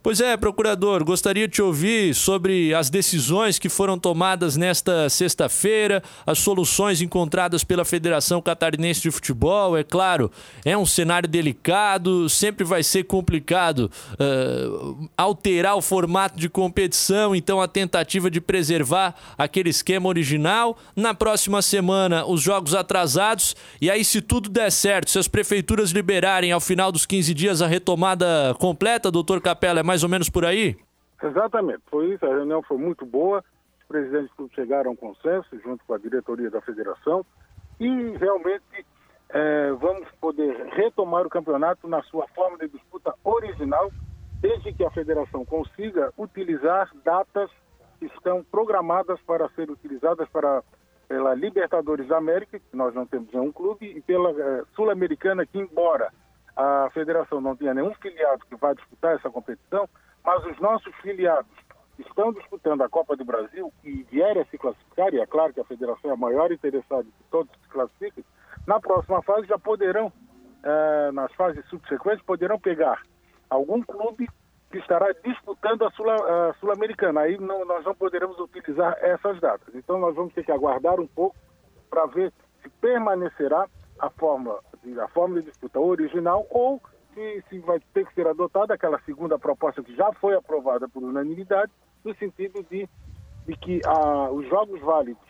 Pois 0.05 0.21
é, 0.21 0.37
procurador, 0.37 1.03
gostaria 1.03 1.49
de 1.49 1.55
te 1.55 1.63
ouvir 1.63 2.15
sobre 2.15 2.75
as 2.75 2.91
decisões 2.91 3.59
que 3.59 3.71
foram 3.71 3.99
tomadas 3.99 4.55
nesta 4.55 5.09
sexta-feira, 5.09 6.03
as 6.27 6.39
soluções 6.41 7.01
encontradas 7.01 7.65
pela 7.65 7.87
Federação 7.87 8.43
Catarinense 8.43 9.01
de 9.01 9.11
Futebol. 9.11 9.79
É 9.79 9.83
claro, 9.83 10.31
é 10.63 10.77
um 10.77 10.85
cenário 10.85 11.27
delicado, 11.27 12.29
sempre 12.29 12.65
vai 12.65 12.83
ser 12.83 13.05
complicado 13.05 13.91
uh, 14.21 15.09
alterar 15.17 15.75
o 15.75 15.81
formato 15.81 16.39
de 16.39 16.51
competição, 16.51 17.35
então 17.35 17.59
a 17.59 17.67
tentativa 17.67 18.31
de 18.31 18.43
preservar 18.43 19.15
aquele 19.39 19.71
esquema 19.71 20.07
original. 20.07 20.77
Na 20.95 21.15
próxima 21.15 21.63
semana, 21.63 22.27
os 22.27 22.43
jogos 22.43 22.75
atrasados, 22.75 23.57
e 23.81 23.91
aí, 23.91 24.05
se 24.05 24.21
tudo 24.21 24.51
der 24.51 24.71
certo, 24.71 25.11
se 25.11 25.19
as 25.19 25.29
prefeituras 25.29 25.93
liberarem 25.93 26.53
ao 26.53 26.61
final 26.61 26.93
dos 26.93 27.07
15 27.07 27.33
dias 27.33 27.63
a 27.63 27.67
retomada 27.67 28.55
completa, 28.59 29.11
doutor 29.11 29.41
Capela, 29.41 29.81
é 29.81 29.83
mais 29.83 29.94
mais 29.95 30.03
ou 30.03 30.09
menos 30.09 30.29
por 30.29 30.45
aí? 30.45 30.77
Exatamente, 31.23 31.83
foi 31.87 32.15
isso. 32.15 32.27
A 32.27 32.29
reunião 32.29 32.61
foi 32.65 32.77
muito 32.77 33.07
boa. 33.07 33.45
Os 33.81 33.87
presidentes 33.87 34.31
chegaram 34.53 34.91
a 34.91 34.93
um 34.93 34.97
consenso 34.97 35.49
junto 35.63 35.85
com 35.85 35.95
a 35.95 35.99
diretoria 35.99 36.51
da 36.51 36.61
federação 36.61 37.25
e 37.79 37.89
realmente 38.19 38.85
é, 39.29 39.71
vamos 39.71 40.09
poder 40.21 40.53
retomar 40.73 41.25
o 41.25 41.31
campeonato 41.31 41.87
na 41.87 42.03
sua 42.03 42.27
forma 42.35 42.59
de 42.59 42.69
disputa 42.69 43.15
original, 43.23 43.89
desde 44.41 44.73
que 44.73 44.85
a 44.85 44.91
federação 44.91 45.45
consiga 45.45 46.13
utilizar 46.19 46.91
datas 47.05 47.49
que 48.01 48.07
estão 48.07 48.43
programadas 48.43 49.21
para 49.21 49.49
serem 49.51 49.75
utilizadas 49.75 50.29
para 50.31 50.61
pela 51.07 51.35
Libertadores 51.35 52.09
da 52.09 52.17
América, 52.17 52.59
que 52.59 52.77
nós 52.77 52.93
não 52.95 53.07
temos 53.07 53.31
nenhum 53.33 53.53
clube, 53.53 53.87
e 53.87 54.01
pela 54.01 54.31
é, 54.31 54.65
Sul-Americana, 54.75 55.47
que 55.47 55.59
embora 55.59 56.11
a 56.57 56.89
federação 56.93 57.41
não 57.41 57.57
tinha 57.57 57.75
nenhum 57.75 57.95
filiado 57.95 58.45
que 58.47 58.57
vai 58.57 58.75
disputar 58.75 59.17
essa 59.17 59.31
competição, 59.31 59.89
mas 60.25 60.45
os 60.47 60.59
nossos 60.61 60.95
filiados 60.97 61.51
estão 61.99 62.33
disputando 62.33 62.83
a 62.83 62.89
Copa 62.89 63.17
do 63.17 63.25
Brasil 63.25 63.73
e 63.83 64.03
vierem 64.05 64.43
a 64.43 64.47
se 64.47 64.59
classificar, 64.59 65.13
e 65.15 65.21
é 65.21 65.27
claro 65.27 65.53
que 65.53 65.61
a 65.61 65.65
federação 65.65 66.11
é 66.11 66.15
a 66.15 66.17
maior 66.17 66.51
interessada 66.51 67.05
que 67.05 67.25
todos 67.31 67.53
se 67.63 67.69
classifiquem, 67.69 68.25
na 68.67 68.81
próxima 68.81 69.23
fase 69.23 69.47
já 69.47 69.59
poderão, 69.59 70.13
eh, 70.63 71.11
nas 71.13 71.33
fases 71.35 71.65
subsequentes, 71.67 72.25
poderão 72.25 72.59
pegar 72.59 73.03
algum 73.51 73.83
clube 73.83 74.29
que 74.71 74.79
estará 74.79 75.13
disputando 75.25 75.85
a 75.85 75.91
Sul-Americana. 76.55 77.21
Sul 77.21 77.29
Aí 77.29 77.39
não, 77.39 77.65
nós 77.65 77.85
não 77.85 77.95
poderemos 77.95 78.39
utilizar 78.41 78.97
essas 79.01 79.39
datas. 79.39 79.75
Então 79.75 80.01
nós 80.01 80.17
vamos 80.17 80.35
ter 80.35 80.45
que 80.45 80.51
aguardar 80.51 80.99
um 80.99 81.07
pouco 81.07 81.37
para 81.89 82.07
ver 82.07 82.33
se 82.63 82.69
permanecerá 82.81 83.69
a 84.01 84.11
forma 84.11 84.59
a 85.01 85.09
forma 85.09 85.41
de 85.41 85.47
disputa 85.47 85.81
original 85.81 86.47
ou 86.51 86.81
se, 87.15 87.45
se 87.49 87.59
vai 87.61 87.81
ter 87.93 88.07
que 88.07 88.15
ser 88.15 88.27
adotada 88.27 88.75
aquela 88.75 89.01
segunda 89.01 89.39
proposta 89.39 89.83
que 89.83 89.95
já 89.95 90.13
foi 90.15 90.35
aprovada 90.35 90.89
por 90.89 91.03
unanimidade, 91.03 91.73
no 92.05 92.15
sentido 92.17 92.63
de, 92.71 92.89
de 93.47 93.57
que 93.57 93.81
ah, 93.87 94.31
os 94.31 94.47
jogos 94.49 94.81
válidos 94.81 95.23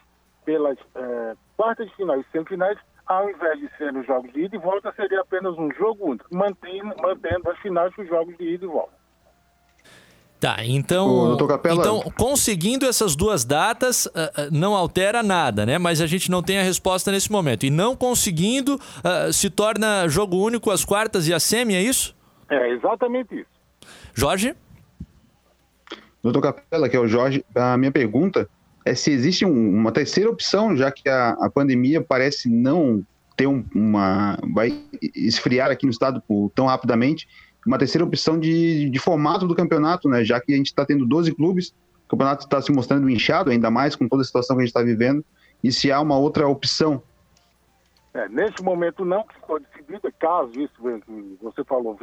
pelas 0.44 0.78
eh, 0.94 1.34
quartas 1.56 1.88
de 1.88 1.96
finais 1.96 2.24
e 2.26 2.30
semifinais, 2.30 2.78
ao 3.06 3.30
invés 3.30 3.58
de 3.58 3.68
serem 3.76 4.00
os 4.00 4.06
jogos 4.06 4.32
de 4.32 4.44
ida 4.44 4.56
e 4.56 4.58
volta, 4.58 4.92
seria 4.92 5.20
apenas 5.20 5.56
um 5.58 5.70
jogo 5.72 6.10
único, 6.10 6.26
mantendo, 6.34 6.94
mantendo 7.00 7.50
as 7.50 7.58
finais 7.60 7.94
com 7.94 8.02
os 8.02 8.08
jogos 8.08 8.36
de 8.36 8.44
ida 8.44 8.64
e 8.64 8.68
volta. 8.68 9.03
Tá, 10.44 10.56
então, 10.62 11.38
então 11.72 12.02
conseguindo 12.18 12.84
essas 12.84 13.16
duas 13.16 13.46
datas 13.46 14.04
uh, 14.04 14.10
não 14.52 14.74
altera 14.74 15.22
nada, 15.22 15.64
né? 15.64 15.78
Mas 15.78 16.02
a 16.02 16.06
gente 16.06 16.30
não 16.30 16.42
tem 16.42 16.58
a 16.58 16.62
resposta 16.62 17.10
nesse 17.10 17.32
momento. 17.32 17.64
E 17.64 17.70
não 17.70 17.96
conseguindo 17.96 18.74
uh, 18.74 19.32
se 19.32 19.48
torna 19.48 20.06
jogo 20.06 20.36
único 20.36 20.70
as 20.70 20.84
quartas 20.84 21.26
e 21.28 21.32
a 21.32 21.40
semi, 21.40 21.74
é 21.74 21.80
isso? 21.80 22.14
É 22.50 22.72
exatamente 22.72 23.34
isso. 23.34 23.48
Jorge? 24.12 24.54
Doutor 26.22 26.42
Capela, 26.42 26.90
que 26.90 26.96
é 26.98 27.00
o 27.00 27.08
Jorge, 27.08 27.42
a 27.54 27.78
minha 27.78 27.90
pergunta 27.90 28.46
é 28.84 28.94
se 28.94 29.10
existe 29.12 29.46
um, 29.46 29.70
uma 29.70 29.92
terceira 29.92 30.28
opção, 30.28 30.76
já 30.76 30.90
que 30.92 31.08
a, 31.08 31.30
a 31.40 31.48
pandemia 31.48 32.02
parece 32.02 32.50
não 32.50 33.02
ter 33.34 33.46
um, 33.46 33.64
uma. 33.74 34.38
vai 34.52 34.78
esfriar 35.14 35.70
aqui 35.70 35.86
no 35.86 35.90
estado 35.90 36.22
tão 36.54 36.66
rapidamente 36.66 37.26
uma 37.66 37.78
terceira 37.78 38.04
opção 38.04 38.38
de, 38.38 38.88
de 38.90 38.98
formato 38.98 39.46
do 39.46 39.54
campeonato, 39.54 40.08
né? 40.08 40.24
Já 40.24 40.40
que 40.40 40.52
a 40.52 40.56
gente 40.56 40.66
está 40.66 40.84
tendo 40.84 41.06
12 41.06 41.34
clubes, 41.34 41.74
o 42.04 42.08
campeonato 42.08 42.44
está 42.44 42.60
se 42.60 42.72
mostrando 42.72 43.08
inchado, 43.08 43.50
ainda 43.50 43.70
mais 43.70 43.96
com 43.96 44.08
toda 44.08 44.22
a 44.22 44.24
situação 44.24 44.56
que 44.56 44.62
a 44.62 44.64
gente 44.66 44.70
está 44.70 44.82
vivendo, 44.82 45.24
e 45.62 45.72
se 45.72 45.90
há 45.90 46.00
uma 46.00 46.18
outra 46.18 46.46
opção. 46.46 47.02
É, 48.12 48.28
neste 48.28 48.62
momento 48.62 49.04
não 49.04 49.24
ficou 49.24 49.58
decidido, 49.58 50.12
caso 50.18 50.52
isso 50.60 50.74
que 51.04 51.38
você 51.42 51.64
falou 51.64 51.98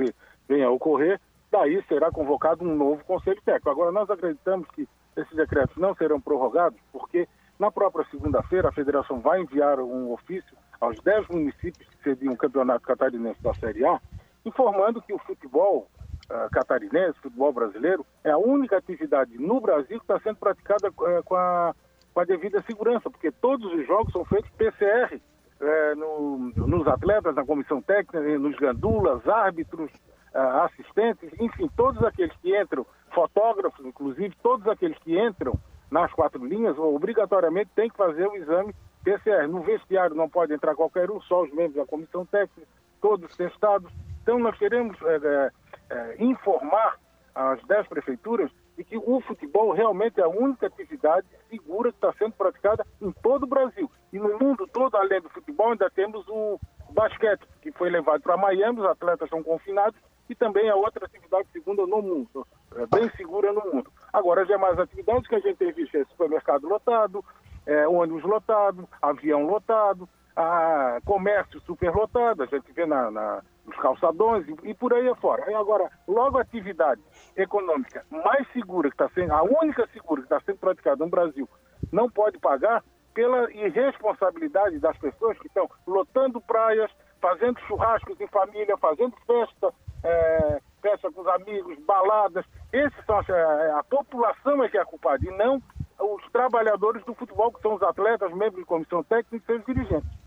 venha 0.47 0.67
a 0.67 0.71
ocorrer, 0.71 1.19
daí 1.51 1.83
será 1.87 2.11
convocado 2.11 2.65
um 2.65 2.75
novo 2.75 3.03
conselho 3.05 3.41
técnico. 3.45 3.69
Agora, 3.69 3.91
nós 3.91 4.09
acreditamos 4.09 4.67
que 4.75 4.87
esses 5.15 5.35
decretos 5.35 5.77
não 5.77 5.95
serão 5.95 6.19
prorrogados, 6.19 6.79
porque 6.91 7.27
na 7.59 7.71
própria 7.71 8.05
segunda-feira 8.09 8.69
a 8.69 8.73
federação 8.73 9.19
vai 9.19 9.41
enviar 9.41 9.79
um 9.79 10.11
ofício 10.11 10.57
aos 10.79 10.99
10 11.01 11.27
municípios 11.27 11.87
que 11.87 12.03
seriam 12.03 12.33
o 12.33 12.37
campeonato 12.37 12.85
catarinense 12.85 13.41
da 13.41 13.53
Série 13.53 13.85
A, 13.85 14.01
informando 14.45 15.01
que 15.01 15.13
o 15.13 15.19
futebol 15.19 15.87
uh, 16.29 16.49
catarinense, 16.51 17.19
futebol 17.19 17.53
brasileiro, 17.53 18.05
é 18.23 18.31
a 18.31 18.37
única 18.37 18.77
atividade 18.77 19.37
no 19.37 19.59
Brasil 19.59 19.99
que 19.99 20.03
está 20.03 20.19
sendo 20.19 20.37
praticada 20.37 20.89
uh, 20.89 21.23
com, 21.23 21.35
a, 21.35 21.75
com, 22.13 22.19
a, 22.19 22.25
devida 22.25 22.61
segurança, 22.63 23.09
porque 23.09 23.31
todos 23.31 23.71
os 23.73 23.85
jogos 23.85 24.11
são 24.11 24.25
feitos 24.25 24.49
PCR 24.51 25.15
uh, 25.15 25.95
no, 25.95 26.37
nos 26.67 26.87
atletas, 26.87 27.35
na 27.35 27.45
comissão 27.45 27.81
técnica, 27.81 28.19
nos 28.37 28.55
gandulas, 28.57 29.27
árbitros, 29.27 29.91
assistentes, 30.33 31.29
enfim, 31.41 31.69
todos 31.75 32.01
aqueles 32.05 32.33
que 32.37 32.57
entram, 32.57 32.85
fotógrafos, 33.13 33.85
inclusive, 33.85 34.33
todos 34.41 34.65
aqueles 34.65 34.97
que 34.99 35.19
entram 35.19 35.59
nas 35.91 36.09
quatro 36.13 36.43
linhas, 36.45 36.77
obrigatoriamente 36.79 37.69
tem 37.75 37.89
que 37.89 37.97
fazer 37.97 38.25
o 38.25 38.35
exame 38.37 38.73
PCR. 39.03 39.47
No 39.47 39.61
vestiário 39.61 40.15
não 40.15 40.29
pode 40.29 40.53
entrar 40.53 40.73
qualquer 40.73 41.11
um, 41.11 41.19
só 41.21 41.43
os 41.43 41.51
membros 41.51 41.75
da 41.75 41.85
comissão 41.85 42.25
técnica, 42.25 42.65
todos 43.01 43.35
testados. 43.35 43.91
Então, 44.21 44.39
nós 44.39 44.57
queremos 44.57 44.97
é, 45.01 45.51
é, 45.89 46.15
informar 46.23 46.97
as 47.33 47.61
10 47.65 47.87
prefeituras 47.87 48.51
de 48.77 48.83
que 48.83 48.97
o 48.97 49.21
futebol 49.21 49.73
realmente 49.73 50.19
é 50.19 50.23
a 50.23 50.29
única 50.29 50.67
atividade 50.67 51.27
segura 51.49 51.91
que 51.91 51.97
está 51.97 52.13
sendo 52.13 52.33
praticada 52.33 52.85
em 53.01 53.11
todo 53.11 53.43
o 53.43 53.47
Brasil. 53.47 53.89
E 54.11 54.19
no 54.19 54.37
mundo 54.39 54.67
todo, 54.67 54.95
além 54.95 55.21
do 55.21 55.29
futebol, 55.29 55.71
ainda 55.71 55.89
temos 55.89 56.25
o 56.27 56.59
basquete, 56.91 57.45
que 57.61 57.71
foi 57.71 57.89
levado 57.89 58.21
para 58.21 58.37
Miami, 58.37 58.79
os 58.79 58.85
atletas 58.85 59.29
são 59.29 59.43
confinados, 59.43 59.99
e 60.29 60.35
também 60.35 60.67
é 60.67 60.75
outra 60.75 61.05
atividade 61.05 61.47
segura 61.51 61.85
no 61.85 62.01
mundo, 62.01 62.47
é 62.75 62.85
bem 62.85 63.09
segura 63.17 63.51
no 63.51 63.61
mundo. 63.61 63.91
Agora, 64.13 64.43
as 64.43 64.47
demais 64.47 64.79
atividades 64.79 65.27
que 65.27 65.35
a 65.35 65.39
gente 65.39 65.57
tem 65.57 65.73
visto 65.73 65.97
é 65.97 66.05
supermercado 66.05 66.67
lotado, 66.67 67.23
é, 67.65 67.87
ônibus 67.87 68.23
lotado, 68.23 68.87
avião 69.01 69.45
lotado, 69.45 70.07
a 70.35 70.99
comércio 71.05 71.59
superlotado, 71.61 72.43
a 72.43 72.45
gente 72.45 72.71
vê 72.71 72.85
na, 72.85 73.11
na, 73.11 73.41
nos 73.65 73.77
calçadões 73.77 74.47
e, 74.47 74.69
e, 74.69 74.73
por 74.73 74.93
aí 74.93 75.07
afora. 75.09 75.49
E 75.49 75.53
agora, 75.53 75.89
logo 76.07 76.37
a 76.37 76.41
atividade 76.41 77.01
econômica 77.35 78.05
mais 78.09 78.47
segura 78.53 78.89
que 78.89 78.95
está 78.95 79.09
sendo, 79.13 79.33
a 79.33 79.43
única 79.43 79.87
segura 79.93 80.21
que 80.21 80.25
está 80.25 80.39
sendo 80.41 80.57
praticada 80.57 81.03
no 81.03 81.09
Brasil, 81.09 81.47
não 81.91 82.09
pode 82.09 82.39
pagar 82.39 82.83
pela 83.13 83.51
irresponsabilidade 83.51 84.79
das 84.79 84.97
pessoas 84.97 85.37
que 85.37 85.47
estão 85.47 85.69
lotando 85.85 86.39
praias, 86.41 86.89
fazendo 87.19 87.59
churrascos 87.61 88.19
em 88.19 88.27
família, 88.27 88.77
fazendo 88.77 89.13
festa, 89.27 89.73
é, 90.03 90.61
festa 90.81 91.11
com 91.11 91.21
os 91.21 91.27
amigos, 91.27 91.77
baladas. 91.85 92.45
Esses 92.71 93.05
são 93.05 93.17
a, 93.17 93.79
a 93.79 93.83
população 93.83 94.63
é 94.63 94.69
que 94.69 94.77
é 94.77 94.81
a 94.81 94.85
culpada 94.85 95.25
e 95.25 95.37
não 95.37 95.61
os 95.99 96.23
trabalhadores 96.31 97.03
do 97.05 97.13
futebol, 97.13 97.51
que 97.51 97.61
são 97.61 97.75
os 97.75 97.83
atletas, 97.83 98.31
membros 98.31 98.61
de 98.61 98.65
comissão 98.65 99.03
técnica 99.03 99.37
e 99.37 99.45
seus 99.45 99.65
dirigentes. 99.65 100.20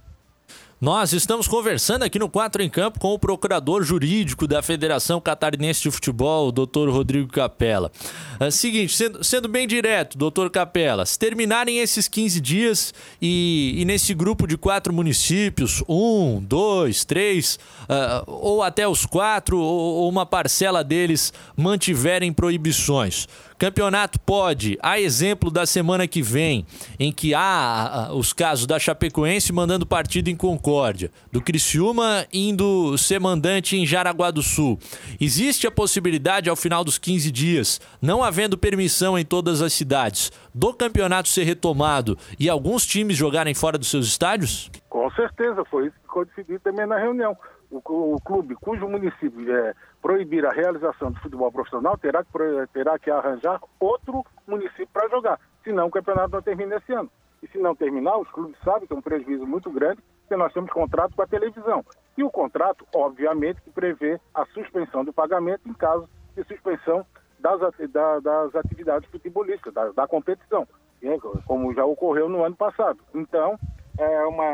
Nós 0.85 1.15
estamos 1.15 1.49
conversando 1.49 2.03
aqui 2.03 2.19
no 2.19 2.29
Quatro 2.29 2.63
em 2.63 2.69
Campo 2.69 3.01
com 3.01 3.15
o 3.15 3.19
procurador 3.19 3.83
jurídico 3.83 4.47
da 4.47 4.63
Federação 4.63 5.19
Catarinense 5.19 5.81
de 5.81 5.91
Futebol, 5.91 6.49
o 6.49 6.53
doutor 6.53 6.91
Rodrigo 6.91 7.33
Capella. 7.33 7.91
É 8.39 8.51
seguinte, 8.51 8.95
sendo, 8.95 9.25
sendo, 9.25 9.49
bem 9.49 9.67
direto, 9.67 10.19
doutor 10.19 10.51
Capella, 10.51 11.07
se 11.07 11.19
terminarem 11.19 11.79
esses 11.79 12.07
15 12.07 12.39
dias 12.39 12.93
e, 13.19 13.77
e 13.79 13.85
nesse 13.87 14.13
grupo 14.13 14.47
de 14.47 14.59
quatro 14.59 14.93
municípios, 14.93 15.83
um, 15.89 16.39
dois, 16.43 17.03
três, 17.03 17.59
uh, 17.85 18.23
ou 18.27 18.63
até 18.63 18.87
os 18.87 19.07
quatro, 19.07 19.59
ou, 19.59 20.03
ou 20.03 20.09
uma 20.11 20.27
parcela 20.27 20.85
deles 20.85 21.33
mantiverem 21.57 22.31
proibições, 22.31 23.27
Campeonato 23.59 24.19
pode, 24.21 24.77
a 24.83 24.99
exemplo 24.99 25.51
da 25.51 25.65
semana 25.65 26.09
que 26.09 26.21
vem, 26.21 26.67
em 26.99 27.13
que 27.13 27.35
há 27.35 28.11
os 28.13 28.33
casos 28.33 28.67
da 28.67 28.79
Chapecoense 28.79 29.53
mandando 29.53 29.87
partido 29.87 30.29
em 30.29 30.37
Concórdia, 30.37 31.11
do 31.31 31.41
Criciúma 31.41 32.27
indo 32.33 32.99
ser 32.99 33.21
mandante 33.21 33.77
em 33.77 33.87
Jaraguá 33.87 34.33
do 34.33 34.43
Sul. 34.43 34.79
Existe 35.21 35.67
a 35.67 35.71
possibilidade, 35.71 36.51
ao 36.51 36.57
final 36.57 36.83
dos 36.83 36.99
15 36.99 37.31
dias, 37.31 37.81
não 38.03 38.25
havendo 38.25 38.59
permissão 38.59 39.17
em 39.17 39.25
todas 39.25 39.63
as 39.63 39.73
cidades, 39.73 40.33
do 40.53 40.75
campeonato 40.75 41.29
ser 41.29 41.45
retomado 41.45 42.19
e 42.39 42.49
alguns 42.49 42.85
times 42.85 43.17
jogarem 43.17 43.55
fora 43.55 43.79
dos 43.79 43.91
seus 43.91 44.07
estádios? 44.07 44.71
Com 44.89 45.09
certeza, 45.13 45.65
foi 45.67 45.87
isso 45.87 45.97
que 45.97 46.03
ficou 46.03 46.25
decidido 46.25 46.61
também 46.61 46.87
na 46.87 46.99
reunião. 46.99 47.37
O, 47.71 48.15
o 48.15 48.21
clube 48.21 48.55
cujo 48.57 48.89
município 48.89 49.53
é, 49.53 49.75
proibir 50.05 50.45
a 50.45 50.51
realização 50.51 51.11
do 51.11 51.19
futebol 51.19 51.51
profissional, 51.51 51.97
terá 51.97 52.23
que, 52.23 52.31
terá 52.75 52.99
que 52.99 53.11
arranjar 53.11 53.59
outro 53.81 54.23
município 54.47 54.91
para 54.93 55.09
jogar. 55.09 55.41
Senão 55.65 55.87
o 55.87 55.91
campeonato 55.91 56.31
não 56.31 56.43
termina 56.43 56.77
esse 56.77 56.93
ano. 56.93 57.11
E 57.43 57.49
se 57.49 57.57
não 57.57 57.75
terminar, 57.75 58.19
os 58.19 58.31
clubes 58.31 58.55
sabem 58.63 58.87
que 58.87 58.93
é 58.93 58.97
um 58.97 59.01
prejuízo 59.01 59.47
muito 59.47 59.71
grande, 59.71 60.03
porque 60.21 60.37
nós 60.37 60.53
temos 60.53 60.71
contrato 60.71 61.17
com 61.17 61.23
a 61.23 61.27
televisão. 61.27 61.83
E 62.19 62.23
o 62.23 62.29
contrato, 62.29 62.87
obviamente, 62.95 63.63
que 63.63 63.71
prevê 63.71 64.21
a 64.35 64.45
suspensão 64.45 65.07
do 65.07 65.13
pagamento 65.13 65.67
em 65.67 65.73
caso 65.73 66.07
de 66.37 66.45
suspensão 66.45 67.07
das, 67.39 67.61
da, 67.91 68.21
das 68.21 68.55
atividades 68.57 69.09
futebolísticas, 69.09 69.73
da, 69.73 69.91
da 69.91 70.07
competição, 70.07 70.69
né, 71.01 71.17
como 71.47 71.73
já 71.73 71.87
ocorreu 71.87 72.29
no 72.29 72.45
ano 72.45 72.57
passado. 72.57 72.99
Então, 73.15 73.59
é 73.97 74.27
uma, 74.27 74.45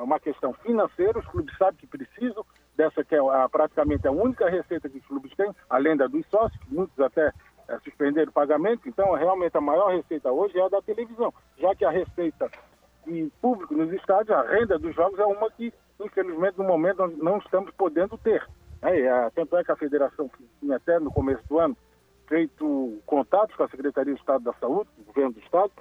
é 0.00 0.02
uma 0.02 0.20
questão 0.20 0.52
financeira, 0.52 1.18
os 1.18 1.26
clubes 1.28 1.56
sabem 1.56 1.76
que 1.76 1.86
precisam 1.86 2.44
dessa 2.78 3.04
que 3.04 3.16
é 3.16 3.18
a, 3.18 3.48
praticamente 3.48 4.06
a 4.06 4.12
única 4.12 4.48
receita 4.48 4.88
que 4.88 4.98
os 4.98 5.06
clubes 5.06 5.34
têm, 5.34 5.50
além 5.68 5.96
da 5.96 6.06
dos 6.06 6.24
sócios, 6.28 6.62
muitos 6.68 6.98
até 7.00 7.32
é, 7.66 7.78
suspenderam 7.80 8.30
o 8.30 8.32
pagamento. 8.32 8.88
Então, 8.88 9.12
realmente, 9.14 9.56
a 9.56 9.60
maior 9.60 9.88
receita 9.88 10.30
hoje 10.30 10.56
é 10.56 10.64
a 10.64 10.68
da 10.68 10.80
televisão, 10.80 11.34
já 11.58 11.74
que 11.74 11.84
a 11.84 11.90
receita 11.90 12.48
de 13.04 13.30
público 13.42 13.74
nos 13.74 13.92
estádios, 13.92 14.30
a 14.30 14.42
renda 14.42 14.78
dos 14.78 14.94
jogos 14.94 15.18
é 15.18 15.24
uma 15.24 15.50
que, 15.50 15.74
infelizmente, 16.00 16.56
no 16.56 16.64
momento 16.64 17.04
não 17.08 17.38
estamos 17.38 17.72
podendo 17.72 18.16
ter. 18.16 18.46
É, 18.80 19.30
tanto 19.30 19.56
é 19.56 19.64
que 19.64 19.72
a 19.72 19.76
federação 19.76 20.30
tinha 20.60 20.76
até 20.76 21.00
no 21.00 21.10
começo 21.10 21.42
do 21.48 21.58
ano 21.58 21.76
feito 22.28 23.02
contatos 23.04 23.56
com 23.56 23.64
a 23.64 23.68
Secretaria 23.68 24.14
de 24.14 24.20
Estado 24.20 24.44
da 24.44 24.52
Saúde, 24.54 24.88
o 24.98 25.04
governo 25.04 25.32
do 25.32 25.40
Estado, 25.40 25.72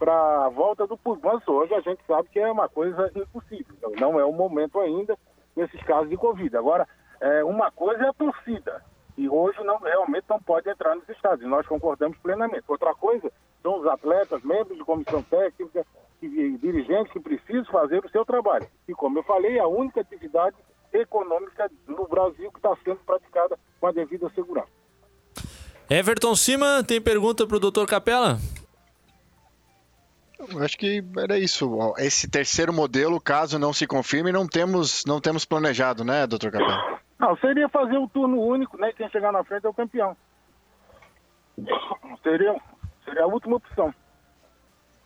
para 0.00 0.46
a 0.46 0.48
volta 0.48 0.84
do 0.84 0.98
público. 0.98 1.28
Mas 1.28 1.46
hoje 1.46 1.74
a 1.74 1.80
gente 1.80 2.02
sabe 2.06 2.28
que 2.30 2.40
é 2.40 2.50
uma 2.50 2.68
coisa 2.68 3.08
impossível. 3.14 3.76
Não 4.00 4.18
é 4.18 4.24
o 4.24 4.32
momento 4.32 4.80
ainda 4.80 5.16
nesses 5.56 5.80
casos 5.82 6.08
de 6.08 6.16
Covid. 6.16 6.56
Agora, 6.56 6.88
é, 7.20 7.44
uma 7.44 7.70
coisa 7.70 8.04
é 8.04 8.08
a 8.08 8.12
torcida, 8.12 8.82
e 9.16 9.28
hoje 9.28 9.62
não, 9.64 9.78
realmente 9.78 10.24
não 10.28 10.40
pode 10.40 10.68
entrar 10.68 10.94
nos 10.94 11.08
estados, 11.08 11.44
e 11.44 11.48
nós 11.48 11.66
concordamos 11.66 12.16
plenamente. 12.18 12.64
Outra 12.68 12.94
coisa 12.94 13.30
são 13.62 13.80
os 13.80 13.86
atletas, 13.86 14.42
membros 14.42 14.78
de 14.78 14.84
comissão 14.84 15.22
técnica 15.22 15.86
e 16.22 16.56
dirigentes 16.58 17.12
que 17.12 17.20
precisam 17.20 17.64
fazer 17.66 18.04
o 18.04 18.10
seu 18.10 18.24
trabalho. 18.24 18.66
E, 18.88 18.94
como 18.94 19.18
eu 19.18 19.22
falei, 19.22 19.58
é 19.58 19.60
a 19.60 19.66
única 19.66 20.00
atividade 20.00 20.56
econômica 20.92 21.70
no 21.86 22.06
Brasil 22.08 22.50
que 22.50 22.58
está 22.58 22.76
sendo 22.84 23.00
praticada 23.06 23.58
com 23.78 23.86
a 23.86 23.92
devida 23.92 24.30
segurança. 24.34 24.68
Everton 25.88 26.34
Cima, 26.36 26.84
tem 26.86 27.00
pergunta 27.00 27.46
para 27.46 27.56
o 27.56 27.60
doutor 27.60 27.86
Capela? 27.86 28.38
Eu 30.48 30.62
acho 30.62 30.78
que 30.78 31.04
era 31.18 31.38
isso. 31.38 31.94
Esse 31.98 32.28
terceiro 32.28 32.72
modelo, 32.72 33.20
caso 33.20 33.58
não 33.58 33.72
se 33.72 33.86
confirme, 33.86 34.32
não 34.32 34.46
temos, 34.46 35.04
não 35.06 35.20
temos 35.20 35.44
planejado, 35.44 36.04
né, 36.04 36.26
doutor 36.26 36.50
Capel? 36.50 37.00
Não, 37.18 37.36
seria 37.36 37.68
fazer 37.68 37.98
o 37.98 38.08
turno 38.08 38.40
único, 38.40 38.78
né? 38.78 38.92
Quem 38.92 39.08
chegar 39.10 39.30
na 39.30 39.44
frente 39.44 39.66
é 39.66 39.68
o 39.68 39.74
campeão. 39.74 40.16
Seria, 42.22 42.58
seria 43.04 43.24
a 43.24 43.26
última 43.26 43.56
opção. 43.56 43.94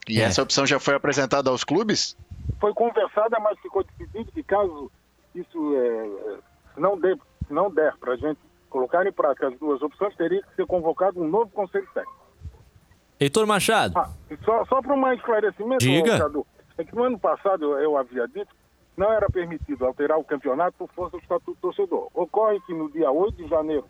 E 0.08 0.20
é. 0.20 0.24
essa 0.24 0.42
opção 0.42 0.64
já 0.64 0.78
foi 0.78 0.94
apresentada 0.94 1.50
aos 1.50 1.64
clubes? 1.64 2.16
Foi 2.60 2.72
conversada, 2.72 3.38
mas 3.40 3.58
ficou 3.58 3.82
decidido 3.84 4.30
que 4.30 4.42
caso 4.44 4.90
isso 5.34 5.76
é, 5.76 6.38
não, 6.76 6.98
dê, 6.98 7.16
não 7.50 7.68
der 7.70 7.96
para 7.96 8.12
a 8.12 8.16
gente 8.16 8.38
colocar 8.70 9.04
em 9.06 9.12
prática 9.12 9.48
as 9.48 9.58
duas 9.58 9.82
opções, 9.82 10.14
teria 10.16 10.42
que 10.42 10.54
ser 10.54 10.66
convocado 10.66 11.20
um 11.20 11.28
novo 11.28 11.50
conselho 11.50 11.88
técnico. 11.94 12.23
Heitor 13.24 13.46
Machado. 13.46 13.98
Ah, 13.98 14.10
só 14.44 14.64
só 14.66 14.82
para 14.82 14.94
um 14.94 15.12
esclarecimento, 15.12 15.84
Diga. 15.84 16.18
É 16.76 16.84
que 16.84 16.94
no 16.94 17.04
ano 17.04 17.18
passado 17.18 17.78
eu, 17.78 17.96
havia 17.96 18.26
dito 18.26 18.54
não 18.96 19.12
era 19.12 19.28
permitido 19.28 19.84
alterar 19.84 20.18
o 20.18 20.24
campeonato 20.24 20.76
por 20.78 20.88
força 20.92 21.16
do 21.16 21.22
Estatuto 21.22 21.54
do 21.54 21.60
Torcedor. 21.60 22.08
Ocorre 22.14 22.60
que 22.60 22.72
no 22.72 22.90
dia 22.90 23.10
8 23.10 23.36
de 23.36 23.48
janeiro 23.48 23.84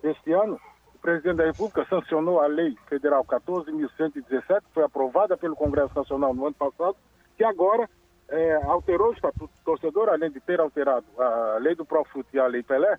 deste 0.00 0.32
ano, 0.32 0.60
o 0.94 0.98
presidente 0.98 1.36
da 1.36 1.46
República 1.46 1.84
sancionou 1.88 2.40
a 2.40 2.46
Lei 2.46 2.76
Federal 2.88 3.24
14.117, 3.24 4.60
que 4.60 4.74
foi 4.74 4.84
aprovada 4.84 5.36
pelo 5.36 5.56
Congresso 5.56 5.92
Nacional 5.94 6.32
no 6.32 6.46
ano 6.46 6.54
passado, 6.54 6.96
que 7.36 7.42
agora 7.42 7.88
é, 8.28 8.54
alterou 8.64 9.10
o 9.10 9.12
Estatuto 9.12 9.52
do 9.52 9.64
Torcedor, 9.64 10.08
além 10.08 10.30
de 10.30 10.40
ter 10.40 10.60
alterado 10.60 11.04
a 11.18 11.58
Lei 11.60 11.74
do 11.74 11.84
Profut 11.84 12.26
e 12.32 12.38
a 12.38 12.46
Lei 12.46 12.62
Pelé, 12.62 12.96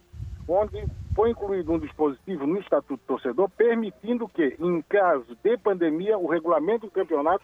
onde 0.47 0.85
foi 1.15 1.31
incluído 1.31 1.71
um 1.71 1.79
dispositivo 1.79 2.45
no 2.45 2.59
Estatuto 2.59 2.97
do 2.97 3.07
Torcedor 3.07 3.49
permitindo 3.49 4.27
que, 4.27 4.55
em 4.59 4.81
caso 4.81 5.35
de 5.41 5.57
pandemia, 5.57 6.17
o 6.17 6.27
regulamento 6.27 6.87
do 6.87 6.91
campeonato 6.91 7.43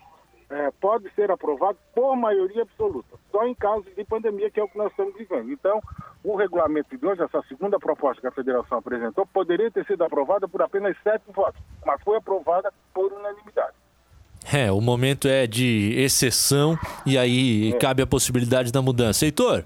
é, 0.49 0.69
pode 0.81 1.09
ser 1.15 1.31
aprovado 1.31 1.77
por 1.95 2.15
maioria 2.17 2.63
absoluta, 2.63 3.17
só 3.31 3.47
em 3.47 3.55
caso 3.55 3.85
de 3.95 4.03
pandemia, 4.03 4.51
que 4.51 4.59
é 4.59 4.63
o 4.63 4.67
que 4.67 4.77
nós 4.77 4.91
estamos 4.91 5.15
vivendo. 5.15 5.49
Então, 5.49 5.81
o 6.21 6.35
regulamento 6.35 6.97
de 6.97 7.05
hoje, 7.05 7.23
essa 7.23 7.41
segunda 7.47 7.79
proposta 7.79 8.19
que 8.19 8.27
a 8.27 8.31
federação 8.31 8.79
apresentou, 8.79 9.25
poderia 9.25 9.71
ter 9.71 9.85
sido 9.85 10.03
aprovada 10.03 10.49
por 10.49 10.61
apenas 10.61 10.95
sete 11.01 11.23
votos, 11.33 11.61
mas 11.85 12.01
foi 12.03 12.17
aprovada 12.17 12.71
por 12.93 13.13
unanimidade. 13.13 13.73
É, 14.51 14.69
o 14.71 14.81
momento 14.81 15.27
é 15.27 15.47
de 15.47 15.93
exceção 15.97 16.77
e 17.05 17.17
aí 17.17 17.71
é. 17.71 17.77
cabe 17.77 18.01
a 18.01 18.07
possibilidade 18.07 18.71
da 18.71 18.81
mudança. 18.81 19.23
Heitor? 19.23 19.63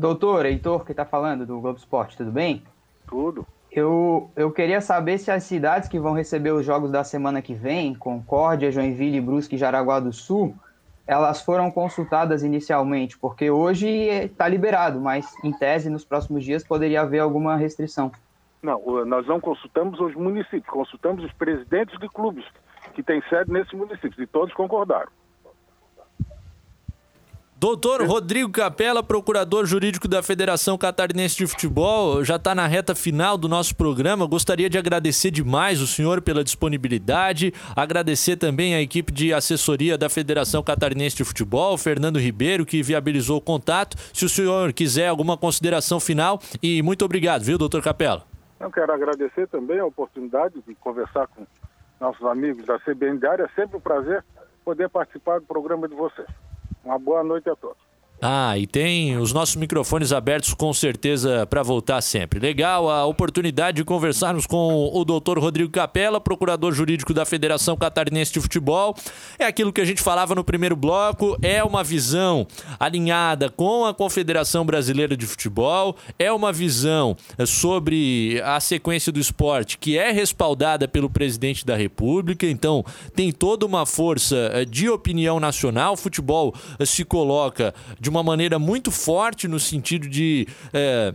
Doutor, 0.00 0.46
Heitor, 0.46 0.86
que 0.86 0.92
está 0.92 1.04
falando 1.04 1.44
do 1.44 1.60
Globo 1.60 1.78
Esporte, 1.78 2.16
tudo 2.16 2.32
bem? 2.32 2.62
Tudo. 3.06 3.46
Eu, 3.70 4.30
eu 4.34 4.50
queria 4.50 4.80
saber 4.80 5.18
se 5.18 5.30
as 5.30 5.44
cidades 5.44 5.90
que 5.90 5.98
vão 5.98 6.14
receber 6.14 6.52
os 6.52 6.64
jogos 6.64 6.90
da 6.90 7.04
semana 7.04 7.42
que 7.42 7.52
vem, 7.52 7.94
Concórdia, 7.94 8.72
Joinville, 8.72 9.20
Brusque 9.20 9.56
e 9.56 9.58
Jaraguá 9.58 10.00
do 10.00 10.10
Sul, 10.10 10.54
elas 11.06 11.42
foram 11.42 11.70
consultadas 11.70 12.42
inicialmente, 12.42 13.18
porque 13.18 13.50
hoje 13.50 13.88
está 13.88 14.48
liberado, 14.48 14.98
mas 14.98 15.26
em 15.44 15.52
tese, 15.52 15.90
nos 15.90 16.04
próximos 16.04 16.44
dias, 16.44 16.64
poderia 16.64 17.02
haver 17.02 17.18
alguma 17.18 17.54
restrição. 17.56 18.10
Não, 18.62 18.80
nós 19.04 19.26
não 19.26 19.38
consultamos 19.38 20.00
os 20.00 20.14
municípios, 20.14 20.66
consultamos 20.66 21.22
os 21.24 21.32
presidentes 21.34 21.98
de 22.00 22.08
clubes 22.08 22.46
que 22.94 23.02
têm 23.02 23.22
sede 23.28 23.52
nesses 23.52 23.74
municípios, 23.74 24.18
e 24.18 24.26
todos 24.26 24.54
concordaram. 24.54 25.10
Doutor 27.60 28.02
Rodrigo 28.06 28.50
Capella, 28.50 29.02
procurador 29.02 29.66
jurídico 29.66 30.08
da 30.08 30.22
Federação 30.22 30.78
Catarinense 30.78 31.36
de 31.36 31.46
Futebol, 31.46 32.24
já 32.24 32.36
está 32.36 32.54
na 32.54 32.66
reta 32.66 32.94
final 32.94 33.36
do 33.36 33.50
nosso 33.50 33.76
programa. 33.76 34.26
Gostaria 34.26 34.70
de 34.70 34.78
agradecer 34.78 35.30
demais 35.30 35.82
o 35.82 35.86
senhor 35.86 36.22
pela 36.22 36.42
disponibilidade, 36.42 37.52
agradecer 37.76 38.36
também 38.36 38.74
a 38.74 38.80
equipe 38.80 39.12
de 39.12 39.34
assessoria 39.34 39.98
da 39.98 40.08
Federação 40.08 40.62
Catarinense 40.62 41.18
de 41.18 41.22
Futebol, 41.22 41.76
Fernando 41.76 42.18
Ribeiro, 42.18 42.64
que 42.64 42.82
viabilizou 42.82 43.36
o 43.36 43.42
contato. 43.42 43.94
Se 44.14 44.24
o 44.24 44.28
senhor 44.30 44.72
quiser 44.72 45.08
alguma 45.08 45.36
consideração 45.36 46.00
final, 46.00 46.40
e 46.62 46.80
muito 46.80 47.04
obrigado, 47.04 47.42
viu, 47.42 47.58
doutor 47.58 47.82
Capella? 47.82 48.24
Eu 48.58 48.70
quero 48.70 48.90
agradecer 48.90 49.46
também 49.48 49.78
a 49.78 49.84
oportunidade 49.84 50.54
de 50.66 50.74
conversar 50.76 51.26
com 51.26 51.46
nossos 52.00 52.24
amigos 52.24 52.64
da 52.64 52.78
CBN 52.78 53.18
Diária. 53.18 53.42
É 53.42 53.48
sempre 53.54 53.76
um 53.76 53.80
prazer 53.82 54.24
poder 54.64 54.88
participar 54.88 55.40
do 55.40 55.44
programa 55.44 55.86
de 55.86 55.94
vocês. 55.94 56.26
Uma 56.84 56.98
boa 56.98 57.22
noite 57.22 57.48
a 57.50 57.56
todos. 57.56 57.89
Ah, 58.22 58.58
e 58.58 58.66
tem 58.66 59.16
os 59.16 59.32
nossos 59.32 59.56
microfones 59.56 60.12
abertos 60.12 60.52
com 60.52 60.74
certeza 60.74 61.46
para 61.46 61.62
voltar 61.62 62.02
sempre. 62.02 62.38
Legal 62.38 62.90
a 62.90 63.06
oportunidade 63.06 63.78
de 63.78 63.84
conversarmos 63.84 64.46
com 64.46 64.90
o 64.92 65.04
doutor 65.06 65.38
Rodrigo 65.38 65.70
Capella, 65.70 66.20
procurador 66.20 66.70
jurídico 66.74 67.14
da 67.14 67.24
Federação 67.24 67.78
Catarinense 67.78 68.30
de 68.30 68.38
Futebol. 68.38 68.94
É 69.38 69.46
aquilo 69.46 69.72
que 69.72 69.80
a 69.80 69.86
gente 69.86 70.02
falava 70.02 70.34
no 70.34 70.44
primeiro 70.44 70.76
bloco, 70.76 71.34
é 71.40 71.64
uma 71.64 71.82
visão 71.82 72.46
alinhada 72.78 73.48
com 73.48 73.86
a 73.86 73.94
Confederação 73.94 74.66
Brasileira 74.66 75.16
de 75.16 75.26
Futebol, 75.26 75.96
é 76.18 76.30
uma 76.30 76.52
visão 76.52 77.16
sobre 77.46 78.38
a 78.44 78.60
sequência 78.60 79.10
do 79.10 79.18
esporte 79.18 79.78
que 79.78 79.96
é 79.96 80.10
respaldada 80.10 80.86
pelo 80.86 81.08
presidente 81.08 81.64
da 81.64 81.74
República, 81.74 82.46
então 82.46 82.84
tem 83.14 83.32
toda 83.32 83.64
uma 83.64 83.86
força 83.86 84.36
eh, 84.52 84.66
de 84.66 84.90
opinião 84.90 85.40
nacional. 85.40 85.94
O 85.94 85.96
futebol 85.96 86.54
eh, 86.78 86.84
se 86.84 87.02
coloca 87.02 87.74
de 87.98 88.09
uma 88.10 88.22
maneira 88.22 88.58
muito 88.58 88.90
forte 88.90 89.48
no 89.48 89.58
sentido 89.58 90.08
de. 90.08 90.46
É, 90.72 91.14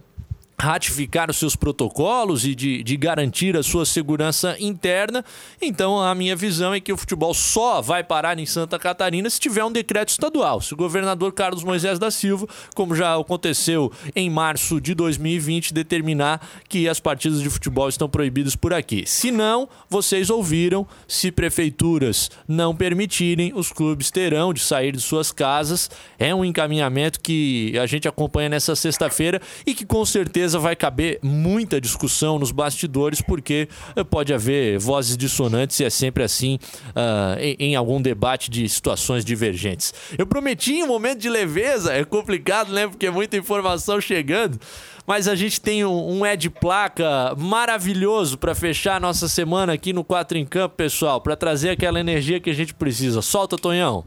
ratificar 0.57 1.29
os 1.29 1.37
seus 1.37 1.55
protocolos 1.55 2.45
e 2.45 2.55
de, 2.55 2.81
de 2.81 2.95
garantir 2.95 3.57
a 3.57 3.63
sua 3.63 3.85
segurança 3.85 4.55
interna. 4.59 5.23
Então, 5.61 5.99
a 6.01 6.15
minha 6.15 6.35
visão 6.35 6.73
é 6.73 6.79
que 6.79 6.93
o 6.93 6.97
futebol 6.97 7.33
só 7.33 7.81
vai 7.81 8.03
parar 8.03 8.39
em 8.39 8.45
Santa 8.45 8.79
Catarina 8.79 9.29
se 9.29 9.39
tiver 9.39 9.63
um 9.63 9.71
decreto 9.71 10.09
estadual. 10.09 10.61
Se 10.61 10.73
o 10.73 10.77
governador 10.77 11.33
Carlos 11.33 11.63
Moisés 11.63 11.99
da 11.99 12.09
Silva, 12.09 12.47
como 12.73 12.95
já 12.95 13.15
aconteceu 13.19 13.91
em 14.15 14.29
março 14.29 14.79
de 14.79 14.95
2020, 14.95 15.73
determinar 15.73 16.41
que 16.69 16.87
as 16.87 16.99
partidas 16.99 17.41
de 17.41 17.49
futebol 17.49 17.89
estão 17.89 18.09
proibidas 18.09 18.55
por 18.55 18.73
aqui. 18.73 19.03
Se 19.05 19.31
não, 19.31 19.67
vocês 19.89 20.29
ouviram, 20.29 20.87
se 21.07 21.31
prefeituras 21.31 22.31
não 22.47 22.75
permitirem, 22.75 23.51
os 23.53 23.71
clubes 23.71 24.09
terão 24.09 24.53
de 24.53 24.61
sair 24.61 24.93
de 24.93 25.01
suas 25.01 25.31
casas. 25.31 25.89
É 26.17 26.33
um 26.33 26.45
encaminhamento 26.45 27.19
que 27.19 27.77
a 27.77 27.85
gente 27.85 28.07
acompanha 28.07 28.49
nessa 28.49 28.75
sexta-feira 28.75 29.41
e 29.65 29.73
que 29.73 29.85
com 29.85 30.05
certeza 30.05 30.44
certeza 30.45 30.59
vai 30.59 30.75
caber 30.75 31.19
muita 31.21 31.81
discussão 31.81 32.37
nos 32.37 32.51
bastidores, 32.51 33.21
porque 33.21 33.67
eh, 33.95 34.03
pode 34.03 34.33
haver 34.33 34.77
vozes 34.77 35.17
dissonantes 35.17 35.79
e 35.79 35.83
é 35.83 35.89
sempre 35.89 36.23
assim 36.23 36.59
uh, 36.89 37.39
em, 37.39 37.55
em, 37.71 37.75
algum 37.75 38.01
debate 38.01 38.49
de 38.49 38.67
situações 38.69 39.25
divergentes. 39.25 39.93
Eu 40.17 40.27
prometi 40.27 40.83
um 40.83 40.87
momento 40.87 41.19
de 41.19 41.29
leveza, 41.29 41.93
é 41.93 42.03
complicado, 42.03 42.71
né? 42.71 42.87
Porque 42.87 43.07
é 43.07 43.11
muita 43.11 43.35
informação 43.37 43.99
chegando. 43.99 44.59
Mas 45.07 45.27
a 45.27 45.35
gente 45.35 45.61
tem 45.61 45.85
um, 45.85 46.19
um 46.19 46.25
Ed 46.25 46.49
Placa 46.49 47.35
maravilhoso 47.37 48.37
para 48.37 48.55
fechar 48.55 48.95
a 48.95 48.99
nossa 48.99 49.27
semana 49.27 49.73
aqui 49.73 49.93
no 49.93 50.03
4 50.03 50.37
em 50.37 50.45
Campo, 50.45 50.75
pessoal, 50.75 51.21
para 51.21 51.35
trazer 51.35 51.69
aquela 51.69 51.99
energia 51.99 52.39
que 52.39 52.49
a 52.49 52.55
gente 52.55 52.73
precisa. 52.73 53.21
Solta, 53.21 53.55
Tonhão. 53.55 54.03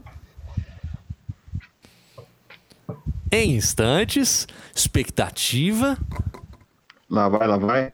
Em 3.31 3.55
instantes, 3.55 4.47
expectativa. 4.75 5.97
Lá 7.09 7.27
vai, 7.27 7.47
lá 7.47 7.57
vai. 7.57 7.93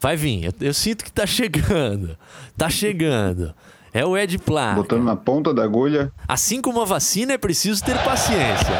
Vai 0.00 0.16
vir. 0.16 0.44
Eu, 0.44 0.52
eu 0.60 0.74
sinto 0.74 1.04
que 1.04 1.12
tá 1.12 1.26
chegando. 1.26 2.16
Tá 2.56 2.70
chegando. 2.70 3.54
É 3.92 4.04
o 4.06 4.16
Ed 4.16 4.38
Placa. 4.38 4.76
Botando 4.76 5.04
na 5.04 5.14
ponta 5.14 5.52
da 5.52 5.62
agulha. 5.62 6.10
Assim 6.26 6.62
como 6.62 6.80
a 6.80 6.84
vacina, 6.84 7.34
é 7.34 7.38
preciso 7.38 7.84
ter 7.84 8.02
paciência. 8.02 8.72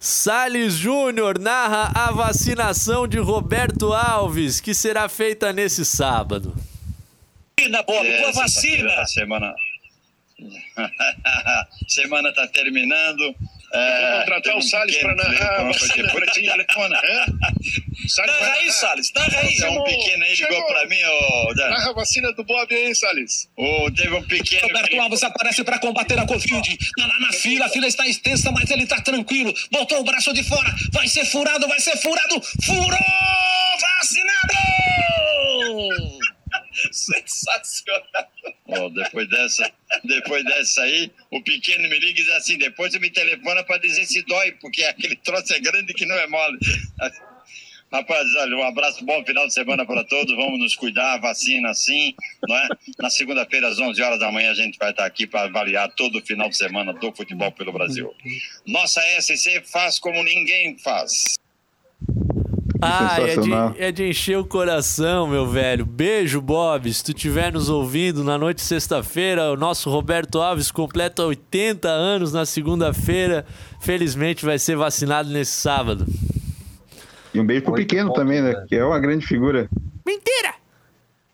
Salles 0.00 0.74
Júnior 0.74 1.38
narra 1.38 1.92
a 1.94 2.10
vacinação 2.10 3.06
de 3.06 3.18
Roberto 3.18 3.92
Alves, 3.92 4.58
que 4.58 4.74
será 4.74 5.08
feita 5.08 5.52
nesse 5.52 5.84
sábado. 5.84 6.54
Na 7.70 7.82
Bob, 7.82 8.06
é, 8.06 8.20
com 8.20 8.28
a 8.28 8.32
vacina. 8.32 9.06
Semana. 9.06 9.54
semana 11.88 12.28
está 12.28 12.46
terminando. 12.48 13.34
É, 13.72 14.10
vou 14.10 14.18
contratar 14.20 14.54
um 14.54 14.58
o 14.58 14.62
Salles 14.62 14.96
para 14.98 15.14
narrar 15.14 15.60
a 15.60 15.64
vacina. 15.64 16.08
Telefone. 16.32 16.94
Narra 18.26 18.52
aí, 18.52 18.70
Salles, 18.70 19.12
narra 19.14 19.40
aí. 19.40 19.56
É 19.56 19.70
um 19.70 19.82
pequeno 19.82 20.24
aí 20.24 20.34
ligou 20.34 20.66
para 20.66 20.86
mim, 20.86 21.02
ô 21.02 21.54
Dan. 21.54 21.70
Narra 21.70 21.90
a 21.90 21.92
vacina 21.94 22.32
do 22.32 22.44
Bob 22.44 22.74
aí, 22.74 22.94
Salles. 22.94 23.48
Oh, 23.56 23.90
teve 23.90 24.14
um 24.14 24.22
pequeno. 24.24 24.68
Roberto 24.68 25.00
Alves 25.00 25.22
aparece 25.22 25.64
para 25.64 25.78
combater 25.78 26.18
a 26.18 26.26
Covid. 26.26 26.76
Tá 26.96 27.06
lá 27.06 27.18
na 27.20 27.32
fila, 27.32 27.66
a 27.66 27.68
fila 27.68 27.86
está 27.86 28.06
extensa, 28.06 28.52
mas 28.52 28.70
ele 28.70 28.82
está 28.82 29.00
tranquilo. 29.00 29.54
Botou 29.72 30.00
o 30.00 30.04
braço 30.04 30.32
de 30.32 30.42
fora. 30.44 30.74
Vai 30.92 31.08
ser 31.08 31.24
furado, 31.24 31.66
vai 31.66 31.80
ser 31.80 31.96
furado. 31.96 32.40
Furou! 32.64 32.98
Vacinado! 33.80 34.54
Sensacional. 36.92 38.30
Oh, 38.66 38.88
depois 38.90 39.28
dessa, 39.28 39.72
depois 40.04 40.44
dessa 40.44 40.82
aí, 40.82 41.10
o 41.30 41.42
pequeno 41.42 41.88
me 41.88 41.98
liga 41.98 42.20
e 42.20 42.24
diz 42.24 42.28
assim, 42.30 42.56
depois 42.58 42.92
você 42.92 42.98
me 42.98 43.10
telefona 43.10 43.62
para 43.62 43.78
dizer 43.78 44.06
se 44.06 44.22
dói, 44.22 44.52
porque 44.52 44.82
aquele 44.84 45.16
troço 45.16 45.52
é 45.54 45.60
grande 45.60 45.92
que 45.94 46.06
não 46.06 46.16
é 46.16 46.26
mole. 46.26 46.58
Rapaz, 47.92 48.26
olha, 48.38 48.56
um 48.56 48.62
abraço, 48.64 49.04
bom 49.04 49.24
final 49.24 49.46
de 49.46 49.54
semana 49.54 49.86
para 49.86 50.02
todos. 50.02 50.34
Vamos 50.34 50.58
nos 50.58 50.74
cuidar, 50.74 51.18
vacina 51.18 51.72
sim, 51.74 52.12
não 52.48 52.56
é? 52.56 52.68
Na 52.98 53.08
segunda-feira, 53.08 53.68
às 53.68 53.78
11 53.78 54.02
horas 54.02 54.18
da 54.18 54.32
manhã, 54.32 54.50
a 54.50 54.54
gente 54.54 54.76
vai 54.78 54.90
estar 54.90 55.04
aqui 55.04 55.28
para 55.28 55.42
avaliar 55.42 55.88
todo 55.94 56.18
o 56.18 56.22
final 56.26 56.48
de 56.48 56.56
semana 56.56 56.92
do 56.92 57.14
futebol 57.14 57.52
pelo 57.52 57.72
Brasil. 57.72 58.12
Nossa 58.66 59.00
SC 59.20 59.62
faz 59.64 60.00
como 60.00 60.24
ninguém 60.24 60.76
faz. 60.78 61.38
Ah, 62.84 63.16
é 63.20 63.36
de, 63.36 63.82
é 63.82 63.92
de, 63.92 64.08
encher 64.08 64.38
o 64.38 64.44
coração, 64.44 65.26
meu 65.26 65.46
velho. 65.46 65.86
Beijo, 65.86 66.40
Bob. 66.40 66.92
Se 66.92 67.02
tu 67.02 67.12
estiver 67.12 67.52
nos 67.52 67.68
ouvindo 67.68 68.22
na 68.22 68.36
noite 68.36 68.58
de 68.58 68.64
sexta-feira, 68.64 69.50
o 69.50 69.56
nosso 69.56 69.88
Roberto 69.88 70.40
Alves 70.40 70.70
completa 70.70 71.24
80 71.24 71.88
anos 71.88 72.32
na 72.32 72.44
segunda-feira. 72.44 73.46
Felizmente 73.80 74.44
vai 74.44 74.58
ser 74.58 74.76
vacinado 74.76 75.30
nesse 75.30 75.52
sábado. 75.52 76.06
E 77.32 77.40
um 77.40 77.46
beijo 77.46 77.64
pro 77.64 77.74
pequeno 77.74 78.12
também, 78.12 78.42
né? 78.42 78.64
Que 78.68 78.76
é 78.76 78.84
uma 78.84 79.00
grande 79.00 79.26
figura. 79.26 79.68
Mentira! 80.06 80.54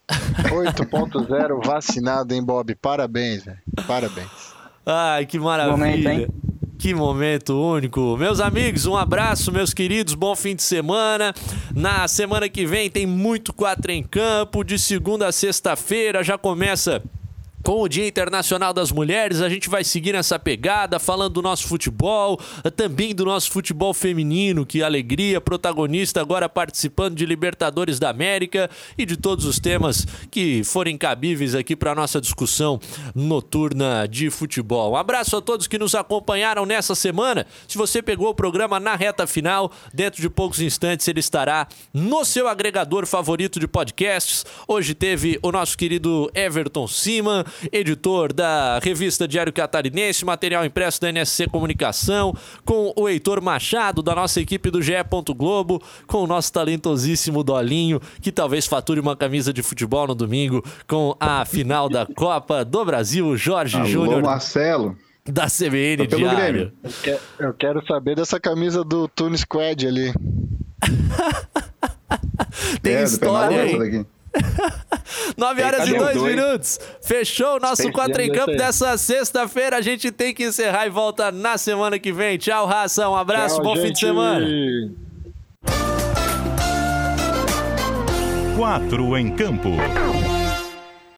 8.0 0.08 1.64
vacinado, 1.64 2.32
hein, 2.34 2.42
Bob? 2.42 2.74
Parabéns, 2.76 3.44
velho. 3.44 3.58
Parabéns. 3.86 4.54
Ai, 4.86 5.26
que 5.26 5.38
maravilha. 5.38 5.76
Momento, 5.76 6.32
que 6.80 6.94
momento 6.94 7.60
único. 7.60 8.16
Meus 8.16 8.40
amigos, 8.40 8.86
um 8.86 8.96
abraço, 8.96 9.52
meus 9.52 9.74
queridos. 9.74 10.14
Bom 10.14 10.34
fim 10.34 10.56
de 10.56 10.62
semana. 10.62 11.34
Na 11.74 12.08
semana 12.08 12.48
que 12.48 12.64
vem 12.64 12.88
tem 12.88 13.04
muito 13.04 13.52
quatro 13.52 13.92
em 13.92 14.02
campo. 14.02 14.64
De 14.64 14.78
segunda 14.78 15.28
a 15.28 15.32
sexta-feira 15.32 16.24
já 16.24 16.38
começa 16.38 17.02
com 17.62 17.82
o 17.82 17.88
Dia 17.88 18.06
Internacional 18.06 18.72
das 18.72 18.90
Mulheres, 18.90 19.40
a 19.40 19.48
gente 19.48 19.68
vai 19.68 19.84
seguir 19.84 20.12
nessa 20.12 20.38
pegada, 20.38 20.98
falando 20.98 21.34
do 21.34 21.42
nosso 21.42 21.66
futebol, 21.68 22.40
também 22.74 23.14
do 23.14 23.24
nosso 23.24 23.50
futebol 23.50 23.92
feminino, 23.92 24.64
que 24.64 24.82
alegria, 24.82 25.40
protagonista 25.40 26.20
agora 26.20 26.48
participando 26.48 27.14
de 27.14 27.26
Libertadores 27.26 27.98
da 27.98 28.08
América 28.08 28.70
e 28.96 29.04
de 29.04 29.16
todos 29.16 29.44
os 29.44 29.58
temas 29.58 30.06
que 30.30 30.64
forem 30.64 30.96
cabíveis 30.96 31.54
aqui 31.54 31.76
para 31.76 31.94
nossa 31.94 32.20
discussão 32.20 32.80
noturna 33.14 34.06
de 34.08 34.30
futebol. 34.30 34.92
Um 34.92 34.96
abraço 34.96 35.36
a 35.36 35.42
todos 35.42 35.66
que 35.66 35.78
nos 35.78 35.94
acompanharam 35.94 36.64
nessa 36.64 36.94
semana. 36.94 37.46
Se 37.68 37.76
você 37.76 38.00
pegou 38.00 38.28
o 38.28 38.34
programa 38.34 38.80
na 38.80 38.96
reta 38.96 39.26
final, 39.26 39.70
dentro 39.92 40.20
de 40.20 40.30
poucos 40.30 40.60
instantes 40.60 41.06
ele 41.08 41.20
estará 41.20 41.68
no 41.92 42.24
seu 42.24 42.48
agregador 42.48 43.06
favorito 43.06 43.60
de 43.60 43.68
podcasts. 43.68 44.46
Hoje 44.66 44.94
teve 44.94 45.38
o 45.42 45.52
nosso 45.52 45.76
querido 45.76 46.30
Everton 46.34 46.88
Siman, 46.88 47.44
editor 47.72 48.32
da 48.32 48.78
revista 48.82 49.26
Diário 49.26 49.52
Catarinense, 49.52 50.24
material 50.24 50.64
impresso 50.64 51.00
da 51.00 51.08
NSC 51.08 51.48
Comunicação, 51.48 52.34
com 52.64 52.92
o 52.96 53.08
Heitor 53.08 53.42
Machado, 53.42 54.02
da 54.02 54.14
nossa 54.14 54.40
equipe 54.40 54.70
do 54.70 54.82
GE. 54.82 54.90
Globo, 55.36 55.82
com 56.06 56.18
o 56.18 56.26
nosso 56.26 56.52
talentosíssimo 56.52 57.42
Dolinho, 57.42 58.00
que 58.20 58.30
talvez 58.30 58.66
fature 58.66 59.00
uma 59.00 59.16
camisa 59.16 59.52
de 59.52 59.62
futebol 59.62 60.06
no 60.06 60.14
domingo 60.14 60.62
com 60.86 61.16
a 61.18 61.44
final 61.44 61.88
da 61.88 62.06
Copa 62.06 62.64
do 62.64 62.84
Brasil, 62.84 63.36
Jorge 63.36 63.84
Júnior. 63.86 64.22
Marcelo 64.22 64.96
da 65.24 65.46
CBN 65.46 66.06
Diário. 66.06 66.72
Eu 66.82 66.90
quero, 67.02 67.20
eu 67.38 67.54
quero 67.54 67.86
saber 67.86 68.16
dessa 68.16 68.40
camisa 68.40 68.82
do 68.82 69.06
Tune 69.08 69.36
Squad 69.36 69.86
ali. 69.86 70.12
Tem 72.82 72.94
É, 72.94 73.02
história, 73.04 73.66
hein? 73.66 74.06
Essa 74.34 74.86
daqui. 74.90 75.34
9 75.36 75.62
horas 75.62 75.88
e 75.88 75.92
Cadê 75.92 75.96
o 75.98 76.02
2 76.04 76.16
dois? 76.18 76.34
minutos. 76.34 76.80
Fechou 77.02 77.56
o 77.56 77.60
nosso 77.60 77.82
Tem 77.82 77.92
4 77.92 78.22
em 78.22 78.32
campo 78.32 78.52
dessa 78.52 78.96
sexta-feira. 78.96 79.76
A 79.76 79.80
gente 79.80 80.10
tem 80.10 80.32
que 80.34 80.44
encerrar 80.44 80.86
e 80.86 80.90
volta 80.90 81.30
na 81.32 81.56
semana 81.58 81.98
que 81.98 82.12
vem. 82.12 82.38
Tchau, 82.38 82.66
raça. 82.66 83.08
Um 83.08 83.16
abraço, 83.16 83.56
Tchau, 83.56 83.64
bom 83.64 83.74
fim 83.76 83.82
de 83.82 83.88
gente. 83.88 84.00
semana. 84.00 84.46
Quatro 88.56 89.16
em 89.16 89.30
campo. 89.34 89.70